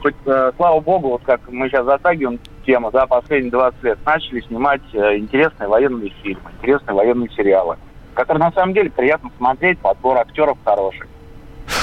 хоть, 0.00 0.14
э, 0.24 0.52
слава 0.56 0.80
богу, 0.80 1.10
вот 1.10 1.22
как 1.24 1.40
мы 1.48 1.68
сейчас 1.68 1.84
затагиваем 1.84 2.40
тему, 2.64 2.90
да, 2.90 3.06
последние 3.06 3.50
20 3.50 3.82
лет, 3.82 3.98
начали 4.06 4.40
снимать 4.40 4.82
э, 4.94 5.18
интересные 5.18 5.68
военные 5.68 6.10
фильмы, 6.22 6.50
интересные 6.58 6.94
военные 6.94 7.28
сериалы 7.36 7.76
который 8.14 8.38
на 8.38 8.52
самом 8.52 8.74
деле 8.74 8.90
приятно 8.90 9.30
смотреть, 9.36 9.78
подбор 9.78 10.18
актеров 10.18 10.58
хороший. 10.64 11.06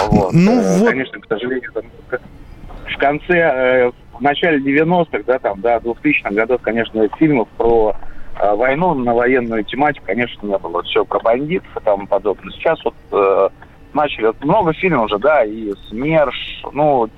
Вот. 0.09 0.34
Ну, 0.34 0.61
э, 0.61 0.79
вот. 0.79 0.89
Конечно, 0.89 1.19
к 1.19 1.27
сожалению, 1.27 1.71
там, 1.73 1.84
в 2.86 2.97
конце, 2.97 3.38
э, 3.38 3.91
в 4.13 4.21
начале 4.21 4.59
90-х, 4.59 5.23
да, 5.25 5.39
там, 5.39 5.61
да, 5.61 5.77
2000-х 5.77 6.32
годов, 6.32 6.61
конечно, 6.61 7.07
фильмов 7.17 7.47
про 7.57 7.95
э, 8.39 8.55
войну 8.55 8.93
на 8.93 9.13
военную 9.13 9.63
тематику, 9.63 10.05
конечно, 10.05 10.45
не 10.45 10.57
было. 10.57 10.84
Все 10.84 11.05
про 11.05 11.19
бандитов 11.19 11.69
и 11.75 11.79
тому 11.84 12.07
подобное. 12.07 12.51
Сейчас 12.51 12.84
вот 12.84 12.95
э, 13.11 13.49
начали. 13.93 14.31
Много 14.41 14.73
фильмов 14.73 15.05
уже, 15.05 15.19
да, 15.19 15.43
и 15.43 15.73
СМЕРШ, 15.89 16.63
ну, 16.73 17.09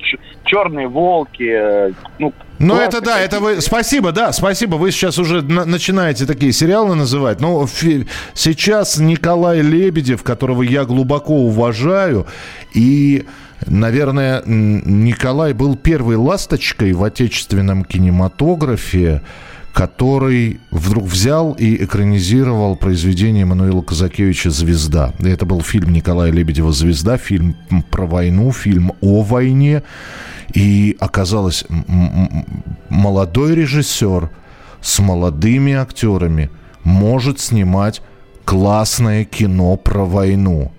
Черные 0.45 0.87
волки, 0.87 1.49
э, 1.49 1.91
ну, 2.19 2.33
ну, 2.59 2.75
это 2.75 3.01
да, 3.01 3.19
это 3.19 3.39
вы... 3.39 3.61
Спасибо, 3.61 4.11
да, 4.11 4.31
спасибо. 4.31 4.75
Вы 4.75 4.91
сейчас 4.91 5.17
уже 5.17 5.41
на- 5.41 5.65
начинаете 5.65 6.25
такие 6.25 6.53
сериалы 6.53 6.95
называть. 6.95 7.41
Но 7.41 7.65
фи... 7.67 8.07
сейчас 8.33 8.97
Николай 8.97 9.61
Лебедев, 9.61 10.23
которого 10.23 10.61
я 10.61 10.85
глубоко 10.85 11.33
уважаю, 11.33 12.25
и, 12.73 13.25
наверное, 13.65 14.43
Николай 14.45 15.53
был 15.53 15.75
первой 15.75 16.15
ласточкой 16.15 16.93
в 16.93 17.03
отечественном 17.03 17.83
кинематографе, 17.83 19.21
который 19.73 20.59
вдруг 20.69 21.05
взял 21.05 21.53
и 21.53 21.83
экранизировал 21.83 22.75
произведение 22.75 23.43
Мануила 23.43 23.81
Казакевича 23.81 24.51
«Звезда». 24.51 25.13
Это 25.19 25.45
был 25.47 25.61
фильм 25.61 25.91
Николая 25.91 26.31
Лебедева 26.31 26.71
«Звезда», 26.71 27.17
фильм 27.17 27.57
про 27.89 28.05
войну, 28.05 28.51
фильм 28.51 28.93
о 29.01 29.23
войне. 29.23 29.81
И 30.53 30.95
оказалось, 30.99 31.65
молодой 32.89 33.55
режиссер 33.55 34.29
с 34.79 34.99
молодыми 34.99 35.73
актерами 35.73 36.51
может 36.83 37.39
снимать 37.39 38.03
классное 38.45 39.25
кино 39.25 39.75
про 39.77 40.05
войну. 40.05 40.71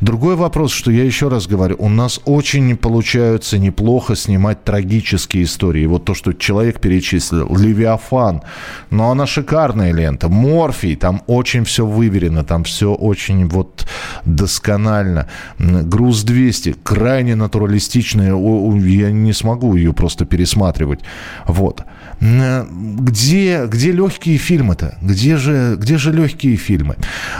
Другой 0.00 0.36
вопрос, 0.36 0.72
что 0.72 0.90
я 0.90 1.04
еще 1.04 1.28
раз 1.28 1.46
говорю, 1.46 1.76
у 1.78 1.88
нас 1.88 2.20
очень 2.24 2.76
получаются 2.76 3.58
неплохо 3.58 4.16
снимать 4.16 4.64
трагические 4.64 5.44
истории. 5.44 5.86
Вот 5.86 6.04
то, 6.04 6.14
что 6.14 6.32
человек 6.32 6.80
перечислил, 6.80 7.54
Левиафан, 7.56 8.42
но 8.90 9.10
она 9.10 9.26
шикарная 9.26 9.92
лента. 9.92 10.28
Морфий, 10.28 10.96
там 10.96 11.22
очень 11.26 11.64
все 11.64 11.86
выверено, 11.86 12.44
там 12.44 12.64
все 12.64 12.92
очень 12.92 13.46
вот 13.46 13.86
досконально. 14.24 15.28
Груз 15.58 16.22
200, 16.22 16.76
крайне 16.82 17.34
натуралистичная, 17.34 18.34
я 18.78 19.10
не 19.10 19.32
смогу 19.32 19.76
ее 19.76 19.92
просто 19.92 20.24
пересматривать. 20.24 21.00
Вот. 21.46 21.82
Где, 22.20 23.66
где 23.66 23.92
легкие 23.92 24.38
фильмы-то? 24.38 24.98
Где 25.02 25.36
же, 25.36 25.76
где 25.76 25.98
же 25.98 26.12
легкие 26.12 26.56
фильмы? 26.56 26.96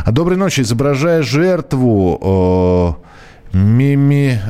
Доброй 0.07 0.37
ночи. 0.37 0.63
Изображая 0.63 1.23
жертву... 1.23 2.19
Мими... 3.53 4.41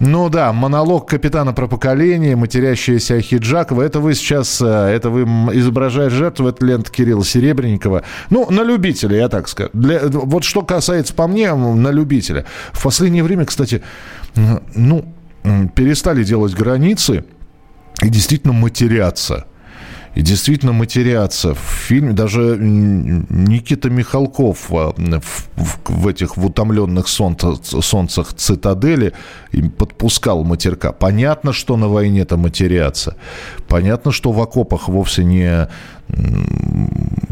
Ну 0.00 0.28
да, 0.28 0.52
монолог 0.52 1.08
капитана 1.08 1.54
про 1.54 1.66
поколение, 1.66 2.36
матерящаяся 2.36 3.14
Ахиджакова. 3.14 3.80
Это 3.82 4.00
вы 4.00 4.14
сейчас, 4.14 4.60
э, 4.60 4.66
это 4.66 5.08
вы 5.08 5.22
изображаете 5.56 6.14
жертву, 6.14 6.48
это 6.48 6.66
лента 6.66 6.90
Кирилла 6.90 7.24
Серебренникова. 7.24 8.02
Ну, 8.28 8.50
на 8.50 8.62
любителя, 8.64 9.16
я 9.16 9.28
так 9.28 9.48
скажу. 9.48 9.70
Для, 9.72 10.00
вот 10.08 10.44
что 10.44 10.60
касается 10.62 11.14
по 11.14 11.26
мне, 11.26 11.54
на 11.54 11.88
любителя. 11.88 12.44
В 12.72 12.82
последнее 12.82 13.24
время, 13.24 13.46
кстати, 13.46 13.82
ну, 14.74 15.06
перестали 15.74 16.22
делать 16.22 16.54
границы 16.54 17.24
и 18.02 18.08
действительно 18.08 18.52
матеряться. 18.52 19.46
И 20.14 20.22
действительно 20.22 20.72
матеряться. 20.72 21.54
В 21.54 21.58
фильме 21.58 22.12
даже 22.12 22.56
Никита 22.58 23.88
Михалков 23.88 24.68
в, 24.68 24.94
в, 25.56 25.90
в 25.90 26.08
этих 26.08 26.36
в 26.36 26.44
утомленных 26.44 27.08
солнце, 27.08 27.54
солнцах 27.62 28.34
цитадели 28.34 29.14
подпускал 29.78 30.44
матерка. 30.44 30.92
Понятно, 30.92 31.52
что 31.52 31.76
на 31.76 31.88
войне-то 31.88 32.36
матеряться. 32.36 33.16
Понятно, 33.68 34.12
что 34.12 34.32
в 34.32 34.40
окопах 34.40 34.88
вовсе 34.88 35.24
не 35.24 35.68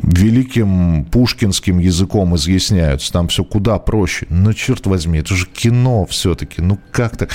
великим 0.03 1.05
пушкинским 1.05 1.79
языком 1.79 2.35
изъясняются. 2.37 3.13
Там 3.13 3.29
все 3.29 3.45
куда 3.45 3.79
проще. 3.79 4.27
Ну, 4.31 4.53
черт 4.53 4.87
возьми, 4.87 5.19
это 5.19 5.35
же 5.35 5.47
кино 5.47 6.07
все-таки. 6.07 6.63
Ну, 6.63 6.79
как 6.91 7.17
так? 7.17 7.31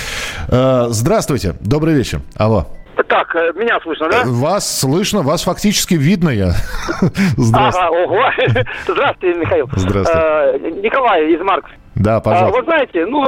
Э, 0.48 0.88
здравствуйте, 0.90 1.54
добрый 1.60 1.94
вечер. 1.94 2.22
Алло. 2.34 2.75
Так, 3.08 3.34
э, 3.36 3.52
меня 3.54 3.78
слышно, 3.82 4.08
да? 4.08 4.22
Вас 4.24 4.80
слышно, 4.80 5.22
вас 5.22 5.44
фактически 5.44 5.94
видно 5.94 6.30
я. 6.30 6.50
Здравствуйте. 7.36 7.86
Ага, 7.86 7.90
ого. 7.90 8.22
Здравствуйте, 8.86 9.38
Михаил. 9.38 9.68
Здравствуйте. 9.74 10.20
Э, 10.20 10.58
Николай 10.82 11.32
из 11.32 11.40
Маркс. 11.40 11.70
Да, 11.94 12.20
пожалуйста. 12.20 12.56
А, 12.56 12.60
вы 12.60 12.64
знаете, 12.64 13.06
ну, 13.06 13.24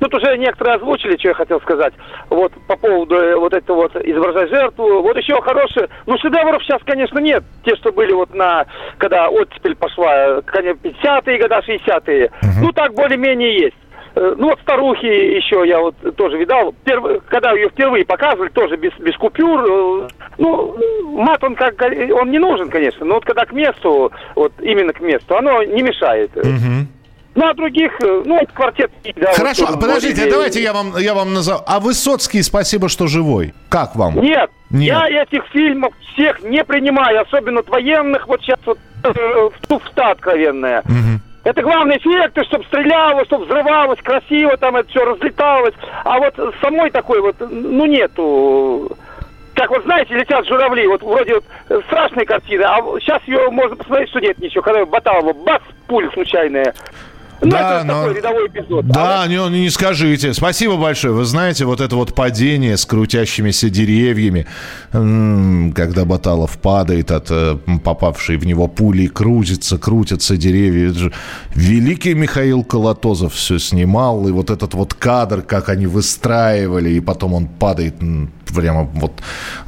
Тут 0.00 0.14
уже 0.14 0.36
некоторые 0.38 0.76
озвучили, 0.76 1.16
что 1.18 1.28
я 1.28 1.34
хотел 1.34 1.60
сказать. 1.60 1.92
Вот 2.30 2.52
по 2.66 2.76
поводу 2.76 3.16
э, 3.16 3.36
вот 3.36 3.52
этого 3.52 3.82
вот 3.82 3.96
изображать 3.96 4.48
жертву. 4.48 5.02
Вот 5.02 5.16
еще 5.16 5.40
хорошие. 5.42 5.88
Ну, 6.06 6.16
шедевров 6.18 6.62
сейчас, 6.62 6.80
конечно, 6.86 7.18
нет. 7.18 7.44
Те, 7.64 7.76
что 7.76 7.92
были 7.92 8.12
вот 8.12 8.34
на... 8.34 8.64
Когда 8.96 9.28
оттепель 9.28 9.76
пошла, 9.76 10.40
конечно, 10.46 10.80
50-е 10.82 11.38
годы, 11.38 11.54
60-е. 11.54 12.24
Угу. 12.26 12.50
Ну, 12.62 12.72
так 12.72 12.94
более-менее 12.94 13.60
есть. 13.60 13.76
Э, 14.14 14.34
ну, 14.36 14.50
вот 14.50 14.60
старухи 14.60 15.06
еще 15.06 15.62
я 15.66 15.80
вот 15.80 15.94
тоже 16.16 16.36
видал. 16.36 16.74
Перв... 16.84 17.22
Когда 17.28 17.52
ее 17.52 17.68
впервые 17.68 18.04
показывали, 18.04 18.48
тоже 18.48 18.76
без, 18.76 18.92
без 18.98 19.16
купюр. 19.16 19.60
Э, 19.60 20.08
ну, 20.38 20.76
мат 21.12 21.42
он 21.44 21.54
как... 21.54 21.80
Он 21.80 22.30
не 22.30 22.38
нужен, 22.38 22.70
конечно. 22.70 23.04
Но 23.06 23.14
вот 23.14 23.24
когда 23.24 23.44
к 23.44 23.52
месту, 23.52 24.12
вот 24.34 24.52
именно 24.60 24.92
к 24.92 25.00
месту, 25.00 25.36
оно 25.36 25.62
не 25.62 25.82
мешает. 25.82 26.36
Угу. 26.36 26.86
Ну, 27.36 27.48
а 27.48 27.54
других, 27.54 27.92
э, 28.02 28.22
ну, 28.24 28.40
квартет... 28.52 28.90
Да, 29.16 29.32
Хорошо, 29.32 29.66
вот, 29.66 29.80
подождите, 29.80 30.22
вроде... 30.22 30.30
давайте 30.30 30.62
я 30.62 30.72
вам, 30.72 30.96
я 30.98 31.14
вам 31.14 31.32
назову. 31.32 31.60
А 31.66 31.78
Высоцкий, 31.78 32.42
спасибо, 32.42 32.88
что 32.88 33.06
живой. 33.06 33.54
Как 33.68 33.94
вам? 33.94 34.20
Нет, 34.20 34.50
Нет. 34.70 34.88
я 34.88 35.22
этих 35.22 35.46
фильмов 35.52 35.92
всех 36.12 36.42
не 36.42 36.64
принимаю, 36.64 37.22
особенно 37.22 37.62
военных, 37.62 38.26
вот 38.26 38.40
сейчас 38.42 38.58
вот 38.66 38.78
в 39.02 39.66
туфта 39.68 40.10
откровенная. 40.10 40.80
Угу. 40.80 41.29
Это 41.50 41.62
главные 41.62 41.98
эффекты, 41.98 42.44
чтобы 42.44 42.64
стреляло, 42.66 43.24
чтобы 43.24 43.44
взрывалось, 43.44 43.98
красиво 44.04 44.56
там 44.56 44.76
это 44.76 44.88
все 44.88 45.04
разлеталось. 45.04 45.74
А 46.04 46.20
вот 46.20 46.54
самой 46.60 46.92
такой 46.92 47.20
вот, 47.20 47.34
ну, 47.40 47.86
нету 47.86 48.96
как 49.54 49.68
вот 49.70 49.82
знаете, 49.82 50.14
летят 50.14 50.46
журавли, 50.46 50.86
вот 50.86 51.02
вроде 51.02 51.34
вот 51.34 51.44
страшная 51.86 52.24
картина, 52.24 52.76
а 52.76 52.82
сейчас 53.00 53.20
ее 53.26 53.50
можно 53.50 53.76
посмотреть, 53.76 54.08
что 54.08 54.20
нет 54.20 54.38
ничего, 54.38 54.62
когда 54.62 54.86
Баталова, 54.86 55.34
бац, 55.34 55.60
пуля 55.86 56.08
случайная. 56.12 56.72
Ну, 57.42 57.50
да, 57.50 57.82
но... 57.84 58.02
такой 58.02 58.14
рядовой 58.14 58.48
эпизод. 58.48 58.86
Да, 58.86 59.22
а 59.22 59.26
не, 59.26 59.62
не 59.62 59.70
скажите. 59.70 60.34
Спасибо 60.34 60.76
большое. 60.76 61.14
Вы 61.14 61.24
знаете, 61.24 61.64
вот 61.64 61.80
это 61.80 61.96
вот 61.96 62.14
падение 62.14 62.76
с 62.76 62.84
крутящимися 62.84 63.70
деревьями, 63.70 64.46
когда 64.92 66.04
Баталов 66.04 66.58
падает 66.58 67.10
от 67.10 67.30
э, 67.30 67.56
попавшей 67.82 68.36
в 68.36 68.46
него 68.46 68.68
пули, 68.68 69.06
крутится, 69.06 69.78
крутятся 69.78 70.36
деревья. 70.36 70.90
Это 70.90 70.98
же 70.98 71.12
великий 71.54 72.14
Михаил 72.14 72.62
Колотозов 72.62 73.34
все 73.34 73.58
снимал, 73.58 74.28
и 74.28 74.32
вот 74.32 74.50
этот 74.50 74.74
вот 74.74 74.94
кадр, 74.94 75.42
как 75.42 75.68
они 75.68 75.86
выстраивали, 75.86 76.90
и 76.90 77.00
потом 77.00 77.34
он 77.34 77.46
падает 77.46 77.94
прямо 78.54 78.84
вот 78.94 79.12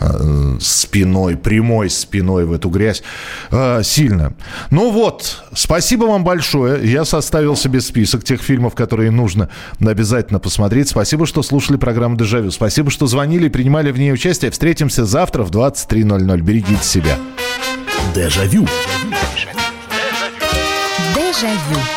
э, 0.01 0.57
спиной, 0.61 1.37
прямой 1.37 1.91
спиной 1.91 2.45
в 2.45 2.53
эту 2.53 2.69
грязь. 2.69 3.03
Э, 3.51 3.83
сильно. 3.83 4.35
Ну 4.71 4.91
вот, 4.91 5.43
спасибо 5.55 6.05
вам 6.05 6.25
большое. 6.25 6.91
Я 6.91 7.05
составил 7.05 7.57
себе 7.63 7.81
список 7.81 8.25
тех 8.25 8.43
фильмов, 8.43 8.75
которые 8.75 9.11
нужно 9.11 9.49
обязательно 9.81 10.39
посмотреть. 10.39 10.89
Спасибо, 10.89 11.27
что 11.27 11.43
слушали 11.43 11.77
программу 11.77 12.17
«Дежавю». 12.17 12.51
Спасибо, 12.51 12.91
что 12.91 13.07
звонили 13.07 13.47
и 13.47 13.51
принимали 13.51 13.91
в 13.91 13.99
ней 13.99 14.13
участие. 14.13 14.51
Встретимся 14.51 15.05
завтра 15.05 15.43
в 15.45 15.51
23.00. 15.51 16.41
Берегите 16.41 16.83
себя. 16.83 17.17
Дежавю. 18.15 18.67
Дежавю. 18.67 19.57
Дежавю. 21.15 21.92